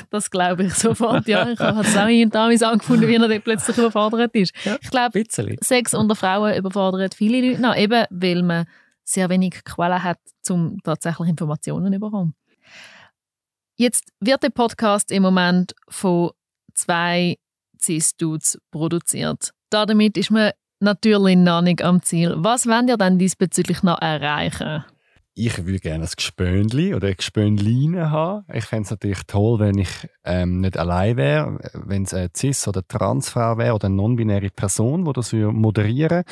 Das 0.10 0.30
glaube 0.32 0.64
ich 0.66 0.74
sofort. 0.74 1.28
Ja, 1.28 1.50
ich 1.50 1.60
habe 1.60 1.82
es 1.82 1.96
auch 1.98 2.08
in 2.08 2.30
damals 2.30 2.64
angefunden, 2.64 3.08
wie 3.08 3.16
er 3.16 3.28
dort 3.28 3.44
plötzlich 3.44 3.78
überfordert 3.78 4.34
ist. 4.36 4.54
Ich 4.82 4.90
glaube. 4.90 5.22
Sex 5.62 5.94
unter 5.94 6.16
Frauen 6.16 6.56
überfordert 6.56 7.14
viele 7.16 7.50
Leute 7.50 7.62
noch, 7.62 7.76
eben 7.76 8.06
weil 8.10 8.44
man 8.44 8.66
sehr 9.10 9.30
wenig 9.30 9.64
Quellen 9.64 10.04
hat, 10.04 10.20
um 10.50 10.78
tatsächlich 10.84 11.30
Informationen 11.30 11.94
zu 11.94 12.00
bekommen. 12.00 12.34
Jetzt 13.76 14.12
wird 14.20 14.44
der 14.44 14.50
Podcast 14.50 15.12
im 15.12 15.24
Moment 15.24 15.74
von 15.88 16.32
zwei 16.74 17.38
Cis-Dudes 17.82 18.60
produziert. 18.72 19.52
Damit 19.70 20.18
ist 20.18 20.32
man 20.32 20.52
natürlich 20.80 21.38
noch 21.38 21.62
nicht 21.62 21.82
am 21.82 22.02
Ziel. 22.02 22.36
Was 22.38 22.68
wollt 22.68 22.90
ihr 22.90 22.98
denn 22.98 23.18
diesbezüglich 23.18 23.84
noch 23.84 24.02
erreichen? 24.02 24.84
Ich 25.34 25.66
würde 25.66 25.80
gerne 25.80 26.04
ein 26.04 26.10
Gespöndli 26.14 26.94
oder 26.94 27.08
eine 27.08 27.16
Gespöndline 27.16 28.12
haben. 28.12 28.46
Ich 28.54 28.66
fände 28.66 28.84
es 28.84 28.92
natürlich 28.92 29.22
toll, 29.26 29.60
wenn 29.60 29.78
ich 29.78 30.10
ähm, 30.26 30.60
nicht 30.60 30.78
allein 30.78 31.16
wäre, 31.16 31.60
wenn 31.74 32.04
es 32.04 32.14
eine 32.14 32.28
Cis- 32.36 32.68
oder 32.68 32.86
Transfrau 32.86 33.58
wäre 33.58 33.76
oder 33.76 33.86
eine 33.86 33.96
non-binäre 33.96 34.50
Person, 34.50 35.06
die 35.06 35.14
das 35.14 35.32
würde 35.32 35.54
moderieren 35.54 36.26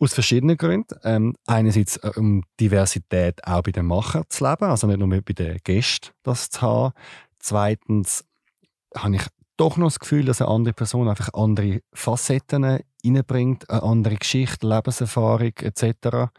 aus 0.00 0.14
verschiedenen 0.14 0.56
Gründen. 0.56 0.98
Ähm, 1.04 1.34
einerseits, 1.46 1.96
äh, 1.98 2.12
um 2.16 2.42
Diversität 2.60 3.44
auch 3.44 3.62
bei 3.62 3.72
den 3.72 3.86
Machern 3.86 4.24
zu 4.28 4.44
leben, 4.44 4.64
also 4.64 4.86
nicht 4.86 4.98
nur 4.98 5.08
bei 5.08 5.32
den 5.32 5.58
Gästen 5.64 6.10
das 6.22 6.50
zu 6.50 6.62
haben. 6.62 6.92
Zweitens 7.38 8.24
habe 8.96 9.16
ich 9.16 9.26
doch 9.58 9.76
noch 9.76 9.88
das 9.88 9.98
Gefühl, 9.98 10.24
dass 10.24 10.40
eine 10.40 10.50
andere 10.50 10.72
Person 10.72 11.08
einfach 11.08 11.34
andere 11.34 11.80
Facetten 11.92 12.64
reinbringt, 13.04 13.68
eine 13.68 13.82
andere 13.82 14.14
Geschichte, 14.14 14.66
Lebenserfahrung 14.66 15.52
etc. 15.56 16.30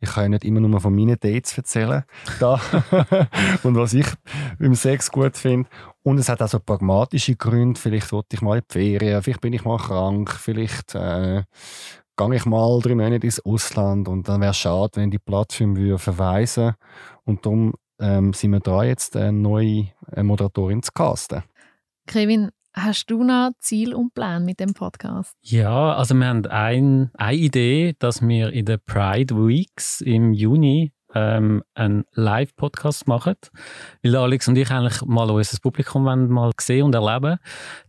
Ich 0.00 0.10
kann 0.10 0.24
ja 0.24 0.28
nicht 0.28 0.44
immer 0.44 0.60
nur 0.60 0.80
von 0.80 0.94
meinen 0.94 1.18
Dates 1.18 1.56
erzählen 1.56 2.04
da. 2.40 2.60
und 3.62 3.74
was 3.74 3.94
ich 3.94 4.06
beim 4.58 4.74
Sex 4.74 5.10
gut 5.10 5.36
finde. 5.36 5.68
Und 6.02 6.18
es 6.18 6.28
hat 6.28 6.42
auch 6.42 6.48
so 6.48 6.60
pragmatische 6.60 7.36
Gründe. 7.36 7.80
Vielleicht 7.80 8.12
wollte 8.12 8.36
ich 8.36 8.42
mal 8.42 8.58
in 8.58 8.64
die 8.70 8.72
Ferien, 8.72 9.22
vielleicht 9.22 9.40
bin 9.40 9.54
ich 9.54 9.64
mal 9.64 9.78
krank, 9.78 10.30
vielleicht 10.30 10.94
äh, 10.94 11.42
gehe 12.18 12.34
ich 12.34 12.44
mal 12.44 12.80
drei 12.80 12.94
Monate 12.94 13.26
ins 13.26 13.40
Ausland 13.44 14.08
und 14.08 14.28
dann 14.28 14.40
wäre 14.40 14.50
es 14.50 14.58
schade, 14.58 14.90
wenn 14.96 15.10
die 15.10 15.18
Plattform 15.18 15.76
würde 15.76 15.98
verweisen 15.98 16.74
Und 17.24 17.46
darum 17.46 17.74
ähm, 18.00 18.32
sind 18.32 18.50
wir 18.50 18.60
dran, 18.60 18.86
jetzt 18.86 19.16
eine 19.16 19.32
neue 19.32 19.88
äh, 20.12 20.22
Moderatorin 20.22 20.82
zu 20.82 20.90
casten. 20.92 21.44
Kevin, 22.06 22.50
hast 22.74 23.06
du 23.06 23.22
noch 23.22 23.52
Ziel 23.60 23.94
und 23.94 24.14
Plan 24.14 24.44
mit 24.44 24.60
dem 24.60 24.74
Podcast? 24.74 25.34
Ja, 25.42 25.94
also 25.94 26.14
wir 26.14 26.26
haben 26.26 26.46
ein, 26.46 27.10
eine 27.14 27.36
Idee, 27.36 27.94
dass 27.98 28.26
wir 28.26 28.52
in 28.52 28.64
den 28.64 28.80
Pride 28.84 29.34
Weeks 29.34 30.00
im 30.00 30.32
Juni 30.32 30.92
ähm, 31.14 31.62
einen 31.74 32.04
Live-Podcast 32.12 33.06
machen, 33.08 33.34
weil 34.02 34.16
Alex 34.16 34.48
und 34.48 34.58
ich 34.58 34.70
eigentlich 34.70 35.02
mal 35.02 35.30
unser 35.30 35.58
Publikum 35.60 36.04
wollen 36.04 36.28
mal 36.28 36.52
sehen 36.60 36.84
und 36.84 36.94
erleben. 36.94 37.38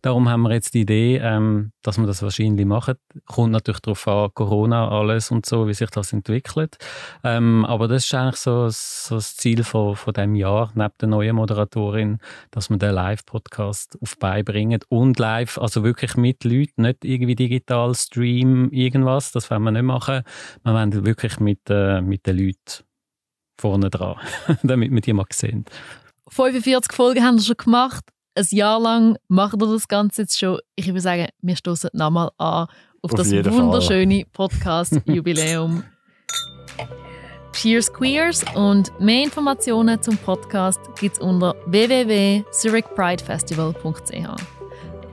Darum 0.01 0.30
haben 0.30 0.43
wir 0.43 0.53
jetzt 0.53 0.74
die 0.74 0.82
Idee, 0.82 1.17
ähm, 1.17 1.72
dass 1.84 1.97
wir 1.97 2.07
das 2.07 2.22
wahrscheinlich 2.22 2.65
machen. 2.65 2.95
Kommt 3.26 3.51
natürlich 3.51 3.82
darauf 3.82 4.07
an, 4.07 4.30
Corona, 4.34 4.89
alles 4.89 5.32
und 5.32 5.45
so, 5.45 5.67
wie 5.67 5.74
sich 5.74 5.89
das 5.89 6.13
entwickelt. 6.13 6.78
Ähm, 7.24 7.65
aber 7.65 7.88
das 7.88 8.05
ist 8.05 8.13
eigentlich 8.13 8.38
so, 8.38 8.70
so 8.70 9.15
das 9.15 9.36
Ziel 9.36 9.63
von, 9.63 9.95
von 9.95 10.13
diesem 10.13 10.36
Jahr, 10.36 10.72
neben 10.76 10.93
der 11.01 11.09
neuen 11.09 11.36
Moderatorin, 11.36 12.20
dass 12.51 12.70
wir 12.70 12.78
den 12.78 12.93
Live-Podcast 12.93 13.97
auf 14.01 14.13
die 14.13 14.20
Beine 14.20 14.43
bringen 14.43 14.80
und 14.89 15.20
live, 15.20 15.57
also 15.57 15.84
wirklich 15.84 16.15
mit 16.15 16.43
Leuten, 16.43 16.84
nicht 16.84 17.03
irgendwie 17.03 17.36
digital, 17.36 17.93
Stream, 17.95 18.70
irgendwas, 18.72 19.32
das 19.32 19.49
wollen 19.51 19.63
wir 19.63 19.72
nicht 19.72 19.84
machen. 19.84 20.24
Wir 20.63 20.74
wollen 20.74 21.05
wirklich 21.05 21.39
mit, 21.39 21.70
äh, 21.70 22.01
mit 22.01 22.26
den 22.26 22.38
Leuten 22.38 22.88
vorne 23.60 23.89
dran, 23.89 24.16
damit 24.64 24.91
wir 24.91 25.01
die 25.01 25.14
mal 25.14 25.26
sehen. 25.32 25.66
45 26.30 26.93
Folgen 26.93 27.24
haben 27.24 27.38
wir 27.38 27.43
schon 27.43 27.57
gemacht. 27.57 28.03
Ein 28.36 28.45
Jahr 28.51 28.80
lang 28.80 29.18
machen 29.28 29.60
wir 29.60 29.66
das 29.68 29.88
Ganze 29.88 30.22
jetzt 30.24 30.39
schon. 30.39 30.60
Ich 30.76 30.88
würde 30.88 31.01
sagen, 31.01 31.28
wir 31.41 31.55
stoßen 31.55 31.89
nochmal 31.93 32.30
an 32.38 32.68
auf, 33.01 33.14
Auf 33.14 33.18
das 33.18 33.32
wunderschöne 33.32 34.26
Podcast-Jubiläum. 34.32 35.84
Cheers 37.53 37.91
Queers 37.91 38.45
und 38.55 38.91
mehr 38.99 39.24
Informationen 39.24 39.99
zum 40.01 40.18
Podcast 40.18 40.80
gibt 40.99 41.16
es 41.16 41.22
unter 41.22 41.55
www.zurichpridefestival.ch. 41.66 44.43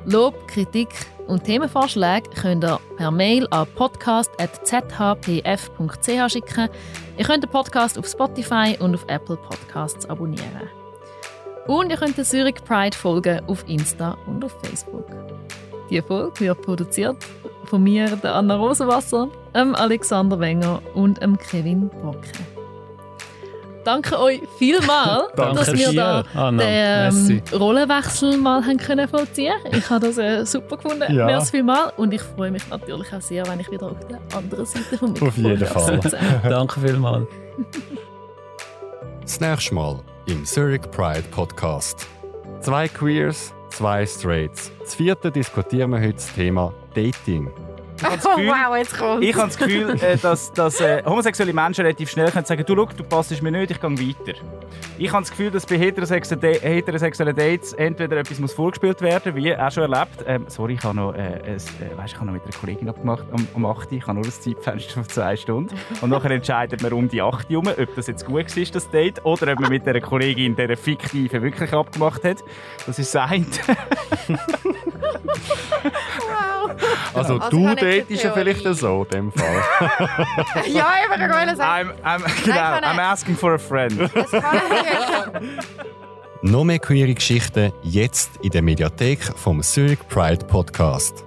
Lob, 0.05 0.47
Kritik 0.47 0.90
und 1.26 1.44
Themenvorschläge 1.44 2.30
könnt 2.30 2.64
ihr 2.64 2.78
per 2.96 3.10
Mail 3.10 3.46
an 3.50 3.66
podcast.zhpf.ch 3.74 6.32
schicken. 6.32 6.68
Ihr 7.16 7.24
könnt 7.24 7.42
den 7.42 7.50
Podcast 7.50 7.98
auf 7.98 8.06
Spotify 8.06 8.76
und 8.78 8.94
auf 8.94 9.04
Apple 9.08 9.36
Podcasts 9.36 10.08
abonnieren. 10.08 10.70
Und 11.66 11.90
ihr 11.90 11.96
könnt 11.96 12.16
der 12.16 12.24
Zurich 12.24 12.62
Pride 12.64 12.96
folgen 12.96 13.40
auf 13.48 13.68
Insta 13.68 14.16
und 14.26 14.44
auf 14.44 14.56
Facebook. 14.62 15.06
Die 15.90 16.00
Folge 16.00 16.40
wird 16.40 16.62
produziert 16.62 17.16
von 17.64 17.82
mir, 17.82 18.16
der 18.16 18.34
Anna 18.34 18.56
Rosenwasser, 18.56 19.28
Alexander 19.52 20.38
Wenger 20.38 20.80
und 20.94 21.18
Kevin 21.38 21.88
Brocke. 21.88 22.55
Danke 23.87 24.18
euch 24.18 24.43
vielmals, 24.59 25.32
Danke 25.37 25.55
dass 25.61 25.72
wir 25.72 25.93
da 25.93 26.24
Anna. 26.34 26.64
den 26.64 27.30
ähm. 27.30 27.43
Rollenwechsel 27.57 28.37
mal 28.37 28.66
haben 28.66 28.78
können 28.78 29.07
vollziehen. 29.07 29.55
Ich 29.70 29.89
habe 29.89 30.09
das 30.09 30.18
äh, 30.18 30.45
super 30.45 30.76
gefunden. 30.76 31.14
Ja. 31.14 31.26
Merci 31.26 31.53
vielmals. 31.53 31.93
Und 31.97 32.12
ich 32.12 32.20
freue 32.20 32.51
mich 32.51 32.68
natürlich 32.68 33.12
auch 33.12 33.20
sehr, 33.20 33.47
wenn 33.47 33.61
ich 33.61 33.70
wieder 33.70 33.93
auf 33.93 34.01
der 34.09 34.18
anderen 34.37 34.66
Seite 34.66 34.99
vom 34.99 35.12
Mikrofon 35.12 35.28
Auf 35.28 35.37
jeden 35.37 35.66
Fall. 35.66 36.01
Danke 36.51 36.80
vielmals. 36.80 37.28
Das 39.22 39.39
nächste 39.39 39.74
Mal 39.76 40.01
im 40.26 40.45
Zurich 40.45 40.82
Pride 40.91 41.24
Podcast. 41.30 42.09
Zwei 42.61 42.89
Queers, 42.89 43.55
zwei 43.70 44.05
Straights. 44.05 44.72
Das 44.80 44.97
vierte 44.97 45.30
diskutieren 45.30 45.91
wir 45.91 46.01
heute 46.01 46.14
das 46.14 46.34
Thema 46.34 46.74
Dating. 46.93 47.53
Ich 47.97 48.05
habe 48.05 48.16
das 48.16 48.24
Gefühl, 48.24 48.53
jetzt 48.76 48.99
kommt 48.99 49.24
ich 49.24 49.34
habe 49.34 49.47
das 49.47 49.59
Gefühl 49.59 50.03
äh, 50.03 50.16
dass, 50.18 50.53
dass 50.53 50.80
äh, 50.80 51.03
homosexuelle 51.05 51.53
Menschen 51.53 51.82
relativ 51.82 52.11
schnell 52.11 52.30
können 52.30 52.44
sagen 52.44 52.64
du, 52.66 52.74
schau, 52.74 52.86
du 52.97 53.05
passest 53.05 53.42
mir 53.42 53.51
nicht, 53.51 53.70
ich 53.70 53.80
gehe 53.80 53.90
weiter. 53.90 54.38
Ich 54.99 55.12
habe 55.12 55.22
das 55.22 55.30
Gefühl, 55.30 55.51
dass 55.51 55.66
bei 55.66 55.78
heterosexuellen, 55.78 56.61
heterosexuellen 56.61 57.36
Dates 57.36 57.72
entweder 57.74 58.16
etwas 58.18 58.38
muss 58.38 58.53
vorgespielt 58.53 59.01
werden, 59.03 59.34
wie 59.34 59.55
auch 59.55 59.70
schon 59.70 59.90
erlebt. 59.90 60.24
Ähm, 60.26 60.44
sorry, 60.49 60.74
ich 60.74 60.84
habe 60.84 60.97
noch, 60.97 61.14
äh, 61.14 61.18
ein, 61.18 61.57
äh, 61.57 61.97
weißt, 61.97 62.12
ich 62.12 62.16
habe 62.16 62.26
noch 62.26 62.32
mit 62.32 62.42
einer 62.44 62.53
Kollegin 62.53 62.88
abgemacht 62.88 63.24
am, 63.32 63.47
am 63.55 63.66
8. 63.66 63.92
Ich 63.92 64.03
habe 64.07 64.14
nur 64.14 64.24
ein 64.24 64.30
Zeitfenster 64.30 64.94
von 64.94 65.09
zwei 65.09 65.36
Stunden. 65.36 65.74
Und 66.01 66.11
nachher 66.11 66.30
entscheidet 66.30 66.82
man 66.82 66.92
um 66.92 67.09
die 67.09 67.20
8 67.22 67.49
herum, 67.51 67.68
ob 67.68 67.94
das 67.94 68.07
jetzt 68.07 68.24
gut 68.24 68.57
war, 68.57 68.64
das 68.72 68.90
Date, 68.90 69.24
oder 69.24 69.53
ob 69.53 69.61
man 69.61 69.70
mit 69.70 69.86
der 69.86 70.01
Kollegin 70.01 70.57
der 70.57 70.76
fiktive 70.76 71.42
wirklich 71.42 71.72
abgemacht 71.72 72.24
hat. 72.24 72.38
Das 72.86 72.99
ist 72.99 73.14
das 73.14 73.30
eine. 73.30 73.47
wow. 75.88 76.70
Also, 77.14 77.38
also 77.38 77.51
du 77.51 77.74
datest 77.87 78.24
ja 78.24 78.32
vielleicht 78.32 78.78
so, 78.78 79.05
in 79.05 79.09
dem 79.11 79.32
Fall. 79.32 79.62
ja, 80.68 80.95
ich 81.03 81.11
wollte 81.11 81.57
sagen. 81.57 81.91
I'm, 82.05 82.22
I'm, 82.22 82.45
genau, 82.45 82.57
I'm 82.57 83.01
asking 83.01 83.37
for 83.37 83.55
a 83.55 83.59
friend. 83.59 84.11
Noch 86.43 86.64
mehr 86.64 86.78
queere 86.78 87.14
Geschichten 87.14 87.72
jetzt 87.82 88.39
in 88.43 88.51
der 88.51 88.62
Mediathek 88.62 89.20
vom 89.37 89.62
Zurich 89.62 89.99
Pride 90.09 90.45
Podcast. 90.47 91.25